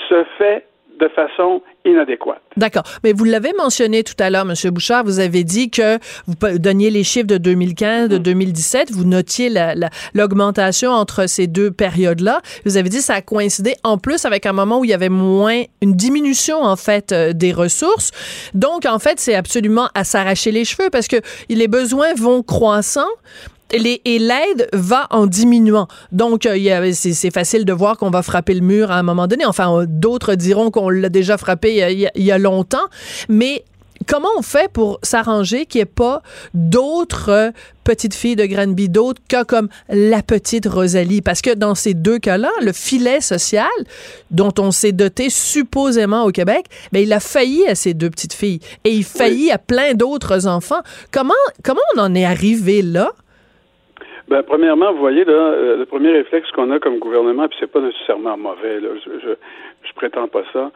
se 0.09 0.23
fait 0.37 0.66
de 0.99 1.07
façon 1.09 1.61
inadéquate. 1.85 2.41
D'accord. 2.57 2.83
Mais 3.03 3.13
vous 3.13 3.23
l'avez 3.23 3.53
mentionné 3.53 4.03
tout 4.03 4.15
à 4.19 4.29
l'heure, 4.29 4.45
M. 4.49 4.71
Bouchard, 4.71 5.03
vous 5.03 5.19
avez 5.19 5.43
dit 5.43 5.69
que 5.69 5.99
vous 6.25 6.57
donniez 6.57 6.89
les 6.89 7.03
chiffres 7.03 7.27
de 7.27 7.37
2015, 7.37 8.09
de 8.09 8.17
2017, 8.17 8.91
vous 8.91 9.05
notiez 9.05 9.51
l'augmentation 10.13 10.91
entre 10.91 11.27
ces 11.27 11.47
deux 11.47 11.71
périodes-là. 11.71 12.41
Vous 12.65 12.77
avez 12.77 12.89
dit 12.89 12.97
que 12.97 13.03
ça 13.03 13.15
a 13.15 13.21
coïncidé 13.21 13.75
en 13.83 13.97
plus 13.97 14.25
avec 14.25 14.45
un 14.45 14.53
moment 14.53 14.79
où 14.79 14.85
il 14.85 14.89
y 14.89 14.93
avait 14.93 15.09
moins, 15.09 15.63
une 15.81 15.93
diminution 15.93 16.61
en 16.63 16.75
fait 16.75 17.11
euh, 17.11 17.33
des 17.33 17.53
ressources. 17.53 18.11
Donc, 18.53 18.85
en 18.85 18.99
fait, 18.99 19.19
c'est 19.19 19.35
absolument 19.35 19.89
à 19.93 20.03
s'arracher 20.03 20.51
les 20.51 20.65
cheveux 20.65 20.89
parce 20.91 21.07
que 21.07 21.17
les 21.49 21.67
besoins 21.67 22.13
vont 22.15 22.43
croissant 22.43 23.07
et 23.71 24.19
l'aide 24.19 24.69
va 24.73 25.07
en 25.09 25.27
diminuant. 25.27 25.87
Donc, 26.11 26.45
euh, 26.45 26.91
c'est 26.93 27.31
facile 27.31 27.65
de 27.65 27.73
voir 27.73 27.97
qu'on 27.97 28.09
va 28.09 28.23
frapper 28.23 28.53
le 28.53 28.61
mur 28.61 28.91
à 28.91 28.95
un 28.95 29.03
moment 29.03 29.27
donné. 29.27 29.45
Enfin, 29.45 29.85
d'autres 29.87 30.35
diront 30.35 30.71
qu'on 30.71 30.89
l'a 30.89 31.09
déjà 31.09 31.37
frappé 31.37 31.75
il 32.15 32.23
y, 32.23 32.31
a, 32.31 32.37
longtemps. 32.37 32.87
Mais 33.29 33.63
comment 34.07 34.29
on 34.37 34.41
fait 34.41 34.71
pour 34.71 34.99
s'arranger 35.03 35.65
qu'il 35.65 35.79
n'y 35.79 35.83
ait 35.83 35.85
pas 35.85 36.21
d'autres 36.53 37.29
euh, 37.29 37.51
petites 37.83 38.13
filles 38.13 38.35
de 38.35 38.45
Granby, 38.45 38.89
d'autres 38.89 39.21
cas 39.27 39.43
comme 39.43 39.67
la 39.89 40.21
petite 40.21 40.65
Rosalie? 40.65 41.21
Parce 41.21 41.41
que 41.41 41.53
dans 41.53 41.75
ces 41.75 41.93
deux 41.93 42.19
cas-là, 42.19 42.51
le 42.61 42.71
filet 42.71 43.19
social 43.19 43.67
dont 44.31 44.53
on 44.59 44.71
s'est 44.71 44.93
doté 44.93 45.29
supposément 45.29 46.23
au 46.23 46.31
Québec, 46.31 46.67
ben, 46.93 47.01
il 47.01 47.11
a 47.11 47.19
failli 47.19 47.67
à 47.67 47.75
ces 47.75 47.93
deux 47.93 48.09
petites 48.09 48.33
filles 48.33 48.59
et 48.85 48.91
il 48.91 49.03
faillit 49.03 49.51
à 49.51 49.57
plein 49.57 49.93
d'autres 49.93 50.47
enfants. 50.47 50.81
Comment, 51.11 51.33
comment 51.63 51.81
on 51.97 51.99
en 51.99 52.15
est 52.15 52.25
arrivé 52.25 52.81
là? 52.81 53.11
Ben, 54.27 54.43
premièrement, 54.43 54.91
vous 54.91 54.99
voyez, 54.99 55.23
là, 55.23 55.33
euh, 55.33 55.77
le 55.77 55.85
premier 55.85 56.11
réflexe 56.11 56.51
qu'on 56.51 56.69
a 56.71 56.79
comme 56.79 56.99
gouvernement, 56.99 57.47
puis 57.47 57.57
c'est 57.59 57.71
pas 57.71 57.79
nécessairement 57.79 58.37
mauvais, 58.37 58.79
là, 58.81 58.89
je, 59.05 59.19
je, 59.19 59.29
je 59.83 59.93
prétends 59.93 60.27
pas 60.27 60.43
ça, 60.51 60.71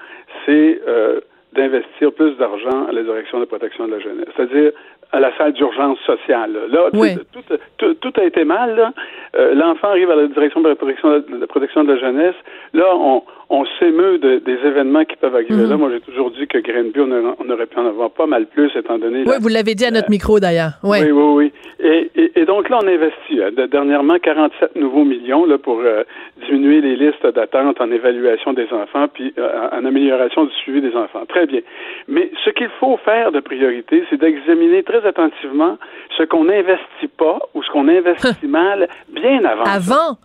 c'est 0.46 0.82
euh, 0.88 1.20
d'investir 1.54 2.14
plus 2.14 2.38
d'argent 2.38 2.88
à 2.88 2.94
la 2.94 3.04
direction 3.04 3.40
de 3.40 3.46
protection 3.46 3.88
de 3.88 3.94
la 3.94 4.00
jeunesse. 4.00 4.28
C'est-à-dire 4.36 4.72
à 5.12 5.20
la 5.20 5.36
salle 5.38 5.52
d'urgence 5.54 6.00
sociale. 6.06 6.58
Là, 6.70 6.90
tout, 7.34 7.56
tout, 7.78 7.94
tout, 7.96 8.14
a 8.20 8.24
été 8.24 8.46
mal. 8.46 8.76
Là. 8.76 8.94
Euh, 9.36 9.54
l'enfant 9.54 9.90
arrive 9.90 10.10
à 10.10 10.16
la 10.16 10.28
direction 10.28 10.62
de 10.62 10.70
la 10.70 10.76
protection 10.76 11.10
de, 11.10 11.26
la, 11.38 11.48
protection 11.48 11.84
de 11.84 11.94
la 11.94 12.00
jeunesse. 12.00 12.36
Là, 12.74 12.86
on, 12.96 13.22
on 13.52 13.66
s'émeut 13.78 14.18
de, 14.18 14.40
des 14.40 14.58
événements 14.66 15.04
qui 15.04 15.18
peuvent 15.18 15.36
arriver 15.36 15.68
là. 15.68 15.76
Mhm. 15.76 15.80
Moi, 15.80 15.90
j'ai 15.92 16.00
toujours 16.00 16.32
dit 16.32 16.48
que 16.48 16.58
Grenby, 16.58 17.00
on, 17.02 17.36
on, 17.38 17.50
aurait 17.50 17.66
pu 17.66 17.78
en 17.78 17.86
avoir 17.86 18.10
pas 18.10 18.26
mal 18.26 18.46
plus, 18.46 18.72
étant 18.76 18.98
donné... 18.98 19.24
Oui, 19.26 19.36
vous 19.40 19.50
l'avez 19.50 19.76
dit 19.76 19.86
à 19.86 19.92
notre 19.92 20.10
micro, 20.10 20.40
d'ailleurs. 20.40 20.72
Oui, 20.84 21.00
oui, 21.04 21.12
oui. 21.12 21.52
Et, 21.80 22.10
et, 22.16 22.40
et, 22.40 22.46
donc 22.46 22.70
là, 22.70 22.80
on 22.82 22.88
investit. 22.88 23.42
Hein, 23.44 23.50
dernièrement, 23.70 24.18
47 24.24 24.78
nouveaux 24.78 25.04
millions 25.04 25.46
là, 25.46 25.58
pour 25.58 25.80
euh, 25.82 26.04
diminuer 26.48 26.80
les 26.80 26.96
listes 26.96 27.28
d'attente 27.28 27.82
en 27.82 27.92
évaluation 27.92 28.54
des 28.54 28.68
enfants, 28.72 29.08
puis 29.14 29.34
euh, 29.38 29.70
en 29.74 29.84
amélioration 29.84 30.46
du 30.46 30.54
suivi 30.64 30.82
des 30.82 30.96
enfants. 30.96 31.26
Très 31.28 31.46
bien. 31.46 31.60
Mais 32.08 32.32
ce 32.46 32.52
qu'il 32.52 32.70
faut 32.80 32.98
faire 33.04 33.34
de 33.34 33.42
priorité, 33.42 34.06
c'est 34.10 34.18
d'examiner 34.18 34.84
très 34.84 35.06
attentivement 35.06 35.78
ce 36.18 36.24
qu'on 36.24 36.46
n'investit 36.46 37.10
pas 37.18 37.40
ou 37.54 37.64
ce 37.64 37.70
qu'on 37.72 37.90
investit 37.90 38.48
mal 38.48 38.88
bien 39.10 39.44
avant. 39.44 39.64
Avant? 39.66 40.18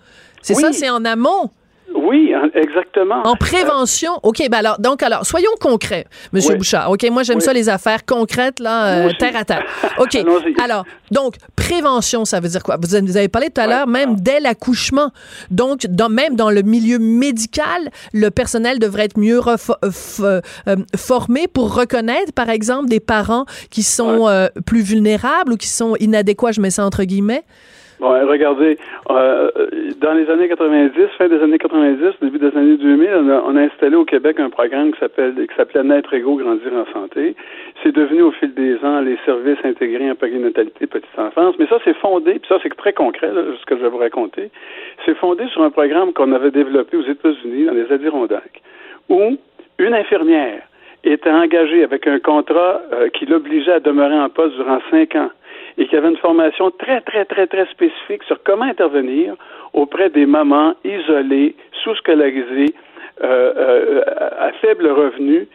C'est 0.42 0.54
ça, 0.54 0.72
c'est 0.72 0.90
en 0.90 1.04
amont. 1.04 1.50
Oui, 1.94 2.32
exactement. 2.54 3.22
En 3.24 3.36
prévention. 3.36 4.18
OK, 4.22 4.42
ben 4.50 4.58
alors, 4.58 4.78
donc, 4.80 5.02
alors, 5.02 5.24
soyons 5.24 5.50
concrets, 5.60 6.06
Monsieur 6.32 6.56
Bouchard. 6.56 6.90
OK, 6.90 7.06
moi, 7.10 7.22
j'aime 7.22 7.40
ça, 7.40 7.52
les 7.52 7.68
affaires 7.68 8.04
concrètes, 8.04 8.60
là, 8.60 9.06
euh, 9.06 9.12
terre 9.18 9.36
à 9.36 9.44
terre. 9.44 9.64
OK. 9.98 10.16
alors, 10.62 10.84
donc, 11.10 11.36
prévention, 11.54 12.24
ça 12.24 12.40
veut 12.40 12.48
dire 12.48 12.62
quoi? 12.62 12.76
Vous, 12.80 12.94
avez 12.94 13.28
parlé 13.28 13.50
tout 13.50 13.60
à 13.60 13.66
l'heure, 13.66 13.86
même 13.86 14.16
dès 14.20 14.40
l'accouchement. 14.40 15.10
Donc, 15.50 15.86
dans, 15.88 16.08
même 16.08 16.36
dans 16.36 16.50
le 16.50 16.62
milieu 16.62 16.98
médical, 16.98 17.90
le 18.12 18.30
personnel 18.30 18.78
devrait 18.78 19.04
être 19.04 19.18
mieux 19.18 19.40
euh, 19.46 20.40
formé 20.96 21.48
pour 21.48 21.74
reconnaître, 21.74 22.32
par 22.32 22.50
exemple, 22.50 22.88
des 22.88 23.00
parents 23.00 23.46
qui 23.70 23.82
sont 23.82 24.28
euh, 24.28 24.48
plus 24.64 24.82
vulnérables 24.82 25.52
ou 25.52 25.56
qui 25.56 25.68
sont 25.68 25.94
inadéquats, 25.96 26.52
je 26.52 26.60
mets 26.60 26.70
ça 26.70 26.84
entre 26.84 27.04
guillemets. 27.04 27.44
Bon, 27.98 28.10
regardez, 28.10 28.76
euh, 29.10 29.50
dans 30.02 30.12
les 30.12 30.28
années 30.28 30.48
90, 30.48 30.92
fin 31.16 31.28
des 31.28 31.40
années 31.40 31.58
90, 31.58 32.20
début 32.20 32.38
des 32.38 32.54
années 32.56 32.76
2000, 32.76 33.08
on 33.46 33.56
a, 33.56 33.60
installé 33.60 33.96
au 33.96 34.04
Québec 34.04 34.38
un 34.38 34.50
programme 34.50 34.92
qui 34.92 35.00
s'appelle 35.00 35.34
qui 35.34 35.54
s'appelait 35.56 35.82
Naître 35.82 36.12
égaux, 36.12 36.36
grandir 36.36 36.72
en 36.74 36.84
santé. 36.92 37.34
C'est 37.82 37.92
devenu 37.92 38.20
au 38.22 38.32
fil 38.32 38.52
des 38.52 38.76
ans 38.84 39.00
les 39.00 39.16
services 39.24 39.58
intégrés 39.64 40.10
en 40.10 40.14
périnatalité 40.14 40.86
petite 40.86 41.18
enfance. 41.18 41.54
Mais 41.58 41.66
ça, 41.68 41.78
c'est 41.84 41.96
fondé, 41.96 42.32
puis 42.34 42.48
ça, 42.48 42.58
c'est 42.62 42.74
très 42.76 42.92
concret, 42.92 43.32
là, 43.32 43.42
ce 43.58 43.64
que 43.64 43.76
je 43.76 43.82
vais 43.82 43.88
vous 43.88 43.96
raconter. 43.96 44.50
C'est 45.06 45.16
fondé 45.16 45.46
sur 45.48 45.62
un 45.62 45.70
programme 45.70 46.12
qu'on 46.12 46.32
avait 46.32 46.50
développé 46.50 46.98
aux 46.98 47.06
États-Unis, 47.06 47.64
dans 47.64 47.72
les 47.72 47.90
Adirondacks, 47.90 48.60
où 49.08 49.38
une 49.78 49.94
infirmière 49.94 50.62
était 51.02 51.30
engagée 51.30 51.82
avec 51.82 52.06
un 52.06 52.18
contrat 52.18 52.82
euh, 52.92 53.08
qui 53.08 53.26
l'obligeait 53.26 53.72
à 53.72 53.80
demeurer 53.80 54.18
en 54.18 54.28
poste 54.28 54.56
durant 54.56 54.80
cinq 54.90 55.14
ans 55.14 55.30
et 55.78 55.86
qui 55.86 55.96
avait 55.96 56.08
une 56.08 56.16
formation 56.16 56.70
très, 56.70 57.00
très, 57.02 57.24
très, 57.24 57.46
très 57.46 57.66
spécifique 57.66 58.22
sur 58.24 58.42
comment 58.42 58.64
intervenir 58.64 59.34
auprès 59.72 60.10
des 60.10 60.26
mamans 60.26 60.74
isolées, 60.84 61.54
sous-scolarisées, 61.84 62.74
euh, 63.22 63.52
euh, 63.56 64.02
à 64.38 64.52
faible 64.52 64.88
revenu, 64.88 65.48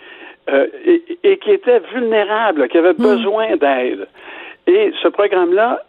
euh, 0.49 0.67
et, 0.85 1.03
et, 1.23 1.37
qui 1.37 1.51
étaient 1.51 1.81
vulnérables, 1.93 2.67
qui 2.69 2.77
avaient 2.77 2.93
hmm. 2.93 3.03
besoin 3.03 3.55
d'aide. 3.55 4.07
Et 4.67 4.91
ce 5.01 5.07
programme-là 5.07 5.83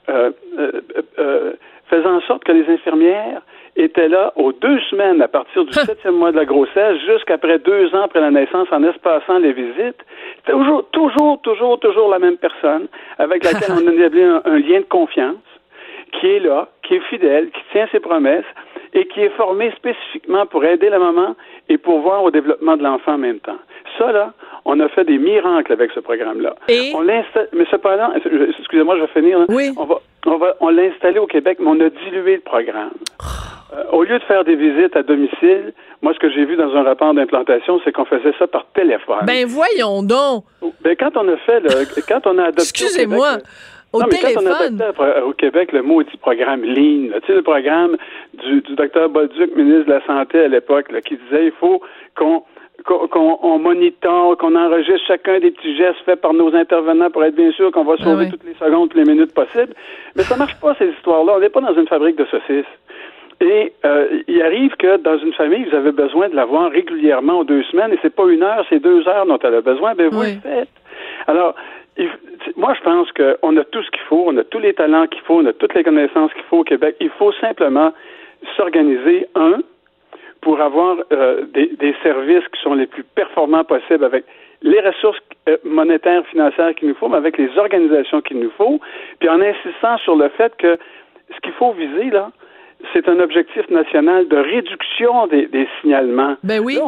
faisait 1.89 2.07
en 2.07 2.21
sorte 2.23 2.45
que 2.45 2.53
les 2.53 2.69
infirmières 2.73 3.43
était 3.77 4.09
là 4.09 4.33
aux 4.37 4.53
deux 4.53 4.79
semaines 4.91 5.23
à 5.23 5.29
partir 5.29 5.65
du 5.65 5.73
septième 5.73 6.17
mois 6.17 6.31
de 6.31 6.37
la 6.37 6.45
grossesse 6.45 6.99
jusqu'après 7.07 7.59
deux 7.59 7.95
ans 7.95 8.03
après 8.03 8.21
la 8.21 8.31
naissance 8.31 8.69
en 8.71 8.83
espaçant 8.85 9.39
les 9.39 9.53
visites. 9.53 9.99
Toujours, 10.47 10.85
toujours, 10.91 11.41
toujours, 11.41 11.79
toujours 11.81 12.11
la 12.11 12.19
même 12.19 12.37
personne 12.37 12.89
avec 13.19 13.45
laquelle 13.45 13.73
on 13.83 13.87
a 13.87 13.93
établi 13.93 14.23
un, 14.23 14.59
lien 14.59 14.81
de 14.81 14.89
confiance 14.89 15.37
qui 16.13 16.27
est 16.27 16.41
là, 16.41 16.69
qui 16.83 16.97
est 16.97 17.01
fidèle, 17.09 17.51
qui 17.51 17.61
tient 17.73 17.89
ses 17.91 18.01
promesses 18.01 18.45
et 18.93 19.07
qui 19.07 19.23
est 19.23 19.31
formé 19.31 19.73
spécifiquement 19.77 20.45
pour 20.45 20.65
aider 20.65 20.91
la 20.91 20.99
maman 20.99 21.35
et 21.71 21.79
pour 21.79 22.01
voir 22.01 22.23
au 22.23 22.31
développement 22.31 22.77
de 22.77 22.83
l'enfant 22.83 23.15
en 23.15 23.19
même 23.19 23.41
temps. 23.41 23.59
Ça, 23.97 24.13
là, 24.13 24.33
on 24.67 24.79
a 24.81 24.89
fait 24.89 25.05
des 25.05 25.17
miracles 25.17 25.73
avec 25.73 25.91
ce 25.93 26.01
programme-là. 26.01 26.55
Et? 26.69 26.93
On 26.95 27.03
mais 27.03 27.25
cependant, 27.71 28.13
excusez-moi, 28.15 28.97
je 28.97 29.01
vais 29.03 29.21
finir. 29.21 29.45
Oui. 29.49 29.71
On 29.79 29.85
va, 29.85 29.97
on 30.27 30.37
va, 30.37 30.55
on 30.61 30.69
l'a 30.69 30.83
installé 30.83 31.19
au 31.19 31.27
Québec, 31.27 31.59
mais 31.61 31.69
on 31.69 31.81
a 31.81 31.89
dilué 31.89 32.37
le 32.37 32.43
programme. 32.43 32.93
Euh, 33.73 33.85
au 33.93 34.03
lieu 34.03 34.19
de 34.19 34.25
faire 34.25 34.45
des 34.45 34.57
visites 34.57 34.95
à 34.97 35.03
domicile, 35.03 35.73
moi, 36.03 36.13
ce 36.13 36.19
que 36.19 36.31
j'ai 36.31 36.45
vu 36.45 36.57
dans 36.57 36.75
un 36.75 36.83
rapport 36.83 37.15
d'implantation, 37.15 37.81
c'est 37.85 37.93
qu'on 37.93 38.05
faisait 38.05 38.35
ça 38.39 38.47
par 38.47 38.67
téléphone. 38.75 39.25
Ben 39.27 39.47
voyons 39.47 40.03
donc. 40.03 40.45
Ben 40.83 40.95
quand 40.99 41.17
on 41.17 41.29
a 41.29 41.37
fait, 41.39 41.61
le, 41.61 42.03
quand 42.09 42.27
on 42.27 42.39
a 42.39 42.45
adopté. 42.45 42.63
Excusez-moi. 42.63 43.39
Au 43.93 44.01
non, 44.01 44.07
téléphone. 44.07 44.45
Mais 44.45 44.51
quand 44.51 44.77
on 44.77 44.81
a 44.81 44.87
adopté 44.87 45.21
au 45.23 45.33
Québec 45.33 45.73
le 45.73 45.83
maudit 45.83 46.17
programme 46.19 46.63
Lean, 46.65 47.19
tu 47.21 47.27
sais, 47.27 47.35
le 47.35 47.43
programme 47.43 47.97
du, 48.43 48.61
du 48.63 48.75
docteur 48.75 49.09
Bolduc, 49.09 49.55
ministre 49.57 49.87
de 49.87 49.93
la 49.93 50.07
Santé 50.07 50.41
à 50.41 50.49
l'époque, 50.49 50.89
qui 51.05 51.17
disait 51.17 51.47
il 51.47 51.53
faut 51.53 51.81
qu'on 52.17 52.43
qu'on 52.85 53.39
on 53.43 53.59
monitore, 53.59 54.37
qu'on 54.39 54.57
enregistre 54.57 55.07
chacun 55.07 55.39
des 55.39 55.51
petits 55.51 55.77
gestes 55.77 56.01
faits 56.05 56.21
par 56.21 56.35
nos 56.35 56.55
intervenants 56.55 57.11
pour 57.11 57.25
être 57.25 57.37
bien 57.37 57.53
sûr 57.53 57.71
qu'on 57.71 57.85
va 57.85 57.95
ah 57.99 58.03
sauver 58.03 58.29
toutes 58.29 58.45
les 58.45 58.55
secondes, 58.55 58.89
toutes 58.91 58.99
les 58.99 59.11
minutes 59.11 59.33
possibles. 59.35 59.73
Mais 60.17 60.25
ça 60.25 60.37
marche 60.37 60.59
pas, 60.61 60.75
ces 60.79 60.89
histoires-là. 60.89 61.35
On 61.37 61.41
n'est 61.41 61.49
pas 61.49 61.61
dans 61.61 61.75
une 61.75 61.87
fabrique 61.87 62.17
de 62.17 62.25
saucisses. 62.25 62.67
Et 63.43 63.73
euh, 63.85 64.23
il 64.29 64.41
arrive 64.41 64.77
que 64.77 64.99
dans 64.99 65.19
une 65.19 65.33
famille, 65.33 65.65
vous 65.65 65.75
avez 65.75 65.91
besoin 65.91 66.29
de 66.29 66.37
la 66.37 66.45
voir 66.45 66.71
régulièrement 66.71 67.41
aux 67.41 67.45
deux 67.45 67.65
semaines, 67.65 67.93
et 67.93 67.99
c'est 68.01 68.15
pas 68.15 68.29
une 68.29 68.45
heure, 68.45 68.65
c'est 68.71 68.79
deux 68.79 69.07
heures 69.09 69.27
dont 69.27 69.39
elle 69.43 69.57
a 69.57 69.61
besoin, 69.61 69.97
ben 69.97 70.11
vous 70.11 70.23
le 70.23 70.41
faites. 70.41 70.69
Alors, 71.27 71.57
moi, 72.57 72.73
je 72.75 72.81
pense 72.83 73.11
qu'on 73.11 73.57
a 73.57 73.65
tout 73.65 73.83
ce 73.83 73.91
qu'il 73.91 74.03
faut, 74.03 74.25
on 74.29 74.37
a 74.37 74.45
tous 74.45 74.61
les 74.61 74.75
talents 74.75 75.09
qu'il 75.09 75.23
faut, 75.23 75.41
on 75.41 75.47
a 75.47 75.53
toutes 75.53 75.75
les 75.75 75.83
connaissances 75.83 76.33
qu'il 76.35 76.45
faut 76.45 76.59
au 76.59 76.65
Québec. 76.65 76.95
Il 77.01 77.11
faut 77.11 77.33
simplement 77.33 77.93
s'organiser, 78.57 79.27
un, 79.35 79.59
pour 80.41 80.61
avoir 80.61 80.99
euh, 81.13 81.45
des, 81.53 81.67
des, 81.79 81.97
services 82.03 82.47
qui 82.53 82.61
sont 82.63 82.75
les 82.75 82.87
plus 82.87 83.05
performants 83.05 83.65
possibles 83.65 84.05
avec 84.05 84.25
les 84.63 84.81
ressources 84.81 85.19
euh, 85.49 85.57
monétaires, 85.65 86.25
financières 86.27 86.75
qu'il 86.77 86.89
nous 86.89 86.95
faut, 86.95 87.09
mais 87.09 87.17
avec 87.17 87.39
les 87.39 87.51
organisations 87.59 88.21
qu'il 88.21 88.39
nous 88.39 88.51
faut, 88.51 88.81
puis 89.19 89.29
en 89.29 89.41
insistant 89.41 89.99
sur 89.99 90.15
le 90.15 90.29
fait 90.29 90.55
que 90.57 90.79
ce 91.35 91.41
qu'il 91.41 91.53
faut 91.53 91.73
viser, 91.73 92.11
là, 92.11 92.31
c'est 92.93 93.09
un 93.09 93.21
objectif 93.21 93.69
national 93.71 94.29
de 94.29 94.37
réduction 94.37 95.27
des, 95.27 95.47
des 95.47 95.69
signalements. 95.81 96.37
Ben 96.43 96.61
oui. 96.61 96.79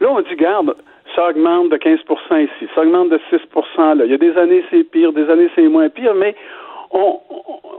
Là, 0.00 0.10
on, 0.10 0.20
dit, 0.20 0.36
garde, 0.36 0.74
ça 1.14 1.28
augmente 1.28 1.70
de 1.70 1.76
15% 1.76 2.44
ici, 2.44 2.70
ça 2.74 2.82
augmente 2.82 3.10
de 3.10 3.20
6 3.30 3.36
là. 3.76 4.04
Il 4.04 4.10
y 4.10 4.14
a 4.14 4.18
des 4.18 4.36
années, 4.36 4.64
c'est 4.70 4.84
pire, 4.84 5.12
des 5.12 5.28
années, 5.30 5.48
c'est 5.54 5.68
moins 5.68 5.88
pire, 5.88 6.14
mais 6.14 6.34
on, 6.90 7.20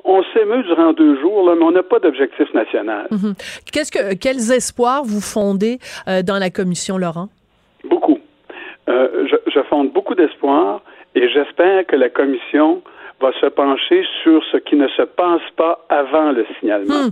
on, 0.04 0.24
s'émeut 0.34 0.64
durant 0.64 0.94
deux 0.94 1.20
jours, 1.20 1.48
là, 1.48 1.56
mais 1.58 1.64
on 1.64 1.72
n'a 1.72 1.84
pas 1.84 2.00
d'objectif 2.00 2.54
national. 2.54 3.08
Mhm. 3.12 3.34
Qu'est-ce 3.72 3.92
que, 3.92 4.16
quels 4.16 4.52
espoirs 4.52 5.04
vous 5.04 5.22
fondez 5.22 5.80
euh, 6.08 6.22
dans 6.22 6.38
la 6.38 6.50
commission, 6.50 6.98
Laurent? 6.98 7.30
Beaucoup. 7.84 8.20
Euh, 8.88 9.28
je, 9.28 9.52
je, 9.52 9.60
fonde 9.64 9.92
beaucoup 9.92 10.16
d'espoirs 10.16 10.82
et 11.16 11.28
j'espère 11.30 11.86
que 11.88 11.96
la 11.96 12.10
commission 12.10 12.82
va 13.22 13.32
se 13.40 13.48
pencher 13.48 14.06
sur 14.24 14.44
ce 14.52 14.58
qui 14.58 14.76
ne 14.76 14.88
se 14.90 15.02
passe 15.02 15.42
pas 15.56 15.86
avant 15.90 16.32
le 16.32 16.46
signalement. 16.60 17.06
Hmm. 17.06 17.12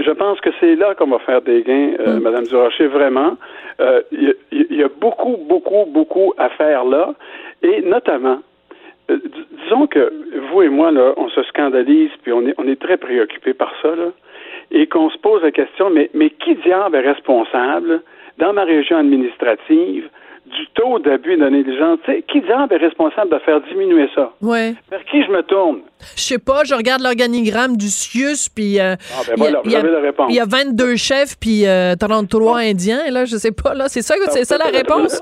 Je 0.00 0.10
pense 0.10 0.40
que 0.40 0.50
c'est 0.60 0.74
là 0.74 0.94
qu'on 0.94 1.06
va 1.06 1.18
faire 1.20 1.42
des 1.42 1.62
gains, 1.62 1.92
euh, 2.00 2.18
hmm. 2.18 2.22
Madame 2.22 2.44
Durocher, 2.44 2.88
vraiment. 2.88 3.36
Euh, 3.80 4.02
il 4.10 4.34
y, 4.70 4.82
a 4.82 4.88
beaucoup, 4.88 5.36
beaucoup, 5.36 5.84
beaucoup 5.86 6.32
à 6.36 6.48
faire 6.50 6.84
là, 6.84 7.14
et 7.62 7.82
notamment, 7.82 8.40
euh, 9.10 9.18
disons 9.64 9.86
que 9.86 10.12
vous 10.50 10.62
et 10.62 10.68
moi, 10.68 10.90
là, 10.90 11.12
on 11.16 11.28
se 11.28 11.42
scandalise, 11.44 12.10
puis 12.22 12.32
on 12.32 12.46
est, 12.46 12.54
on 12.58 12.66
est 12.66 12.80
très 12.80 12.96
préoccupés 12.96 13.54
par 13.54 13.72
ça, 13.82 13.94
là, 13.94 14.10
et 14.70 14.86
qu'on 14.86 15.10
se 15.10 15.18
pose 15.18 15.42
la 15.42 15.50
question, 15.50 15.90
mais, 15.90 16.10
mais 16.14 16.30
qui 16.30 16.54
diable 16.56 16.96
est 16.96 17.12
responsable 17.12 18.02
dans 18.38 18.52
ma 18.52 18.64
région 18.64 18.96
administrative 18.96 20.08
du 20.46 20.66
taux 20.74 20.98
d'abus 20.98 21.38
sais, 22.06 22.22
qui 22.28 22.40
diable 22.40 22.74
est 22.74 22.78
responsable 22.78 23.30
de 23.30 23.38
faire 23.38 23.60
diminuer 23.62 24.08
ça? 24.14 24.32
Ouais. 24.42 24.74
Vers 24.90 25.04
qui 25.04 25.22
je 25.24 25.30
me 25.30 25.42
tourne? 25.42 25.80
Je 26.16 26.22
sais 26.22 26.38
pas, 26.38 26.64
je 26.64 26.74
regarde 26.74 27.00
l'organigramme 27.02 27.76
du 27.76 27.86
CIUS, 27.86 28.50
puis... 28.54 28.78
Euh, 28.78 28.94
ah, 29.12 29.22
ben 29.26 29.34
voilà. 29.36 29.62
Il 29.64 30.34
y 30.34 30.40
a 30.40 30.44
22 30.44 30.96
chefs, 30.96 31.36
puis 31.40 31.66
euh, 31.66 31.94
33 31.96 32.58
Indiens, 32.58 33.10
là, 33.10 33.24
je 33.24 33.36
sais 33.36 33.52
pas, 33.52 33.74
là, 33.74 33.88
c'est 33.88 34.02
ça, 34.02 34.14
c'est 34.30 34.44
ça 34.44 34.58
la 34.58 34.66
réponse? 34.66 35.20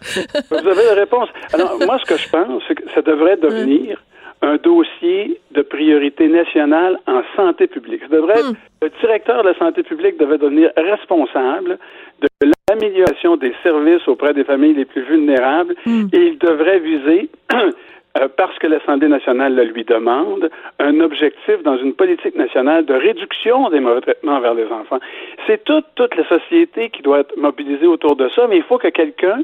vous 0.50 0.56
avez 0.56 0.84
la 0.84 0.94
réponse. 0.94 1.28
Alors, 1.52 1.78
moi, 1.86 1.98
ce 1.98 2.12
que 2.12 2.18
je 2.18 2.28
pense, 2.28 2.62
c'est 2.66 2.74
que 2.74 2.90
ça 2.94 3.02
devrait 3.02 3.36
devenir 3.36 4.02
un 4.42 4.56
dossier 4.56 5.40
de 5.52 5.62
priorité 5.62 6.26
nationale 6.26 6.98
en 7.06 7.22
santé 7.36 7.68
publique. 7.68 8.02
Ça 8.02 8.16
devrait 8.16 8.42
hmm. 8.42 8.56
le 8.82 8.90
directeur 9.00 9.44
de 9.44 9.50
la 9.50 9.58
santé 9.58 9.84
publique 9.84 10.18
devait 10.18 10.38
devenir 10.38 10.72
responsable 10.76 11.78
de 12.20 12.28
l'amélioration 12.72 13.36
des 13.36 13.54
services 13.62 14.06
auprès 14.08 14.34
des 14.34 14.44
familles 14.44 14.74
les 14.74 14.84
plus 14.84 15.02
vulnérables 15.02 15.74
hmm. 15.84 16.06
et 16.12 16.20
il 16.28 16.38
devrait 16.38 16.78
viser 16.78 17.28
euh, 17.54 18.28
parce 18.36 18.58
que 18.58 18.66
l'Assemblée 18.66 19.08
nationale 19.08 19.54
le 19.54 19.64
lui 19.64 19.84
demande, 19.84 20.50
un 20.78 21.00
objectif 21.00 21.62
dans 21.62 21.76
une 21.76 21.94
politique 21.94 22.36
nationale 22.36 22.84
de 22.86 22.94
réduction 22.94 23.68
des 23.70 23.80
mauvais 23.80 24.00
traitements 24.00 24.40
vers 24.40 24.54
les 24.54 24.66
enfants. 24.66 25.00
C'est 25.46 25.64
toute, 25.64 25.86
toute 25.94 26.14
la 26.16 26.26
société 26.28 26.90
qui 26.90 27.02
doit 27.02 27.20
être 27.20 27.36
mobilisée 27.36 27.86
autour 27.86 28.16
de 28.16 28.28
ça, 28.34 28.46
mais 28.48 28.56
il 28.56 28.62
faut 28.64 28.78
que 28.78 28.88
quelqu'un 28.88 29.40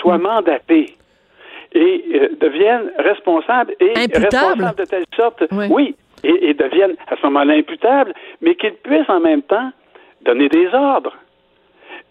soit 0.00 0.18
hmm. 0.18 0.22
mandaté 0.22 0.94
et 1.72 2.04
euh, 2.14 2.28
devienne 2.40 2.90
responsable 2.98 3.74
et 3.80 3.92
responsable 3.94 4.74
de 4.76 4.84
telle 4.84 5.04
sorte, 5.16 5.44
oui, 5.70 5.94
et, 6.24 6.50
et 6.50 6.54
devienne 6.54 6.94
à 7.08 7.16
ce 7.16 7.22
moment-là 7.26 7.54
imputable, 7.54 8.12
mais 8.40 8.54
qu'il 8.54 8.74
puisse 8.74 9.08
en 9.08 9.20
même 9.20 9.42
temps 9.42 9.70
donner 10.24 10.48
des 10.48 10.68
ordres. 10.74 11.16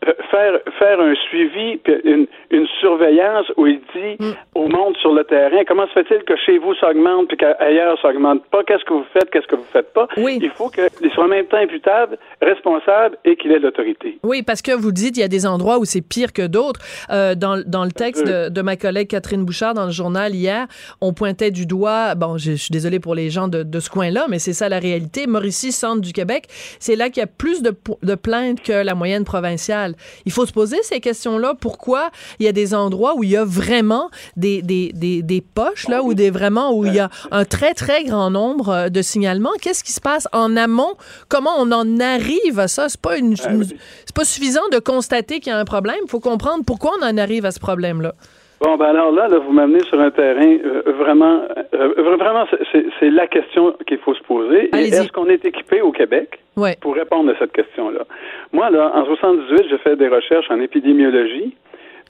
Euh, 0.08 0.14
faire 0.32 0.60
faire 0.78 1.02
un 1.02 1.14
suivi, 1.28 1.80
une, 2.06 2.26
une 2.52 2.68
surveillance 2.80 3.46
où 3.58 3.68
il 3.68 3.82
dit 3.94 4.16
mm. 4.20 4.32
au 4.56 4.68
monde 4.70 4.96
sur 4.98 5.14
le 5.14 5.26
terrain 5.26 5.64
comment 5.68 5.88
se 5.88 5.94
fait-il 5.94 6.24
que 6.24 6.38
chez 6.38 6.58
vous 6.58 6.74
ça 6.76 6.92
augmente 6.92 7.28
puis 7.28 7.36
qu'ailleurs 7.36 8.00
ça 8.02 8.10
augmente 8.10 8.46
pas? 8.46 8.64
Qu'est-ce 8.64 8.86
que 8.86 8.94
vous 8.94 9.06
faites? 9.12 9.30
Qu'est-ce 9.30 9.48
que 9.48 9.58
vous 9.58 9.68
faites 9.74 9.92
pas? 9.92 10.08
Oui. 10.16 10.40
Il 10.42 10.52
faut 10.52 10.70
qu'il 10.70 11.12
soit 11.12 11.26
en 11.26 11.28
même 11.28 11.48
temps 11.48 11.58
imputable, 11.58 12.18
responsable 12.42 13.18
et 13.26 13.36
qu'il 13.36 13.52
ait 13.52 13.60
l'autorité. 13.60 14.20
Oui, 14.24 14.42
parce 14.42 14.62
que 14.62 14.72
vous 14.72 14.94
dites 14.94 15.18
il 15.18 15.20
y 15.20 15.24
a 15.24 15.28
des 15.28 15.46
endroits 15.46 15.80
où 15.80 15.86
c'est 15.86 16.02
pire 16.02 16.32
que 16.32 16.48
d'autres. 16.48 16.80
Euh, 17.10 17.36
dans, 17.36 17.62
dans 17.66 17.84
le 17.84 17.92
texte 17.92 18.26
de, 18.26 18.48
de, 18.48 18.62
ma 18.62 18.78
collègue 18.78 19.10
Catherine 19.10 19.44
Bouchard 19.44 19.74
dans 19.74 19.86
le 19.86 19.92
journal 19.92 20.34
hier, 20.34 20.68
on 21.02 21.12
pointait 21.12 21.52
du 21.52 21.66
doigt. 21.66 22.16
Bon, 22.16 22.38
je, 22.38 22.54
suis 22.54 22.72
désolée 22.72 23.02
pour 23.02 23.16
les 23.16 23.30
gens 23.30 23.50
de, 23.50 23.64
de 23.64 23.80
ce 23.82 23.90
coin-là, 23.90 24.28
mais 24.30 24.40
c'est 24.40 24.54
ça 24.54 24.70
la 24.70 24.80
réalité. 24.80 25.28
Mauricie, 25.28 25.74
centre 25.74 26.02
du 26.02 26.14
Québec, 26.14 26.46
c'est 26.80 26.96
là 26.96 27.10
qu'il 27.10 27.20
y 27.20 27.24
a 27.24 27.28
plus 27.28 27.62
de, 27.62 27.74
de 28.02 28.16
plaintes 28.16 28.62
que 28.62 28.84
la 28.84 28.96
moyenne 28.96 29.26
provinciale. 29.26 29.89
Il 30.26 30.32
faut 30.32 30.46
se 30.46 30.52
poser 30.52 30.78
ces 30.84 31.00
questions-là. 31.00 31.54
Pourquoi 31.60 32.10
il 32.40 32.46
y 32.46 32.50
a 32.50 32.52
des 32.52 32.74
endroits 32.74 33.16
où 33.16 33.24
il 33.24 33.32
y 33.32 33.38
a 33.38 33.46
vraiment 33.46 34.10
des, 34.36 34.62
des, 34.62 34.92
des, 34.94 35.22
des 35.22 35.42
poches, 35.42 35.88
là, 35.88 36.04
ou 36.04 36.14
des 36.14 36.30
vraiment 36.30 36.74
où 36.74 36.86
il 36.86 36.94
y 36.94 37.00
a 37.00 37.10
un 37.32 37.46
très, 37.46 37.74
très 37.74 38.04
grand 38.04 38.30
nombre 38.30 38.70
euh, 38.70 38.90
de 38.90 39.02
signalements? 39.02 39.54
Qu'est-ce 39.62 39.84
qui 39.84 39.92
se 39.92 40.02
passe 40.02 40.28
en 40.34 40.56
amont? 40.56 40.96
Comment 41.28 41.56
on 41.58 41.72
en 41.72 42.00
arrive 42.00 42.60
à 42.60 42.68
ça? 42.68 42.90
C'est 42.90 43.02
pas 43.02 43.18
une, 43.18 43.36
c'est 43.36 44.16
pas 44.16 44.26
suffisant 44.26 44.68
de 44.72 44.80
constater 44.80 45.40
qu'il 45.40 45.52
y 45.52 45.56
a 45.56 45.60
un 45.60 45.66
problème. 45.66 45.98
Il 46.04 46.10
faut 46.10 46.20
comprendre 46.20 46.64
pourquoi 46.66 46.92
on 47.00 47.06
en 47.06 47.18
arrive 47.18 47.46
à 47.46 47.52
ce 47.52 47.60
problème-là. 47.60 48.14
Bon, 48.62 48.76
ben 48.76 48.88
alors 48.88 49.12
là, 49.12 49.28
là 49.30 49.40
vous 49.40 49.54
m'amenez 49.54 49.82
sur 49.84 50.00
un 50.00 50.12
terrain 50.12 50.58
euh, 50.66 50.82
vraiment, 50.92 51.44
euh, 51.74 52.16
vraiment, 52.18 52.46
c'est 53.00 53.10
la 53.10 53.28
question 53.28 53.74
qu'il 53.88 54.00
faut 54.00 54.14
se 54.14 54.24
poser. 54.24 54.70
Est-ce 54.76 55.12
qu'on 55.12 55.28
est 55.28 55.46
équipé 55.46 55.82
au 55.82 55.92
Québec 55.92 56.40
pour 56.82 56.96
répondre 56.96 57.32
à 57.32 57.40
cette 57.40 57.54
question-là? 57.54 58.02
Moi, 58.52 58.70
là, 58.70 58.92
en 58.96 59.06
78, 59.06 59.66
j'ai 59.70 59.78
fait 59.78 59.96
des 59.96 60.10
recherches 60.10 60.52
en 60.52 60.60
épidémiologie 60.60 61.56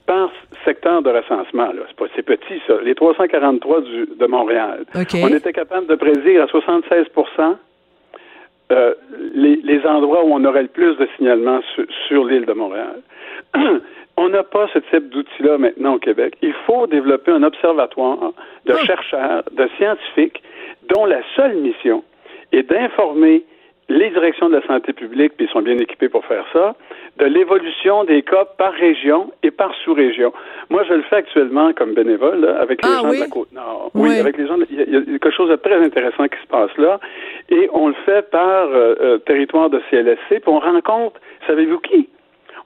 par 0.06 0.30
secteur 0.64 1.02
de 1.02 1.10
recensement. 1.10 1.68
C'est, 2.16 2.22
petit, 2.24 2.60
ça. 2.66 2.74
Les 2.82 2.96
343 2.96 3.80
du, 3.82 4.08
de 4.18 4.26
Montréal. 4.26 4.84
On 5.22 5.28
était 5.28 5.52
capable 5.52 5.86
de 5.86 5.94
prédire 5.94 6.42
à 6.42 6.46
76 6.48 7.06
euh, 8.72 8.94
les, 9.34 9.56
les, 9.62 9.84
endroits 9.86 10.24
où 10.24 10.32
on 10.32 10.44
aurait 10.44 10.62
le 10.62 10.68
plus 10.68 10.96
de 10.96 11.08
signalements 11.16 11.60
sur 12.08 12.24
l'île 12.24 12.46
de 12.46 12.52
Montréal. 12.52 12.96
On 14.22 14.28
n'a 14.28 14.42
pas 14.42 14.68
ce 14.74 14.80
type 14.90 15.08
d'outil-là 15.08 15.56
maintenant 15.56 15.94
au 15.94 15.98
Québec. 15.98 16.36
Il 16.42 16.52
faut 16.66 16.86
développer 16.86 17.30
un 17.30 17.42
observatoire 17.42 18.34
de 18.66 18.74
ah. 18.74 18.84
chercheurs, 18.84 19.44
de 19.50 19.66
scientifiques, 19.78 20.42
dont 20.94 21.06
la 21.06 21.22
seule 21.36 21.54
mission 21.54 22.04
est 22.52 22.64
d'informer 22.64 23.44
les 23.88 24.10
directions 24.10 24.50
de 24.50 24.56
la 24.56 24.66
santé 24.66 24.92
publique, 24.92 25.32
puis 25.38 25.46
ils 25.46 25.50
sont 25.50 25.62
bien 25.62 25.78
équipés 25.78 26.10
pour 26.10 26.26
faire 26.26 26.44
ça, 26.52 26.74
de 27.18 27.24
l'évolution 27.24 28.04
des 28.04 28.20
cas 28.20 28.44
par 28.58 28.74
région 28.74 29.32
et 29.42 29.50
par 29.50 29.74
sous-région. 29.84 30.34
Moi, 30.68 30.84
je 30.86 30.92
le 30.92 31.02
fais 31.04 31.16
actuellement 31.16 31.72
comme 31.72 31.94
bénévole 31.94 32.46
avec 32.60 32.84
les 32.84 32.90
ah 32.92 33.00
gens 33.00 33.12
de 33.14 33.20
la 33.20 33.26
Côte-Nord. 33.26 33.90
Oui. 33.94 34.18
avec 34.18 34.36
les 34.36 34.46
gens. 34.46 34.58
Il 34.70 34.78
y, 34.78 34.96
a 34.96 35.00
quelque 35.00 35.30
chose 35.30 35.48
de 35.48 35.56
très 35.56 35.82
intéressant 35.82 36.28
qui 36.28 36.38
se 36.42 36.46
passe 36.46 36.76
là, 36.76 37.00
et 37.48 37.70
on 37.72 37.88
le 37.88 37.94
fait 38.04 38.30
par 38.30 38.68
euh, 38.68 38.94
euh, 39.00 39.18
territoire 39.18 39.70
de 39.70 39.80
CLSC, 39.90 40.28
puis 40.28 40.42
on 40.46 40.58
rencontre, 40.58 41.18
savez-vous 41.46 41.78
qui? 41.78 42.10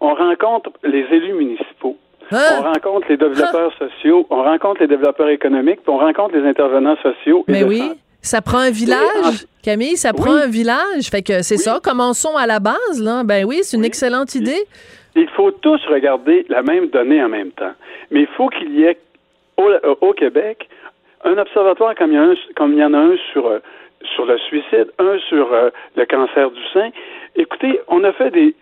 On 0.05 0.15
rencontre 0.15 0.71
les 0.83 1.01
élus 1.11 1.35
municipaux. 1.35 1.97
Hein? 2.31 2.39
On 2.59 2.63
rencontre 2.63 3.07
les 3.09 3.17
développeurs 3.17 3.73
hein? 3.81 3.89
sociaux, 3.89 4.27
on 4.31 4.43
rencontre 4.43 4.81
les 4.81 4.87
développeurs 4.87 5.29
économiques, 5.29 5.81
puis 5.83 5.93
on 5.93 5.99
rencontre 5.99 6.37
les 6.37 6.47
intervenants 6.47 6.97
sociaux. 7.03 7.45
Mais 7.49 7.65
oui, 7.65 7.83
ça 8.21 8.41
prend 8.43 8.59
un 8.59 8.71
village, 8.71 9.47
Camille, 9.63 9.97
ça 9.97 10.13
prend 10.13 10.33
un 10.33 10.47
village. 10.47 11.11
Fait 11.11 11.23
que 11.23 11.43
c'est 11.43 11.57
ça, 11.57 11.81
commençons 11.83 12.37
à 12.37 12.47
la 12.47 12.61
base, 12.61 13.03
là. 13.03 13.23
Ben 13.25 13.45
oui, 13.45 13.61
c'est 13.63 13.77
une 13.77 13.85
excellente 13.85 14.35
idée. 14.35 14.65
Il 15.17 15.29
faut 15.29 15.51
tous 15.51 15.81
regarder 15.87 16.45
la 16.49 16.63
même 16.63 16.89
donnée 16.89 17.23
en 17.23 17.29
même 17.29 17.53
temps. 17.53 17.73
Mais 18.11 18.23
il 18.23 18.29
faut 18.37 18.49
qu'il 18.49 18.75
y 18.75 18.85
ait 18.85 18.99
au, 19.57 20.13
Québec 20.13 20.69
un 21.25 21.39
observatoire 21.39 21.95
comme 21.95 22.13
il 22.13 22.15
y, 22.15 22.19
un, 22.19 22.35
comme 22.57 22.73
il 22.73 22.79
y 22.79 22.85
en 22.85 22.93
a 22.93 22.99
un 22.99 23.17
sur, 23.33 23.47
euh, 23.47 23.61
sur 24.15 24.27
le 24.27 24.39
suicide, 24.39 24.91
un 24.99 25.19
sur 25.29 25.53
euh, 25.53 25.71
le 25.97 26.05
cancer 26.05 26.51
du 26.51 26.61
sein. 26.73 26.91
Écoutez, 27.37 27.81
on 27.89 28.03
a 28.05 28.13
fait 28.13 28.31
des, 28.31 28.55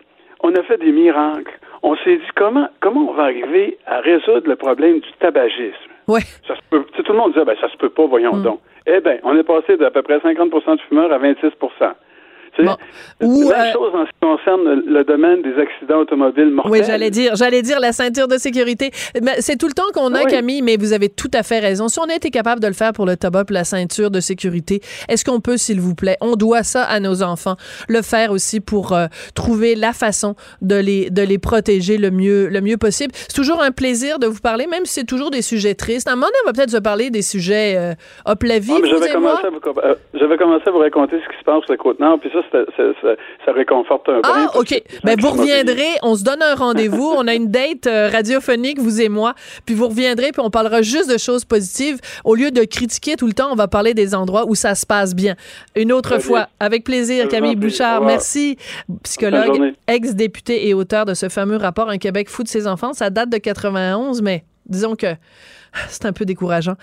on 0.43 0.53
a 0.55 0.63
fait 0.63 0.77
des 0.77 0.91
miracles. 0.91 1.57
On 1.81 1.95
s'est 1.97 2.17
dit 2.17 2.31
comment 2.35 2.67
comment 2.79 3.09
on 3.09 3.13
va 3.13 3.23
arriver 3.23 3.77
à 3.87 3.99
résoudre 3.99 4.47
le 4.47 4.55
problème 4.55 4.99
du 4.99 5.11
tabagisme? 5.19 5.91
Ouais. 6.07 6.21
Ça 6.47 6.55
se 6.55 6.61
peut, 6.69 6.83
tout 6.83 7.11
le 7.11 7.17
monde 7.17 7.33
disait 7.33 7.45
ben 7.45 7.55
ça 7.59 7.69
se 7.69 7.77
peut 7.77 7.89
pas, 7.89 8.05
voyons 8.05 8.35
mm. 8.35 8.43
donc. 8.43 8.59
Eh 8.85 8.99
bien, 8.99 9.17
on 9.23 9.37
est 9.37 9.43
passé 9.43 9.77
d'à 9.77 9.91
peu 9.91 10.01
près 10.01 10.17
50% 10.17 10.75
de 10.75 10.81
fumeurs 10.81 11.11
à 11.11 11.17
26 11.17 11.51
Bon. 12.59 12.75
Ou, 13.21 13.49
Même 13.49 13.51
euh, 13.51 13.73
chose 13.73 13.91
en 13.93 14.05
ce 14.05 14.11
qui 14.11 14.19
concerne 14.21 14.83
le 14.85 15.03
domaine 15.03 15.41
des 15.41 15.55
accidents 15.59 15.99
automobiles 15.99 16.49
mortels. 16.49 16.71
Oui, 16.71 16.81
j'allais 16.85 17.09
dire, 17.09 17.35
j'allais 17.35 17.61
dire 17.61 17.79
la 17.79 17.91
ceinture 17.91 18.27
de 18.27 18.37
sécurité. 18.37 18.91
C'est 19.39 19.57
tout 19.57 19.67
le 19.67 19.73
temps 19.73 19.91
qu'on 19.93 20.13
a, 20.13 20.25
Camille, 20.25 20.61
mais 20.61 20.77
vous 20.77 20.93
avez 20.93 21.09
tout 21.09 21.31
à 21.33 21.43
fait 21.43 21.59
raison. 21.59 21.87
Si 21.87 21.99
on 21.99 22.09
a 22.09 22.15
été 22.15 22.29
capable 22.29 22.61
de 22.61 22.67
le 22.67 22.73
faire 22.73 22.93
pour 22.93 23.05
le 23.05 23.17
tabac 23.17 23.45
et 23.49 23.53
la 23.53 23.63
ceinture 23.63 24.11
de 24.11 24.19
sécurité, 24.19 24.81
est-ce 25.09 25.25
qu'on 25.25 25.39
peut, 25.39 25.57
s'il 25.57 25.79
vous 25.79 25.95
plaît, 25.95 26.17
on 26.21 26.35
doit 26.35 26.63
ça 26.63 26.83
à 26.83 26.99
nos 26.99 27.23
enfants, 27.23 27.55
le 27.87 28.01
faire 28.01 28.31
aussi 28.31 28.59
pour 28.59 28.93
euh, 28.93 29.07
trouver 29.35 29.75
la 29.75 29.93
façon 29.93 30.35
de 30.61 30.75
les 30.75 31.09
de 31.09 31.21
les 31.21 31.37
protéger 31.37 31.97
le 31.97 32.11
mieux 32.11 32.47
le 32.49 32.61
mieux 32.61 32.77
possible? 32.77 33.13
C'est 33.15 33.35
toujours 33.35 33.61
un 33.61 33.71
plaisir 33.71 34.19
de 34.19 34.27
vous 34.27 34.41
parler, 34.41 34.67
même 34.67 34.85
si 34.85 34.93
c'est 34.93 35.05
toujours 35.05 35.31
des 35.31 35.41
sujets 35.41 35.75
tristes. 35.75 36.07
À 36.07 36.11
un 36.11 36.15
moment 36.15 36.27
donné, 36.27 36.37
on 36.43 36.47
va 36.47 36.53
peut-être 36.53 36.71
se 36.71 36.77
parler 36.77 37.09
des 37.09 37.21
sujets 37.21 37.75
euh, 37.77 37.93
hop 38.25 38.43
la 38.43 38.59
vie. 38.59 38.73
Ah, 38.75 38.81
je, 38.83 38.95
vais 38.95 39.11
commencer 39.11 39.45
à 39.45 39.49
vous, 39.49 39.59
je 40.13 40.25
vais 40.25 40.37
commencer 40.37 40.63
à 40.67 40.71
vous 40.71 40.79
raconter 40.79 41.17
ce 41.19 41.31
qui 41.31 41.39
se 41.39 41.43
passe 41.43 41.63
sur 41.63 41.71
la 41.71 41.77
Côte-Nord, 41.77 42.19
puis 42.19 42.29
ça, 42.31 42.42
ça, 42.51 43.51
réconforte 43.51 44.07
un 44.09 44.21
peu. 44.21 44.29
Ah, 44.31 44.51
OK. 44.55 44.81
Ben, 45.03 45.15
vous 45.19 45.29
reviendrez, 45.29 45.97
on 46.01 46.15
se 46.15 46.23
donne 46.23 46.41
un 46.41 46.55
rendez-vous, 46.55 47.13
on 47.17 47.27
a 47.27 47.33
une 47.33 47.49
date 47.49 47.87
euh, 47.87 48.09
radiophonique, 48.09 48.79
vous 48.79 49.01
et 49.01 49.09
moi, 49.09 49.33
puis 49.65 49.75
vous 49.75 49.87
reviendrez, 49.87 50.31
puis 50.31 50.41
on 50.43 50.49
parlera 50.49 50.81
juste 50.81 51.11
de 51.11 51.17
choses 51.17 51.45
positives. 51.45 51.99
Au 52.23 52.35
lieu 52.35 52.51
de 52.51 52.63
critiquer 52.63 53.15
tout 53.15 53.27
le 53.27 53.33
temps, 53.33 53.51
on 53.51 53.55
va 53.55 53.67
parler 53.67 53.93
des 53.93 54.15
endroits 54.15 54.45
où 54.47 54.55
ça 54.55 54.75
se 54.75 54.85
passe 54.85 55.15
bien. 55.15 55.35
Une 55.75 55.91
autre 55.91 56.19
fois, 56.19 56.47
avec 56.59 56.83
plaisir, 56.83 57.27
Camille 57.27 57.55
Bouchard. 57.55 58.01
Merci. 58.01 58.57
Psychologue, 59.03 59.73
ex-député 59.87 60.67
et 60.67 60.73
auteur 60.73 61.05
de 61.05 61.13
ce 61.13 61.29
fameux 61.29 61.57
rapport 61.57 61.89
Un 61.89 61.97
Québec 61.97 62.29
fou 62.29 62.43
de 62.43 62.47
ses 62.47 62.67
enfants. 62.67 62.93
Ça 62.93 63.09
date 63.09 63.29
de 63.29 63.37
91, 63.37 64.21
mais 64.21 64.43
disons 64.67 64.95
que 64.95 65.07
c'est 65.89 66.05
un 66.05 66.13
peu 66.13 66.25
décourageant 66.25 66.75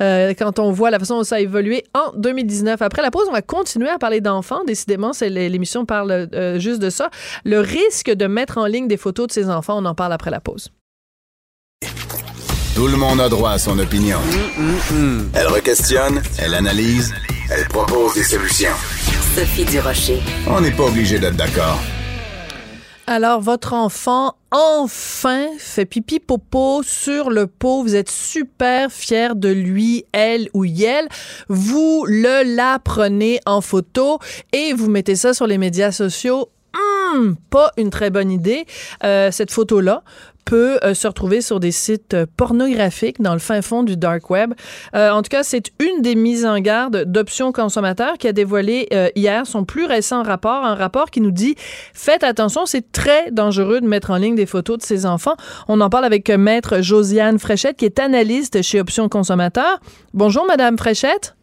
euh, 0.00 0.34
quand 0.38 0.58
on 0.58 0.70
voit 0.70 0.90
la 0.90 0.98
façon 0.98 1.18
dont 1.18 1.24
ça 1.24 1.36
a 1.36 1.40
évolué 1.40 1.84
en 1.94 2.12
2019. 2.16 2.82
Après 2.82 3.02
la 3.02 3.10
pause, 3.10 3.26
on 3.28 3.32
va 3.32 3.42
continuer 3.42 3.88
à 3.88 3.98
parler 3.98 4.20
d'enfants. 4.20 4.64
Décidément, 4.64 5.12
c'est 5.12 5.28
l'émission 5.28 5.84
parle 5.86 6.28
euh, 6.34 6.58
juste 6.58 6.80
de 6.80 6.90
ça. 6.90 7.10
Le 7.44 7.60
risque 7.60 8.10
de 8.10 8.26
mettre 8.26 8.58
en 8.58 8.66
ligne 8.66 8.88
des 8.88 8.96
photos 8.96 9.28
de 9.28 9.32
ses 9.32 9.48
enfants, 9.50 9.78
on 9.78 9.84
en 9.84 9.94
parle 9.94 10.12
après 10.12 10.30
la 10.30 10.40
pause. 10.40 10.70
Tout 12.74 12.88
le 12.88 12.96
monde 12.96 13.20
a 13.20 13.28
droit 13.28 13.52
à 13.52 13.58
son 13.58 13.78
opinion. 13.78 14.18
Elle 15.32 15.46
requestionne, 15.46 16.20
elle 16.38 16.54
analyse, 16.54 17.14
elle 17.50 17.66
propose 17.68 18.14
des 18.14 18.22
solutions. 18.22 18.74
Sophie 19.34 19.64
Durocher. 19.64 20.20
On 20.46 20.60
n'est 20.60 20.72
pas 20.72 20.84
obligé 20.84 21.18
d'être 21.18 21.36
d'accord. 21.36 21.78
Alors, 23.08 23.40
votre 23.40 23.72
enfant, 23.72 24.34
enfin, 24.50 25.46
fait 25.58 25.84
pipi 25.84 26.18
popo 26.18 26.82
sur 26.82 27.30
le 27.30 27.46
pot. 27.46 27.82
Vous 27.82 27.94
êtes 27.94 28.10
super 28.10 28.90
fier 28.90 29.36
de 29.36 29.48
lui, 29.48 30.04
elle 30.10 30.48
ou 30.54 30.64
elle. 30.64 31.08
Vous 31.48 32.04
le 32.08 32.56
la 32.56 32.80
prenez 32.80 33.38
en 33.46 33.60
photo 33.60 34.18
et 34.52 34.72
vous 34.72 34.90
mettez 34.90 35.14
ça 35.14 35.34
sur 35.34 35.46
les 35.46 35.56
médias 35.56 35.92
sociaux. 35.92 36.48
Pas 37.50 37.72
une 37.76 37.90
très 37.90 38.10
bonne 38.10 38.30
idée, 38.30 38.66
euh, 39.04 39.30
cette 39.30 39.50
photo-là 39.50 40.02
peut 40.44 40.78
euh, 40.84 40.94
se 40.94 41.08
retrouver 41.08 41.40
sur 41.40 41.58
des 41.58 41.72
sites 41.72 42.14
euh, 42.14 42.26
pornographiques 42.36 43.20
dans 43.20 43.32
le 43.32 43.40
fin 43.40 43.62
fond 43.62 43.82
du 43.82 43.96
dark 43.96 44.30
web. 44.30 44.54
En 44.94 45.22
tout 45.22 45.28
cas, 45.28 45.42
c'est 45.42 45.72
une 45.80 46.02
des 46.02 46.14
mises 46.14 46.46
en 46.46 46.58
garde 46.60 47.04
d'Options 47.04 47.52
consommateurs 47.52 48.18
qui 48.18 48.28
a 48.28 48.32
dévoilé 48.32 48.88
hier 49.14 49.46
son 49.46 49.64
plus 49.64 49.84
récent 49.84 50.22
rapport, 50.22 50.64
un 50.64 50.74
rapport 50.74 51.10
qui 51.10 51.20
nous 51.20 51.30
dit 51.30 51.54
faites 51.92 52.22
attention, 52.22 52.66
c'est 52.66 52.92
très 52.92 53.30
dangereux 53.30 53.80
de 53.80 53.86
mettre 53.86 54.10
en 54.10 54.16
ligne 54.16 54.34
des 54.34 54.46
photos 54.46 54.78
de 54.78 54.82
ses 54.82 55.06
enfants. 55.06 55.36
On 55.68 55.80
en 55.80 55.90
parle 55.90 56.04
avec 56.04 56.28
maître 56.30 56.80
Josiane 56.80 57.38
Fréchette 57.38 57.76
qui 57.76 57.84
est 57.84 57.98
analyste 57.98 58.62
chez 58.62 58.80
Options 58.80 59.08
consommateurs. 59.08 59.80
Bonjour 60.14 60.46
madame 60.46 60.78
Fréchette. 60.78 61.36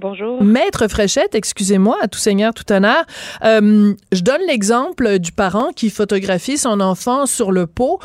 Bonjour. 0.00 0.42
Maître 0.42 0.88
Fréchette, 0.88 1.34
excusez-moi, 1.34 1.98
à 2.00 2.08
tout 2.08 2.18
seigneur, 2.18 2.54
tout 2.54 2.70
honneur. 2.72 3.04
Euh, 3.44 3.94
je 4.12 4.22
donne 4.22 4.40
l'exemple 4.46 5.18
du 5.18 5.30
parent 5.30 5.72
qui 5.76 5.90
photographie 5.90 6.56
son 6.56 6.80
enfant 6.80 7.26
sur 7.26 7.52
le 7.52 7.66
pot 7.66 8.00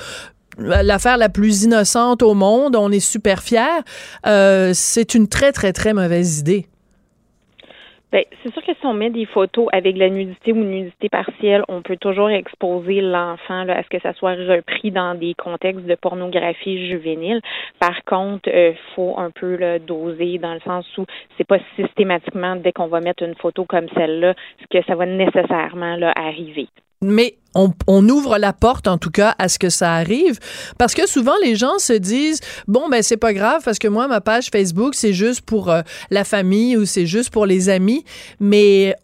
l'affaire 0.57 1.17
la 1.17 1.29
plus 1.29 1.63
innocente 1.63 2.21
au 2.21 2.33
monde, 2.33 2.75
on 2.75 2.91
est 2.91 2.99
super 3.01 3.43
fiers, 3.43 3.83
euh, 4.25 4.71
c'est 4.73 5.13
une 5.13 5.27
très, 5.27 5.51
très, 5.51 5.73
très 5.73 5.93
mauvaise 5.93 6.39
idée. 6.39 6.67
Ben, 8.11 8.23
c'est 8.43 8.53
sûr 8.53 8.63
que 8.63 8.73
si 8.73 8.85
on 8.85 8.93
met 8.93 9.09
des 9.09 9.25
photos 9.25 9.67
avec 9.73 9.97
la 9.97 10.09
nudité 10.09 10.53
ou 10.53 10.63
nudité 10.63 11.09
partielle, 11.09 11.63
on 11.67 11.81
peut 11.81 11.97
toujours 11.97 12.29
exposer 12.29 13.01
l'enfant 13.01 13.67
à 13.67 13.83
ce 13.83 13.89
que 13.89 13.99
ça 13.99 14.13
soit 14.13 14.35
repris 14.35 14.91
dans 14.91 15.15
des 15.15 15.33
contextes 15.33 15.85
de 15.85 15.95
pornographie 15.95 16.87
juvénile. 16.87 17.41
Par 17.79 18.03
contre, 18.05 18.47
il 18.47 18.55
euh, 18.55 18.73
faut 18.95 19.15
un 19.17 19.31
peu 19.31 19.55
le 19.55 19.79
doser 19.79 20.37
dans 20.37 20.53
le 20.53 20.61
sens 20.61 20.85
où 20.97 21.05
c'est 21.37 21.47
pas 21.47 21.59
systématiquement 21.75 22.55
dès 22.55 22.71
qu'on 22.71 22.87
va 22.87 23.01
mettre 23.01 23.23
une 23.23 23.35
photo 23.35 23.65
comme 23.65 23.89
celle-là 23.95 24.35
que 24.69 24.81
ça 24.83 24.95
va 24.95 25.05
nécessairement 25.05 25.95
là, 25.95 26.13
arriver 26.15 26.67
mais 27.11 27.37
on, 27.55 28.09
ouvre 28.09 28.37
la 28.37 28.51
porte 28.51 28.87
en 28.87 28.97
tout 28.97 29.11
cas 29.11 29.33
à 29.39 29.47
ce 29.47 29.57
que 29.57 29.69
ça 29.69 29.93
arrive 29.93 30.39
parce 30.77 30.93
que 30.93 31.07
souvent 31.07 31.35
les 31.41 31.55
gens 31.55 31.79
se 31.79 31.93
disent 31.93 32.41
bon 32.67 32.89
ben 32.89 33.01
c'est 33.01 33.17
pas 33.17 33.33
grave 33.33 33.61
parce 33.63 33.79
que 33.79 33.87
moi 33.87 34.07
ma 34.09 34.19
page 34.19 34.49
Facebook 34.51 34.93
c'est 34.93 35.13
juste 35.13 35.41
pour 35.41 35.71
euh, 35.71 35.81
la 36.09 36.25
famille 36.25 36.75
ou 36.75 36.85
c'est 36.85 37.05
juste 37.05 37.29
pour 37.29 37.45
les 37.45 37.69
amis 37.69 38.03
mais 38.41 38.95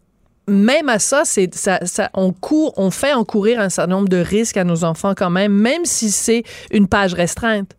même 0.48 0.88
à 0.88 0.98
ça, 0.98 1.22
c'est 1.24 1.54
ça, 1.54 1.78
on 2.14 2.32
court, 2.32 2.74
on 2.76 2.90
fait 2.90 3.14
encourir 3.14 3.60
un 3.60 3.68
certain 3.68 3.92
nombre 3.92 4.08
de 4.08 4.16
risques 4.16 4.56
à 4.56 4.64
nos 4.64 4.82
enfants 4.82 5.14
quand 5.16 5.30
même, 5.30 5.52
même 5.52 5.84
si 5.84 6.10
c'est 6.10 6.42
une 6.72 6.88
page 6.88 7.14
restreinte. 7.14 7.76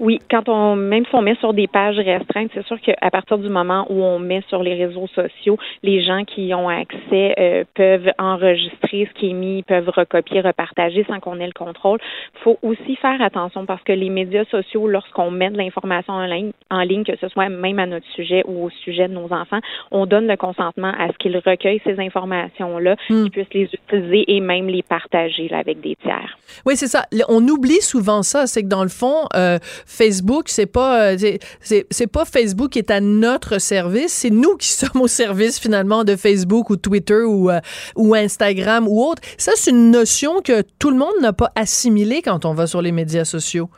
Oui, 0.00 0.20
quand 0.30 0.48
on 0.48 0.76
même 0.76 1.04
si 1.06 1.14
on 1.14 1.22
met 1.22 1.34
sur 1.36 1.52
des 1.52 1.66
pages 1.66 1.98
restreintes, 1.98 2.50
c'est 2.54 2.64
sûr 2.66 2.80
qu'à 2.80 3.10
partir 3.10 3.38
du 3.38 3.48
moment 3.48 3.86
où 3.90 4.02
on 4.02 4.18
met 4.18 4.42
sur 4.48 4.62
les 4.62 4.74
réseaux 4.74 5.08
sociaux, 5.08 5.58
les 5.82 6.02
gens 6.02 6.24
qui 6.24 6.52
ont 6.54 6.68
accès 6.68 7.34
euh, 7.38 7.64
peuvent 7.74 8.10
enregistrer 8.18 9.08
ce 9.12 9.18
qui 9.18 9.30
est 9.30 9.34
mis, 9.34 9.62
peuvent 9.62 9.88
recopier, 9.88 10.40
repartager 10.40 11.04
sans 11.08 11.18
qu'on 11.20 11.40
ait 11.40 11.46
le 11.46 11.52
contrôle. 11.52 11.98
Il 12.36 12.40
faut 12.42 12.58
aussi 12.62 12.96
faire 12.96 13.20
attention 13.20 13.66
parce 13.66 13.82
que 13.82 13.92
les 13.92 14.10
médias 14.10 14.44
sociaux, 14.46 14.86
lorsqu'on 14.86 15.30
met 15.30 15.50
de 15.50 15.56
l'information 15.56 16.14
en 16.14 16.26
ligne, 16.26 16.52
en 16.70 16.82
ligne, 16.82 17.04
que 17.04 17.16
ce 17.20 17.28
soit 17.28 17.48
même 17.48 17.78
à 17.78 17.86
notre 17.86 18.06
sujet 18.14 18.42
ou 18.46 18.66
au 18.66 18.70
sujet 18.70 19.08
de 19.08 19.14
nos 19.14 19.32
enfants, 19.32 19.60
on 19.90 20.06
donne 20.06 20.26
le 20.26 20.36
consentement 20.36 20.92
à 20.98 21.08
ce 21.08 21.18
qu'ils 21.18 21.36
recueillent 21.36 21.82
ces 21.84 21.98
informations-là, 21.98 22.96
hmm. 23.10 23.24
qu'ils 23.24 23.30
puissent 23.30 23.54
les 23.54 23.70
utiliser 23.72 24.24
et 24.28 24.40
même 24.40 24.68
les 24.68 24.82
partager 24.82 25.48
là, 25.48 25.58
avec 25.58 25.80
des 25.80 25.96
tiers. 25.96 26.38
Oui, 26.64 26.76
c'est 26.76 26.86
ça. 26.86 27.04
On 27.28 27.46
oublie 27.48 27.80
souvent 27.80 28.22
ça, 28.22 28.46
c'est 28.46 28.62
que 28.62 28.68
dans 28.68 28.82
le 28.82 28.88
fond, 28.88 29.26
euh, 29.34 29.58
Facebook, 29.90 30.50
c'est 30.50 30.66
pas 30.66 31.14
euh, 31.14 31.36
c'est 31.60 32.06
pas 32.06 32.26
Facebook 32.26 32.72
qui 32.72 32.78
est 32.78 32.90
à 32.90 33.00
notre 33.00 33.58
service, 33.58 34.12
c'est 34.12 34.30
nous 34.30 34.56
qui 34.56 34.68
sommes 34.72 35.00
au 35.00 35.08
service 35.08 35.58
finalement 35.58 36.04
de 36.04 36.14
Facebook 36.14 36.68
ou 36.68 36.76
Twitter 36.76 37.22
ou 37.22 37.50
euh, 37.50 37.60
ou 37.96 38.14
Instagram 38.14 38.86
ou 38.86 39.02
autre. 39.02 39.22
Ça 39.38 39.52
c'est 39.56 39.70
une 39.70 39.90
notion 39.90 40.42
que 40.42 40.62
tout 40.78 40.90
le 40.90 40.98
monde 40.98 41.14
n'a 41.22 41.32
pas 41.32 41.50
assimilée 41.54 42.20
quand 42.20 42.44
on 42.44 42.52
va 42.52 42.66
sur 42.66 42.82
les 42.82 42.92
médias 42.92 43.24
sociaux. 43.24 43.70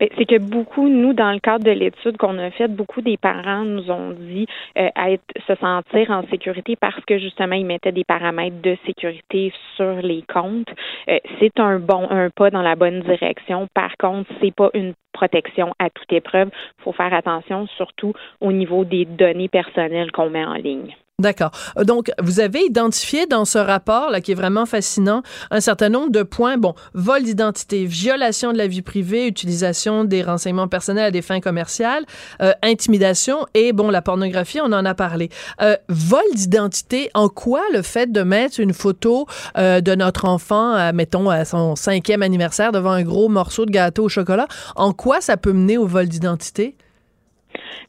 Ben, 0.00 0.08
c'est 0.16 0.26
que 0.26 0.38
beaucoup, 0.38 0.88
nous, 0.88 1.12
dans 1.12 1.32
le 1.32 1.40
cadre 1.40 1.64
de 1.64 1.70
l'étude 1.70 2.16
qu'on 2.16 2.38
a 2.38 2.50
faite, 2.50 2.74
beaucoup 2.74 3.02
des 3.02 3.16
parents 3.16 3.64
nous 3.64 3.90
ont 3.90 4.10
dit 4.10 4.46
euh, 4.78 4.88
être, 4.96 5.22
se 5.46 5.54
sentir 5.56 6.10
en 6.10 6.26
sécurité 6.28 6.76
parce 6.76 7.04
que 7.04 7.18
justement, 7.18 7.56
ils 7.56 7.66
mettaient 7.66 7.92
des 7.92 8.04
paramètres 8.04 8.60
de 8.62 8.76
sécurité 8.86 9.52
sur 9.76 9.94
les 10.02 10.22
comptes. 10.32 10.70
Euh, 11.08 11.18
c'est 11.40 11.58
un 11.58 11.78
bon 11.78 12.06
un 12.10 12.30
pas 12.30 12.50
dans 12.50 12.62
la 12.62 12.76
bonne 12.76 13.00
direction. 13.00 13.68
Par 13.74 13.96
contre, 13.96 14.30
c'est 14.40 14.54
pas 14.54 14.70
une 14.74 14.94
protection 15.12 15.74
à 15.78 15.90
toute 15.90 16.12
épreuve. 16.12 16.50
Il 16.78 16.82
faut 16.84 16.92
faire 16.92 17.12
attention, 17.12 17.66
surtout 17.76 18.12
au 18.40 18.52
niveau 18.52 18.84
des 18.84 19.04
données 19.04 19.48
personnelles 19.48 20.12
qu'on 20.12 20.30
met 20.30 20.44
en 20.44 20.54
ligne. 20.54 20.94
D'accord. 21.20 21.50
Euh, 21.76 21.82
donc, 21.82 22.12
vous 22.22 22.38
avez 22.38 22.60
identifié 22.60 23.26
dans 23.26 23.44
ce 23.44 23.58
rapport, 23.58 24.08
là, 24.12 24.20
qui 24.20 24.30
est 24.30 24.36
vraiment 24.36 24.66
fascinant, 24.66 25.22
un 25.50 25.58
certain 25.58 25.88
nombre 25.88 26.12
de 26.12 26.22
points. 26.22 26.58
Bon, 26.58 26.76
vol 26.94 27.24
d'identité, 27.24 27.86
violation 27.86 28.52
de 28.52 28.58
la 28.58 28.68
vie 28.68 28.82
privée, 28.82 29.26
utilisation 29.26 30.04
des 30.04 30.22
renseignements 30.22 30.68
personnels 30.68 31.06
à 31.06 31.10
des 31.10 31.20
fins 31.20 31.40
commerciales, 31.40 32.04
euh, 32.40 32.52
intimidation 32.62 33.46
et, 33.54 33.72
bon, 33.72 33.90
la 33.90 34.00
pornographie, 34.00 34.60
on 34.60 34.70
en 34.72 34.84
a 34.84 34.94
parlé. 34.94 35.28
Euh, 35.60 35.74
vol 35.88 36.22
d'identité, 36.34 37.10
en 37.14 37.28
quoi 37.28 37.62
le 37.72 37.82
fait 37.82 38.12
de 38.12 38.22
mettre 38.22 38.60
une 38.60 38.72
photo 38.72 39.26
de 39.56 39.94
notre 39.96 40.24
enfant, 40.26 40.92
mettons, 40.92 41.30
à 41.30 41.44
son 41.44 41.74
cinquième 41.74 42.22
anniversaire 42.22 42.70
devant 42.70 42.92
un 42.92 43.02
gros 43.02 43.28
morceau 43.28 43.66
de 43.66 43.72
gâteau 43.72 44.04
au 44.04 44.08
chocolat, 44.08 44.46
en 44.76 44.92
quoi 44.92 45.20
ça 45.20 45.36
peut 45.36 45.52
mener 45.52 45.78
au 45.78 45.86
vol 45.86 46.06
d'identité? 46.06 46.76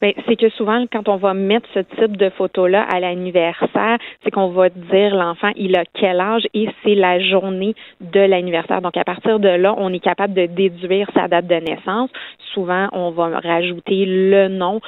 Ben, 0.00 0.12
c'est 0.26 0.36
que 0.36 0.48
souvent, 0.50 0.84
quand 0.92 1.08
on 1.08 1.16
va 1.16 1.34
mettre 1.34 1.68
ce 1.74 1.80
type 1.80 2.16
de 2.16 2.30
photo-là 2.30 2.82
à 2.82 3.00
l'anniversaire, 3.00 3.98
c'est 4.22 4.30
qu'on 4.30 4.48
va 4.48 4.68
dire 4.68 5.14
l'enfant, 5.14 5.50
il 5.56 5.76
a 5.76 5.84
quel 5.94 6.20
âge 6.20 6.46
et 6.54 6.68
c'est 6.82 6.94
la 6.94 7.20
journée 7.20 7.74
de 8.00 8.20
l'anniversaire. 8.20 8.82
Donc, 8.82 8.96
à 8.96 9.04
partir 9.04 9.40
de 9.40 9.48
là, 9.48 9.74
on 9.78 9.92
est 9.92 10.00
capable 10.00 10.34
de 10.34 10.46
déduire 10.46 11.08
sa 11.14 11.28
date 11.28 11.46
de 11.46 11.54
naissance. 11.54 12.10
Souvent, 12.52 12.88
on 12.92 13.10
va 13.10 13.38
rajouter 13.40 14.04
le 14.06 14.48
nom. 14.48 14.80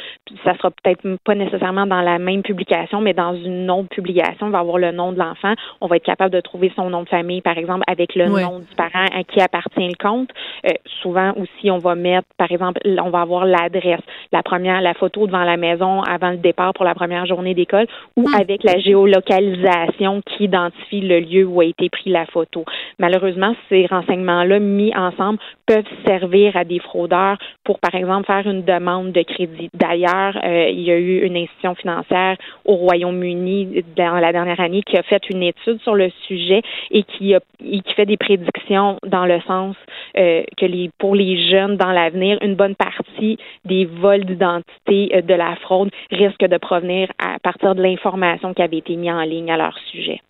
Ça 0.44 0.56
sera 0.56 0.70
peut-être 0.70 1.02
pas 1.24 1.34
nécessairement 1.34 1.86
dans 1.86 2.00
la 2.00 2.18
même 2.18 2.42
publication, 2.42 3.00
mais 3.00 3.14
dans 3.14 3.34
une 3.34 3.70
autre 3.70 3.88
publication, 3.88 4.46
on 4.46 4.50
va 4.50 4.58
avoir 4.58 4.78
le 4.78 4.92
nom 4.92 5.12
de 5.12 5.18
l'enfant. 5.18 5.54
On 5.80 5.86
va 5.86 5.96
être 5.96 6.04
capable 6.04 6.32
de 6.32 6.40
trouver 6.40 6.72
son 6.76 6.90
nom 6.90 7.02
de 7.02 7.08
famille, 7.08 7.40
par 7.40 7.56
exemple, 7.56 7.84
avec 7.86 8.14
le 8.14 8.26
nom 8.26 8.58
du 8.58 8.74
parent 8.76 9.06
à 9.14 9.24
qui 9.24 9.40
appartient 9.40 9.88
le 9.88 9.94
compte. 10.00 10.30
Euh, 10.66 10.72
souvent 11.02 11.32
aussi, 11.36 11.70
on 11.70 11.78
va 11.78 11.94
mettre, 11.94 12.28
par 12.36 12.50
exemple, 12.50 12.80
on 12.84 13.10
va 13.10 13.20
avoir 13.20 13.44
l'adresse. 13.44 14.02
La 14.32 14.42
première, 14.42 14.80
la 14.82 14.94
photo 14.94 15.26
devant 15.26 15.44
la 15.44 15.56
maison 15.56 16.02
avant 16.02 16.30
le 16.30 16.36
départ 16.36 16.74
pour 16.74 16.84
la 16.84 16.94
première 16.94 17.26
journée 17.26 17.54
d'école 17.54 17.86
ou 18.16 18.28
hmm. 18.28 18.34
avec 18.34 18.64
la 18.64 18.78
géolocalisation 18.78 20.22
qui 20.22 20.44
identifie 20.44 21.00
le 21.00 21.20
lieu 21.20 21.44
où 21.44 21.60
a 21.60 21.64
été 21.64 21.88
pris 21.88 22.10
la 22.10 22.26
photo. 22.26 22.64
Malheureusement, 22.98 23.54
ces 23.68 23.86
renseignements-là 23.86 24.58
mis 24.58 24.94
ensemble 24.94 25.38
peuvent 25.66 25.84
servir 26.06 26.56
à 26.56 26.64
des 26.64 26.78
fraudeurs 26.78 27.38
pour, 27.64 27.78
par 27.78 27.94
exemple, 27.94 28.26
faire 28.26 28.46
une 28.46 28.62
demande 28.62 29.12
de 29.12 29.22
crédit. 29.22 29.70
D'ailleurs, 29.74 30.38
euh, 30.44 30.68
il 30.70 30.80
y 30.80 30.90
a 30.90 30.98
eu 30.98 31.24
une 31.24 31.36
institution 31.36 31.74
financière 31.74 32.36
au 32.64 32.74
Royaume-Uni 32.74 33.84
dans 33.96 34.18
la 34.18 34.32
dernière 34.32 34.60
année 34.60 34.82
qui 34.82 34.96
a 34.96 35.02
fait 35.02 35.22
une 35.30 35.42
étude 35.42 35.80
sur 35.82 35.94
le 35.94 36.10
sujet 36.26 36.62
et 36.90 37.04
qui, 37.04 37.34
a, 37.34 37.40
qui 37.60 37.94
fait 37.94 38.06
des 38.06 38.16
prédictions 38.16 38.98
dans 39.06 39.26
le 39.26 39.40
sens 39.42 39.76
euh, 40.16 40.42
que 40.56 40.66
les, 40.66 40.90
pour 40.98 41.14
les 41.14 41.48
jeunes 41.50 41.76
dans 41.76 41.92
l'avenir, 41.92 42.38
une 42.42 42.54
bonne 42.54 42.74
partie 42.74 43.38
des 43.64 43.84
vols 43.84 44.24
d'identité 44.24 44.71
euh, 44.88 45.22
de 45.22 45.34
la 45.34 45.56
fraude 45.56 45.90
risque 46.10 46.44
de 46.44 46.58
provenir 46.58 47.10
à 47.18 47.38
partir 47.38 47.74
de 47.74 47.82
l'information 47.82 48.54
qui 48.54 48.62
avait 48.62 48.78
été 48.78 48.96
mise 48.96 49.10
en 49.10 49.22
ligne 49.22 49.50
à 49.50 49.56
leur 49.56 49.76
sujet. 49.90 50.20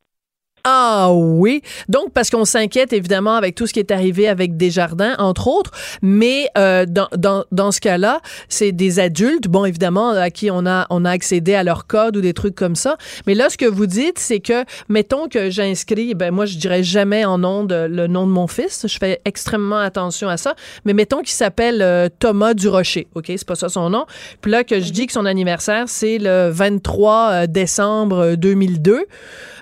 Ah 0.64 1.10
oui. 1.12 1.62
Donc, 1.88 2.12
parce 2.12 2.30
qu'on 2.30 2.44
s'inquiète 2.44 2.92
évidemment 2.92 3.34
avec 3.34 3.56
tout 3.56 3.66
ce 3.66 3.72
qui 3.72 3.80
est 3.80 3.90
arrivé 3.90 4.28
avec 4.28 4.56
Desjardins, 4.56 5.16
entre 5.18 5.48
autres, 5.48 5.72
mais 6.02 6.48
euh, 6.56 6.86
dans, 6.86 7.08
dans, 7.16 7.44
dans 7.50 7.72
ce 7.72 7.80
cas-là, 7.80 8.20
c'est 8.48 8.70
des 8.70 9.00
adultes, 9.00 9.48
bon, 9.48 9.64
évidemment, 9.64 10.10
à 10.10 10.30
qui 10.30 10.50
on 10.52 10.64
a, 10.66 10.86
on 10.90 11.04
a 11.04 11.10
accédé 11.10 11.54
à 11.54 11.64
leur 11.64 11.86
code 11.88 12.16
ou 12.16 12.20
des 12.20 12.32
trucs 12.32 12.54
comme 12.54 12.76
ça. 12.76 12.96
Mais 13.26 13.34
là, 13.34 13.50
ce 13.50 13.58
que 13.58 13.66
vous 13.66 13.86
dites, 13.86 14.20
c'est 14.20 14.38
que, 14.38 14.64
mettons 14.88 15.28
que 15.28 15.50
j'inscris, 15.50 16.14
ben 16.14 16.30
moi, 16.30 16.46
je 16.46 16.56
dirais 16.56 16.84
jamais 16.84 17.24
en 17.24 17.38
nom 17.38 17.64
de 17.64 17.86
le 17.90 18.06
nom 18.06 18.26
de 18.26 18.32
mon 18.32 18.46
fils. 18.46 18.86
Je 18.86 18.98
fais 18.98 19.20
extrêmement 19.24 19.78
attention 19.78 20.28
à 20.28 20.36
ça. 20.36 20.54
Mais 20.84 20.92
mettons 20.92 21.18
qu'il 21.18 21.30
s'appelle 21.30 21.82
euh, 21.82 22.08
Thomas 22.18 22.54
Durocher. 22.54 23.08
OK? 23.14 23.26
C'est 23.26 23.46
pas 23.46 23.54
ça 23.56 23.68
son 23.68 23.90
nom. 23.90 24.06
Puis 24.40 24.52
là, 24.52 24.62
que 24.62 24.80
je 24.80 24.90
dis 24.92 25.06
que 25.06 25.12
son 25.12 25.26
anniversaire, 25.26 25.84
c'est 25.88 26.18
le 26.18 26.50
23 26.50 27.30
euh, 27.30 27.46
décembre 27.46 28.36
2002 28.36 29.06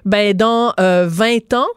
ben 0.04 0.34
dans 0.34 0.72
20 0.78 0.80
euh, 0.80 1.56
ans, 1.56 1.68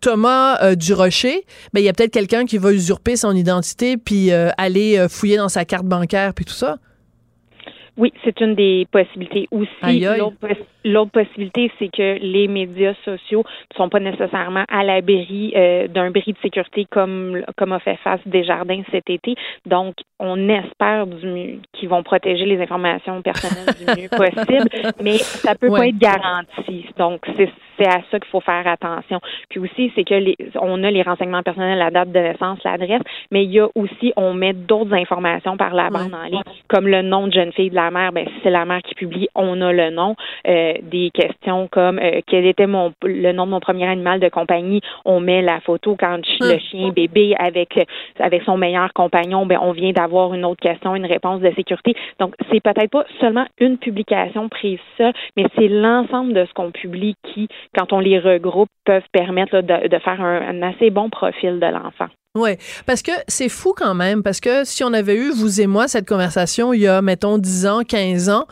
Thomas 0.00 0.62
euh, 0.62 0.74
Durocher, 0.74 1.44
ben 1.72 1.80
il 1.80 1.84
y 1.84 1.88
a 1.88 1.92
peut-être 1.92 2.12
quelqu'un 2.12 2.44
qui 2.44 2.58
va 2.58 2.72
usurper 2.72 3.16
son 3.16 3.34
identité 3.34 3.96
puis 3.96 4.32
euh, 4.32 4.50
aller 4.58 5.06
fouiller 5.08 5.36
dans 5.36 5.48
sa 5.48 5.64
carte 5.64 5.86
bancaire 5.86 6.34
puis 6.34 6.44
tout 6.44 6.52
ça. 6.52 6.76
Oui, 7.96 8.12
c'est 8.24 8.40
une 8.40 8.54
des 8.54 8.86
possibilités. 8.90 9.48
Aussi, 9.50 10.00
l'autre 10.00 10.36
possibilité, 11.12 11.70
c'est 11.78 11.88
que 11.88 12.18
les 12.20 12.48
médias 12.48 12.94
sociaux 13.04 13.44
ne 13.72 13.76
sont 13.76 13.88
pas 13.88 14.00
nécessairement 14.00 14.64
à 14.68 14.84
l'abri 14.84 15.52
euh, 15.56 15.88
d'un 15.88 16.10
bris 16.10 16.32
de 16.32 16.38
sécurité 16.42 16.86
comme 16.90 17.42
comme 17.56 17.72
a 17.72 17.78
fait 17.78 17.96
face 17.96 18.20
Desjardins 18.26 18.82
cet 18.90 19.10
été. 19.10 19.34
Donc, 19.66 19.96
on 20.18 20.48
espère 20.48 21.06
du 21.06 21.60
qu'ils 21.72 21.88
vont 21.88 22.02
protéger 22.02 22.46
les 22.46 22.60
informations 22.60 23.20
personnelles 23.22 23.74
du 23.78 24.02
mieux 24.02 24.08
possible, 24.16 24.68
mais 25.02 25.18
ça 25.18 25.54
peut 25.54 25.68
pas 25.68 25.88
être 25.88 25.98
garanti. 25.98 26.86
Donc, 26.98 27.20
c'est 27.36 27.50
c'est 27.78 27.86
à 27.86 28.00
ça 28.10 28.20
qu'il 28.20 28.30
faut 28.30 28.40
faire 28.40 28.66
attention. 28.66 29.20
Puis 29.48 29.60
aussi, 29.60 29.92
c'est 29.94 30.04
que 30.04 30.14
les, 30.14 30.36
on 30.60 30.82
a 30.84 30.90
les 30.90 31.02
renseignements 31.02 31.42
personnels, 31.42 31.78
la 31.78 31.90
date 31.90 32.12
de 32.12 32.18
naissance, 32.18 32.58
l'adresse, 32.64 33.02
mais 33.30 33.44
il 33.44 33.50
y 33.50 33.60
a 33.60 33.68
aussi, 33.74 34.12
on 34.16 34.34
met 34.34 34.52
d'autres 34.52 34.94
informations 34.94 35.56
par 35.56 35.74
la 35.74 35.90
bande 35.90 36.14
en 36.14 36.24
ligne, 36.24 36.42
comme 36.68 36.86
le 36.86 37.02
nom 37.02 37.26
de 37.26 37.32
jeune 37.32 37.52
fille 37.52 37.70
de 37.70 37.74
la 37.74 37.90
mère. 37.90 38.12
Ben, 38.12 38.26
si 38.26 38.34
c'est 38.42 38.50
la 38.50 38.64
mère 38.64 38.82
qui 38.82 38.94
publie, 38.94 39.28
on 39.34 39.60
a 39.60 39.72
le 39.72 39.90
nom. 39.90 40.14
Euh, 40.46 40.73
des 40.82 41.10
questions 41.10 41.68
comme 41.70 41.98
euh, 41.98 42.20
quel 42.26 42.46
était 42.46 42.66
mon 42.66 42.92
le 43.02 43.32
nom 43.32 43.46
de 43.46 43.50
mon 43.50 43.60
premier 43.60 43.86
animal 43.86 44.20
de 44.20 44.28
compagnie, 44.28 44.80
on 45.04 45.20
met 45.20 45.42
la 45.42 45.60
photo 45.60 45.96
quand 45.98 46.18
le 46.40 46.58
chien 46.58 46.90
bébé 46.90 47.34
avec 47.38 47.78
avec 48.18 48.42
son 48.42 48.56
meilleur 48.56 48.92
compagnon, 48.92 49.46
ben 49.46 49.58
on 49.60 49.72
vient 49.72 49.92
d'avoir 49.92 50.34
une 50.34 50.44
autre 50.44 50.60
question, 50.60 50.94
une 50.94 51.06
réponse 51.06 51.40
de 51.40 51.50
sécurité. 51.52 51.94
Donc 52.20 52.34
c'est 52.50 52.60
peut-être 52.60 52.90
pas 52.90 53.04
seulement 53.20 53.46
une 53.58 53.78
publication 53.78 54.48
prise 54.48 54.78
ça, 54.98 55.12
mais 55.36 55.44
c'est 55.56 55.68
l'ensemble 55.68 56.32
de 56.32 56.44
ce 56.44 56.52
qu'on 56.52 56.70
publie 56.70 57.16
qui 57.22 57.48
quand 57.76 57.92
on 57.92 58.00
les 58.00 58.18
regroupe, 58.18 58.68
peuvent 58.84 59.02
permettre 59.12 59.60
de, 59.60 59.98
faire 59.98 60.20
un, 60.20 60.62
assez 60.62 60.90
bon 60.90 61.10
profil 61.10 61.60
de 61.60 61.66
l'enfant. 61.66 62.08
Oui, 62.36 62.56
parce 62.84 63.02
que 63.02 63.12
c'est 63.28 63.48
fou 63.48 63.74
quand 63.76 63.94
même, 63.94 64.24
parce 64.24 64.40
que 64.40 64.64
si 64.64 64.82
on 64.82 64.92
avait 64.92 65.14
eu, 65.14 65.30
vous 65.30 65.60
et 65.60 65.68
moi, 65.68 65.86
cette 65.86 66.08
conversation 66.08 66.72
il 66.72 66.80
y 66.80 66.88
a, 66.88 67.00
mettons, 67.00 67.38
10 67.38 67.66
ans, 67.66 67.82
15 67.86 68.28
ans, 68.28 68.48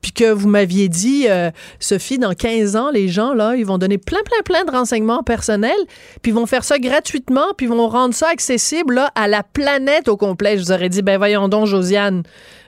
puis 0.00 0.12
que 0.12 0.32
vous 0.32 0.48
m'aviez 0.48 0.88
dit, 0.88 1.26
euh, 1.28 1.50
Sophie, 1.78 2.18
dans 2.18 2.32
15 2.32 2.76
ans, 2.76 2.90
les 2.90 3.08
gens, 3.08 3.34
là, 3.34 3.54
ils 3.54 3.66
vont 3.66 3.76
donner 3.76 3.98
plein, 3.98 4.20
plein, 4.24 4.40
plein 4.42 4.64
de 4.64 4.70
renseignements 4.70 5.22
personnels, 5.22 5.76
puis 6.22 6.32
ils 6.32 6.34
vont 6.34 6.46
faire 6.46 6.64
ça 6.64 6.78
gratuitement, 6.78 7.52
puis 7.58 7.66
ils 7.66 7.68
vont 7.68 7.88
rendre 7.88 8.14
ça 8.14 8.28
accessible 8.28 8.94
là, 8.94 9.12
à 9.14 9.28
la 9.28 9.42
planète 9.42 10.08
au 10.08 10.16
complet. 10.16 10.56
Je 10.56 10.62
vous 10.62 10.72
aurais 10.72 10.88
dit, 10.88 11.02
ben 11.02 11.18
voyons 11.18 11.48
donc, 11.48 11.66
Josiane, 11.66 12.22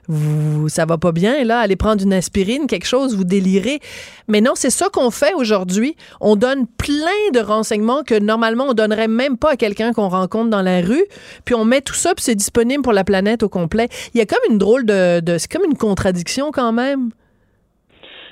vous, 0.08 0.68
ça 0.68 0.86
va 0.86 0.98
pas 0.98 1.12
bien, 1.12 1.44
là, 1.44 1.60
allez 1.60 1.76
prendre 1.76 2.02
une 2.02 2.12
aspirine, 2.12 2.66
quelque 2.66 2.86
chose, 2.86 3.14
vous 3.14 3.24
délirez. 3.24 3.80
Mais 4.26 4.40
non, 4.40 4.52
c'est 4.54 4.70
ça 4.70 4.88
qu'on 4.90 5.10
fait 5.10 5.34
aujourd'hui. 5.34 5.96
On 6.20 6.36
donne 6.36 6.66
plein 6.66 7.30
de 7.32 7.40
renseignements 7.40 8.02
que 8.02 8.18
normalement 8.18 8.68
on 8.68 8.74
donnerait 8.74 9.08
même 9.08 9.36
pas 9.36 9.52
à 9.52 9.56
quelqu'un 9.56 9.92
qu'on 9.92 10.08
rencontre 10.08 10.50
dans 10.50 10.62
la 10.62 10.80
rue, 10.80 11.04
puis 11.44 11.54
on 11.54 11.64
met 11.64 11.82
tout 11.82 11.94
ça, 11.94 12.14
puis 12.14 12.24
c'est 12.24 12.34
disponible 12.34 12.82
pour 12.82 12.92
la 12.92 13.04
planète 13.04 13.42
au 13.42 13.48
complet. 13.48 13.88
Il 14.14 14.18
y 14.18 14.20
a 14.20 14.26
comme 14.26 14.38
une 14.50 14.58
drôle 14.58 14.86
de, 14.86 15.20
de 15.20 15.38
c'est 15.38 15.50
comme 15.50 15.64
une 15.64 15.76
contradiction 15.76 16.50
quand 16.52 16.72
même. 16.72 17.10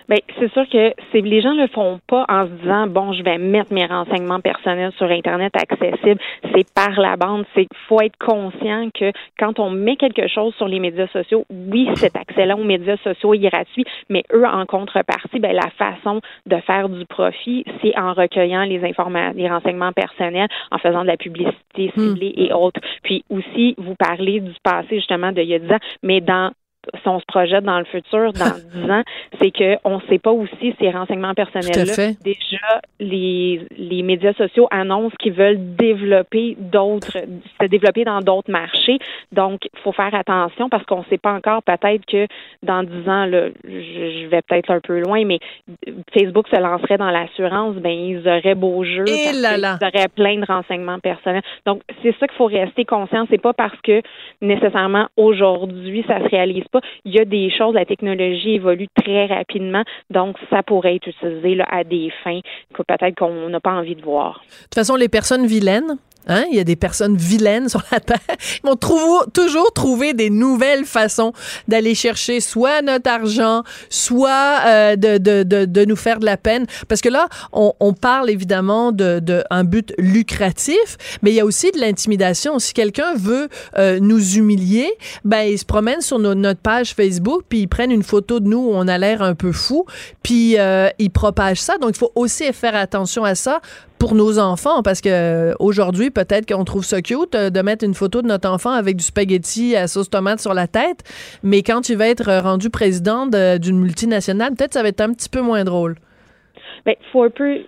Bien, 0.09 0.19
c'est 0.39 0.53
sûr 0.53 0.69
que 0.69 0.93
c'est 1.11 1.21
les 1.21 1.41
gens 1.41 1.55
le 1.55 1.67
font 1.69 1.99
pas 2.07 2.25
en 2.29 2.47
se 2.47 2.51
disant 2.63 2.87
bon, 2.87 3.13
je 3.13 3.23
vais 3.23 3.39
mettre 3.39 3.73
mes 3.73 3.87
renseignements 3.87 4.41
personnels 4.41 4.93
sur 4.97 5.11
internet 5.11 5.53
accessible. 5.57 6.21
C'est 6.55 6.73
par 6.73 7.01
la 7.01 7.17
bande. 7.17 7.45
C'est 7.55 7.67
faut 7.89 8.01
être 8.01 8.17
conscient 8.19 8.89
que 8.95 9.13
quand 9.39 9.59
on 9.59 9.71
met 9.71 9.97
quelque 9.97 10.29
chose 10.29 10.55
sur 10.55 10.69
les 10.69 10.79
médias 10.79 11.09
sociaux, 11.09 11.45
oui, 11.51 11.89
cet 11.97 12.17
accès-là 12.17 12.57
aux 12.57 12.65
médias 12.65 12.97
sociaux 12.99 13.35
est 13.35 13.39
gratuit, 13.39 13.85
mais 14.09 14.23
eux 14.33 14.47
en 14.47 14.65
contrepartie, 14.67 15.41
ben 15.41 15.53
la 15.53 15.71
façon 15.71 16.21
de 16.47 16.57
faire 16.59 16.89
du 16.89 17.05
profit, 17.07 17.65
c'est 17.83 17.97
en 17.99 18.13
recueillant 18.13 18.63
les 18.63 18.85
informations, 18.85 19.35
les 19.37 19.49
renseignements 19.49 19.93
personnels, 19.93 20.49
en 20.71 20.79
faisant 20.79 21.03
de 21.03 21.09
la 21.09 21.17
publicité 21.17 21.93
hmm. 21.97 22.01
ciblée 22.01 22.35
et 22.37 22.53
autres. 22.53 22.81
Puis 23.03 23.25
aussi, 23.31 23.75
vous 23.79 23.95
parlez 23.95 24.41
du 24.41 24.53
passé 24.63 24.97
justement 24.97 25.33
de 25.33 25.43
il 25.47 25.49
y 25.49 25.55
a 25.55 25.59
10 25.59 25.73
ans, 25.73 25.79
mais 26.03 26.21
dans 26.21 26.51
si 26.95 27.09
on 27.09 27.21
se 27.21 27.25
projette 27.27 27.65
dans 27.65 27.79
le 27.79 27.85
futur, 27.85 28.33
dans 28.33 28.57
10 28.75 28.91
ans, 28.91 29.03
c'est 29.41 29.51
qu'on 29.51 29.97
ne 29.97 30.01
sait 30.09 30.19
pas 30.19 30.33
aussi 30.33 30.75
ces 30.81 30.91
renseignements 30.91 31.35
personnels-là. 31.35 32.13
Déjà, 32.23 32.81
les, 33.01 33.63
les 33.77 34.03
médias 34.03 34.33
sociaux 34.35 34.69
annoncent 34.71 35.17
qu'ils 35.19 35.33
veulent 35.33 35.77
développer 35.77 36.57
d'autres, 36.59 37.19
se 37.61 37.67
développer 37.67 38.05
dans 38.05 38.21
d'autres 38.21 38.51
marchés. 38.51 38.99
Donc, 39.33 39.61
il 39.65 39.81
faut 39.81 39.93
faire 39.93 40.15
attention 40.15 40.69
parce 40.69 40.85
qu'on 40.85 41.01
ne 41.01 41.05
sait 41.05 41.19
pas 41.19 41.33
encore 41.33 41.63
peut-être 41.63 42.05
que 42.07 42.27
dans 42.63 42.83
10 42.83 43.09
ans, 43.09 43.27
là, 43.27 43.49
je, 43.65 44.27
vais 44.27 44.43
peut-être 44.43 44.71
un 44.71 44.81
peu 44.81 45.01
loin, 45.01 45.25
mais 45.25 45.39
Facebook 46.13 46.49
se 46.49 46.61
lancerait 46.61 46.99
dans 46.99 47.11
l'assurance, 47.11 47.77
ben 47.77 47.91
ils 47.91 48.27
auraient 48.29 48.55
beau 48.55 48.85
jeu. 48.85 49.05
Et 49.09 49.29
eh 49.31 49.41
là 49.41 49.57
là. 49.57 49.79
Ils 49.81 49.87
auraient 49.87 50.09
plein 50.09 50.39
de 50.39 50.45
renseignements 50.45 50.99
personnels. 50.99 51.43
Donc, 51.65 51.83
c'est 52.03 52.15
ça 52.19 52.27
qu'il 52.27 52.37
faut 52.37 52.47
rester 52.47 52.85
conscient. 52.85 53.27
C'est 53.31 53.41
pas 53.41 53.53
parce 53.53 53.79
que 53.83 54.03
nécessairement 54.41 55.09
aujourd'hui, 55.17 56.05
ça 56.07 56.19
se 56.21 56.29
réalise 56.29 56.65
pas 56.71 56.76
il 57.05 57.15
y 57.15 57.21
a 57.21 57.25
des 57.25 57.51
choses, 57.51 57.75
la 57.75 57.85
technologie 57.85 58.55
évolue 58.55 58.89
très 58.95 59.27
rapidement, 59.27 59.85
donc 60.11 60.37
ça 60.51 60.63
pourrait 60.63 60.97
être 60.97 61.09
utilisé 61.09 61.63
à 61.69 61.85
des 61.85 62.11
fins 62.25 62.41
que 62.75 62.83
peut-être 62.83 63.17
qu'on 63.17 63.49
n'a 63.49 63.61
pas 63.61 63.73
envie 63.73 63.95
de 63.95 64.03
voir. 64.03 64.43
De 64.45 64.63
toute 64.65 64.75
façon, 64.75 64.97
les 64.97 65.09
personnes 65.09 65.47
vilaines, 65.47 65.97
Hein? 66.27 66.45
Il 66.51 66.57
y 66.57 66.61
a 66.61 66.65
des 66.65 66.77
personnes 66.77 67.17
vilaines 67.17 67.69
sur 67.69 67.83
la 67.93 68.01
terre. 68.01 68.19
Ils 68.63 68.69
vont 68.69 68.77
toujours 68.77 69.73
trouver 69.73 70.15
des 70.15 70.31
nouvelles 70.31 70.85
façons 70.85 71.33
d'aller 71.69 71.95
chercher 71.95 72.41
soit 72.41 72.83
notre 72.83 73.11
argent, 73.11 73.63
soit 73.91 74.61
euh, 74.67 74.97
de, 74.97 75.19
de, 75.19 75.43
de, 75.43 75.65
de, 75.65 75.85
nous 75.85 75.97
faire 75.97 76.19
de 76.19 76.25
la 76.25 76.37
peine. 76.37 76.67
Parce 76.89 77.01
que 77.01 77.09
là, 77.09 77.29
on, 77.53 77.73
on 77.81 77.93
parle 77.93 78.31
évidemment 78.31 78.93
de, 78.93 79.21
de, 79.21 79.45
but 79.65 79.93
lucratif, 79.99 80.97
mais 81.23 81.31
il 81.31 81.35
y 81.35 81.41
a 81.41 81.45
aussi 81.45 81.71
de 81.73 81.79
l'intimidation. 81.79 82.59
Si 82.59 82.73
quelqu'un 82.73 83.15
veut 83.15 83.49
euh, 83.79 83.99
nous 84.01 84.37
humilier, 84.37 84.91
ben 85.25 85.43
il 85.43 85.59
se 85.59 85.65
promène 85.65 86.01
sur 86.01 86.19
notre 86.19 86.61
page 86.61 86.95
Facebook, 86.95 87.43
puis 87.49 87.61
ils 87.61 87.69
prennent 87.69 87.91
une 87.91 88.03
photo 88.03 88.41
de 88.41 88.49
nous 88.49 88.59
où 88.59 88.71
on 88.73 88.89
a 88.89 88.99
l'air 88.99 89.23
un 89.23 89.35
peu 89.35 89.53
fou, 89.53 89.87
puis 90.23 90.59
euh, 90.59 90.89
ils 90.99 91.11
propagent 91.11 91.61
ça. 91.61 91.79
Donc 91.79 91.91
il 91.95 91.99
faut 91.99 92.13
aussi 92.15 92.53
faire 92.53 92.75
attention 92.75 93.25
à 93.25 93.35
ça 93.35 93.61
pour 93.99 94.15
nos 94.15 94.39
enfants, 94.39 94.83
parce 94.83 95.01
que 95.01 95.09
euh, 95.09 95.55
aujourd'hui, 95.59 96.11
peut-être 96.11 96.47
qu'on 96.47 96.65
trouve 96.65 96.85
ça 96.85 97.03
cute 97.03 97.35
euh, 97.35 97.51
de 97.51 97.61
mettre 97.63 97.85
une 97.85 97.95
photo 97.95 98.23
de 98.23 98.27
notre 98.27 98.49
enfant 98.49 98.71
avec 98.71 98.97
du 98.97 99.05
spaghetti 99.05 99.77
à 99.77 99.87
sauce 99.89 100.11
tomate 100.11 100.41
sur 100.41 100.55
la 100.55 100.67
tête, 100.67 101.03
mais 101.43 101.63
quand 101.63 101.89
il 101.89 101.97
va 101.97 102.09
être 102.09 102.43
rendu 102.43 102.71
président 102.71 103.27
d'une 103.27 103.79
multinationale, 103.79 104.55
peut-être 104.55 104.75
ça 104.75 104.83
va 104.83 104.89
être 104.89 105.01
un 105.01 105.13
petit 105.13 105.29
peu 105.29 105.41
moins 105.41 105.65
drôle. 105.65 105.97
Bien, 106.85 106.95
faut 107.13 107.25
un 107.25 107.31
peu, 107.31 107.63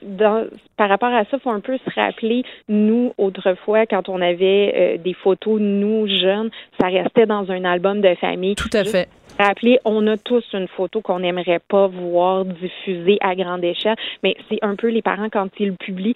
par 0.76 0.88
rapport 0.88 1.12
à 1.12 1.24
ça, 1.24 1.38
faut 1.40 1.50
un 1.50 1.60
peu 1.60 1.76
se 1.76 1.94
rappeler, 1.94 2.44
nous, 2.68 3.12
autrefois, 3.18 3.84
quand 3.86 4.08
on 4.08 4.20
avait 4.20 4.74
euh, 4.76 5.02
des 5.02 5.14
photos, 5.14 5.60
nous, 5.60 6.06
jeunes, 6.06 6.50
ça 6.80 6.86
restait 6.86 7.26
dans 7.26 7.50
un 7.50 7.64
album 7.64 8.00
de 8.00 8.14
famille. 8.16 8.54
Tout 8.54 8.70
à 8.72 8.84
fait 8.84 9.08
rappeler, 9.38 9.78
on 9.84 10.06
a 10.06 10.16
tous 10.16 10.44
une 10.52 10.68
photo 10.68 11.00
qu'on 11.00 11.20
n'aimerait 11.20 11.60
pas 11.68 11.86
voir 11.86 12.44
diffusée 12.44 13.18
à 13.20 13.34
grande 13.34 13.64
échelle, 13.64 13.96
mais 14.22 14.36
c'est 14.48 14.58
un 14.62 14.76
peu 14.76 14.88
les 14.88 15.02
parents 15.02 15.28
quand 15.30 15.48
ils 15.58 15.68
le 15.68 15.74
publient 15.74 16.14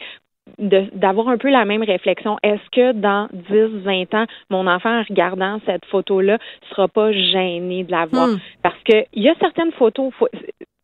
d'avoir 0.59 1.29
un 1.29 1.39
peu 1.39 1.51
la 1.51 1.65
même 1.65 1.83
réflexion. 1.83 2.37
Est-ce 2.43 2.69
que 2.73 2.93
dans 2.93 3.29
10, 3.33 3.85
20 3.85 4.15
ans, 4.15 4.27
mon 4.51 4.67
enfant, 4.67 5.01
en 5.01 5.03
regardant 5.09 5.61
cette 5.67 5.85
photo-là, 5.87 6.39
sera 6.71 6.89
pas 6.89 7.13
gêné 7.13 7.85
de 7.85 7.93
la 7.93 8.07
voir? 8.07 8.29
Hmm. 8.29 8.39
Parce 8.63 8.83
que 8.85 9.05
il 9.13 9.23
y 9.23 9.29
a 9.29 9.35
certaines 9.41 9.73
photos, 9.73 10.13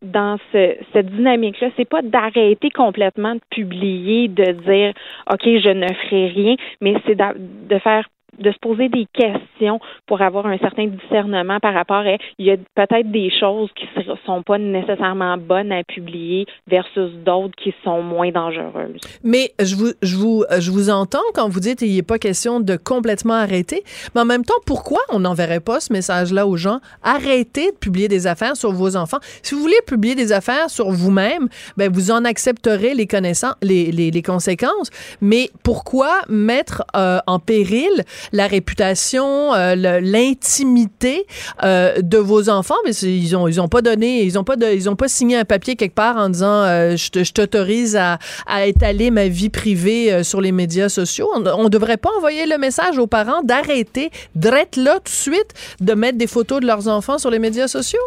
dans 0.01 0.39
cette 0.53 1.07
dynamique-là, 1.07 1.71
c'est 1.77 1.89
pas 1.89 2.03
d'arrêter 2.03 2.71
complètement 2.71 3.35
de 3.35 3.41
publier, 3.51 4.29
de 4.29 4.53
dire 4.53 4.93
OK, 5.31 5.43
je 5.43 5.73
ne 5.73 5.89
ferai 5.89 6.29
rien, 6.29 6.57
mais 6.81 6.95
c'est 7.05 7.17
de 7.17 7.79
faire 7.79 8.09
de 8.39 8.53
se 8.53 8.59
poser 8.59 8.89
des 8.89 9.07
questions 9.13 9.81
pour 10.07 10.23
avoir 10.23 10.47
un 10.47 10.59
certain 10.59 10.87
discernement 10.87 11.61
par 11.61 11.75
rapport 11.75 11.97
à 11.97 12.17
il 12.39 12.47
y 12.47 12.51
a 12.51 12.57
peut-être 12.75 13.11
des 13.11 13.31
choses 13.39 13.71
qui 13.75 13.87
ne 13.97 14.15
sont 14.25 14.43
pas 14.43 14.59
nécessairement 14.59 15.37
bonnes 15.37 15.73
à 15.73 15.83
publier 15.85 16.47
versus 16.67 17.13
d'autres 17.25 17.55
qui 17.57 17.75
sont 17.85 18.03
moins 18.03 18.31
dangereuses. 18.31 19.01
Mais 19.23 19.53
je 19.61 19.75
vous, 19.75 19.93
je 20.03 20.17
vous, 20.17 20.45
je 20.59 20.71
vous 20.71 20.91
entends 20.91 21.19
quand 21.35 21.49
vous 21.49 21.61
dites 21.61 21.81
qu'il 21.81 21.95
n'est 21.95 22.03
pas 22.03 22.19
question 22.19 22.61
de 22.61 22.77
complètement 22.77 23.35
arrêter, 23.35 23.83
mais 24.15 24.21
en 24.21 24.25
même 24.25 24.45
temps, 24.45 24.55
pourquoi 24.67 25.01
on 25.11 25.21
n'enverrait 25.21 25.61
pas 25.61 25.81
ce 25.81 25.93
message-là 25.93 26.47
aux 26.47 26.57
gens? 26.57 26.81
Arrêtez 27.03 27.73
de 27.73 27.77
publier 27.77 28.09
des 28.09 28.27
affaires 28.27 28.57
sur 28.57 28.73
vos 28.73 28.97
enfants. 28.97 29.19
Si 29.43 29.55
vous 29.55 29.61
voulez 29.61 29.81
publier 29.87 30.15
des 30.15 30.33
affaires 30.33 30.71
sur 30.71 30.91
vous-même, 30.91 31.49
ben 31.77 31.93
vous 31.93 32.11
en 32.11 32.25
accepterez 32.25 32.95
les 32.95 33.07
connaissances, 33.07 33.55
les, 33.63 33.91
les, 33.93 34.11
les 34.11 34.23
conséquences. 34.23 34.91
Mais 35.21 35.51
pourquoi 35.63 36.21
mettre 36.29 36.85
euh, 36.97 37.19
en 37.27 37.39
péril 37.39 37.91
la 38.33 38.47
réputation, 38.47 39.55
euh, 39.55 39.75
l'intimité 40.01 41.27
euh, 41.63 42.01
de 42.03 42.19
vos 42.19 42.49
enfants? 42.49 42.77
Mais 42.85 42.93
ils 42.93 43.37
ont, 43.37 43.49
ils 43.49 43.61
ont 43.61 43.69
pas 43.69 43.83
donné, 43.83 44.23
ils 44.23 44.39
ont 44.39 44.45
pas, 44.45 44.57
de, 44.57 44.67
ils 44.67 44.89
ont 44.89 44.97
pas 44.97 45.09
signé 45.09 45.37
un 45.37 45.45
papier 45.45 45.77
quelque 45.77 45.95
part 45.95 46.17
en 46.17 46.29
disant 46.29 46.65
je 46.97 47.33
t'autorise 47.33 47.97
à, 47.97 48.19
à, 48.47 48.67
étaler 48.67 49.11
ma 49.11 49.29
vie 49.29 49.51
privée 49.51 50.23
sur 50.23 50.41
les 50.41 50.53
médias 50.53 50.89
sociaux. 50.89 51.29
On, 51.35 51.65
ne 51.65 51.69
devrait 51.69 51.97
pas 51.97 52.11
envoyer 52.17 52.47
le 52.47 52.59
message 52.59 52.99
aux 52.99 53.07
parents 53.07 53.43
d'arrêter, 53.43 54.11
d'être 54.35 54.77
là 54.77 54.95
tout 54.97 55.05
de 55.05 55.09
suite, 55.09 55.55
de 55.81 55.95
mettre 55.95 56.19
des 56.19 56.27
photos 56.27 56.61
de 56.61 56.67
leurs 56.67 56.89
enfants 56.89 57.19
sur 57.19 57.31
les 57.31 57.39
médias 57.39 57.69
sociaux? 57.69 58.01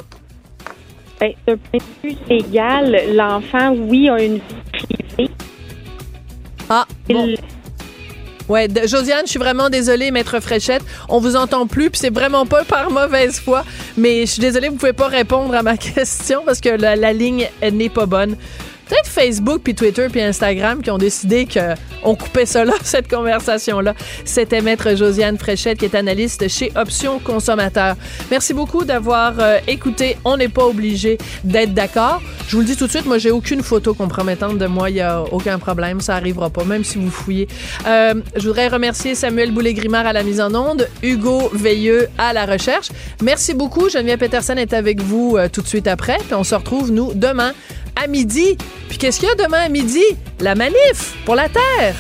Ben, 1.19 1.33
d'un 1.45 1.57
point 1.57 1.79
de 1.79 2.09
vue 2.09 2.17
légal, 2.27 3.15
l'enfant, 3.15 3.75
oui, 3.75 4.09
a 4.09 4.23
une 4.23 4.35
vie 4.35 4.41
privée. 4.73 5.31
Ah, 6.67 6.87
bon. 7.07 7.35
Ouais, 8.51 8.67
Josiane, 8.85 9.21
je 9.23 9.29
suis 9.29 9.39
vraiment 9.39 9.69
désolée, 9.69 10.11
maître 10.11 10.41
Fréchette. 10.41 10.81
On 11.07 11.19
vous 11.19 11.37
entend 11.37 11.67
plus, 11.67 11.89
puis 11.89 11.97
c'est 11.97 12.13
vraiment 12.13 12.45
pas 12.45 12.65
par 12.65 12.91
mauvaise 12.91 13.39
foi. 13.39 13.63
Mais 13.95 14.25
je 14.25 14.31
suis 14.33 14.41
désolée, 14.41 14.67
vous 14.67 14.75
pouvez 14.75 14.91
pas 14.91 15.07
répondre 15.07 15.55
à 15.55 15.63
ma 15.63 15.77
question 15.95 16.41
parce 16.45 16.59
que 16.59 16.67
la, 16.67 16.97
la 16.97 17.13
ligne 17.13 17.47
n'est 17.61 17.87
pas 17.87 18.05
bonne 18.07 18.35
peut-être 18.91 19.07
Facebook, 19.07 19.61
puis 19.63 19.73
Twitter, 19.73 20.07
puis 20.11 20.21
Instagram 20.21 20.81
qui 20.81 20.91
ont 20.91 20.97
décidé 20.97 21.47
qu'on 21.47 22.15
coupait 22.15 22.43
là, 22.53 22.73
cette 22.83 23.09
conversation-là. 23.09 23.93
C'était 24.25 24.59
Maître 24.59 24.95
Josiane 24.95 25.37
Fréchette, 25.37 25.77
qui 25.77 25.85
est 25.85 25.95
analyste 25.95 26.49
chez 26.49 26.73
Options 26.75 27.19
Consommateurs. 27.19 27.95
Merci 28.29 28.53
beaucoup 28.53 28.83
d'avoir 28.83 29.39
euh, 29.39 29.59
écouté. 29.67 30.17
On 30.25 30.35
n'est 30.35 30.49
pas 30.49 30.65
obligé 30.65 31.17
d'être 31.45 31.73
d'accord. 31.73 32.21
Je 32.49 32.55
vous 32.55 32.61
le 32.61 32.67
dis 32.67 32.75
tout 32.75 32.85
de 32.85 32.91
suite, 32.91 33.05
moi, 33.05 33.17
j'ai 33.17 33.31
aucune 33.31 33.63
photo 33.63 33.93
compromettante 33.93 34.57
de 34.57 34.65
moi. 34.65 34.89
Il 34.89 34.95
n'y 34.95 35.01
a 35.01 35.21
aucun 35.21 35.57
problème. 35.57 36.01
Ça 36.01 36.15
arrivera 36.15 36.49
pas, 36.49 36.65
même 36.65 36.83
si 36.83 36.97
vous 36.97 37.09
fouillez. 37.09 37.47
Euh, 37.87 38.15
je 38.35 38.45
voudrais 38.45 38.67
remercier 38.67 39.15
Samuel 39.15 39.51
Boulay-Grimard 39.51 40.05
à 40.05 40.11
la 40.11 40.23
mise 40.23 40.41
en 40.41 40.53
onde, 40.53 40.89
Hugo 41.01 41.49
Veilleux 41.53 42.09
à 42.17 42.33
la 42.33 42.45
recherche. 42.45 42.89
Merci 43.23 43.53
beaucoup. 43.53 43.87
Geneviève 43.89 44.19
Peterson 44.19 44.57
est 44.57 44.73
avec 44.73 45.01
vous 45.01 45.37
euh, 45.37 45.47
tout 45.47 45.61
de 45.61 45.67
suite 45.67 45.87
après. 45.87 46.17
On 46.33 46.43
se 46.43 46.55
retrouve, 46.55 46.91
nous, 46.91 47.13
demain 47.13 47.53
à 48.01 48.07
midi. 48.07 48.57
Puis 48.89 48.97
qu'est-ce 48.97 49.19
qu'il 49.19 49.29
y 49.29 49.31
a 49.31 49.35
demain 49.35 49.59
à 49.59 49.69
midi? 49.69 50.03
La 50.39 50.55
manif 50.55 51.15
pour 51.25 51.35
la 51.35 51.47
Terre. 51.49 51.95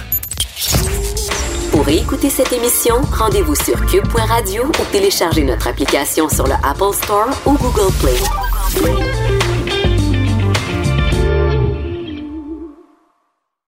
Pour 1.71 1.87
écouter 1.87 2.29
cette 2.29 2.51
émission, 2.51 2.95
rendez-vous 3.17 3.55
sur 3.55 3.85
cube.radio 3.85 4.65
ou 4.65 4.91
téléchargez 4.91 5.43
notre 5.43 5.67
application 5.67 6.27
sur 6.27 6.45
le 6.45 6.55
Apple 6.63 6.93
Store 6.93 7.29
ou 7.45 7.53
Google 7.53 7.93
Play. 8.01 9.30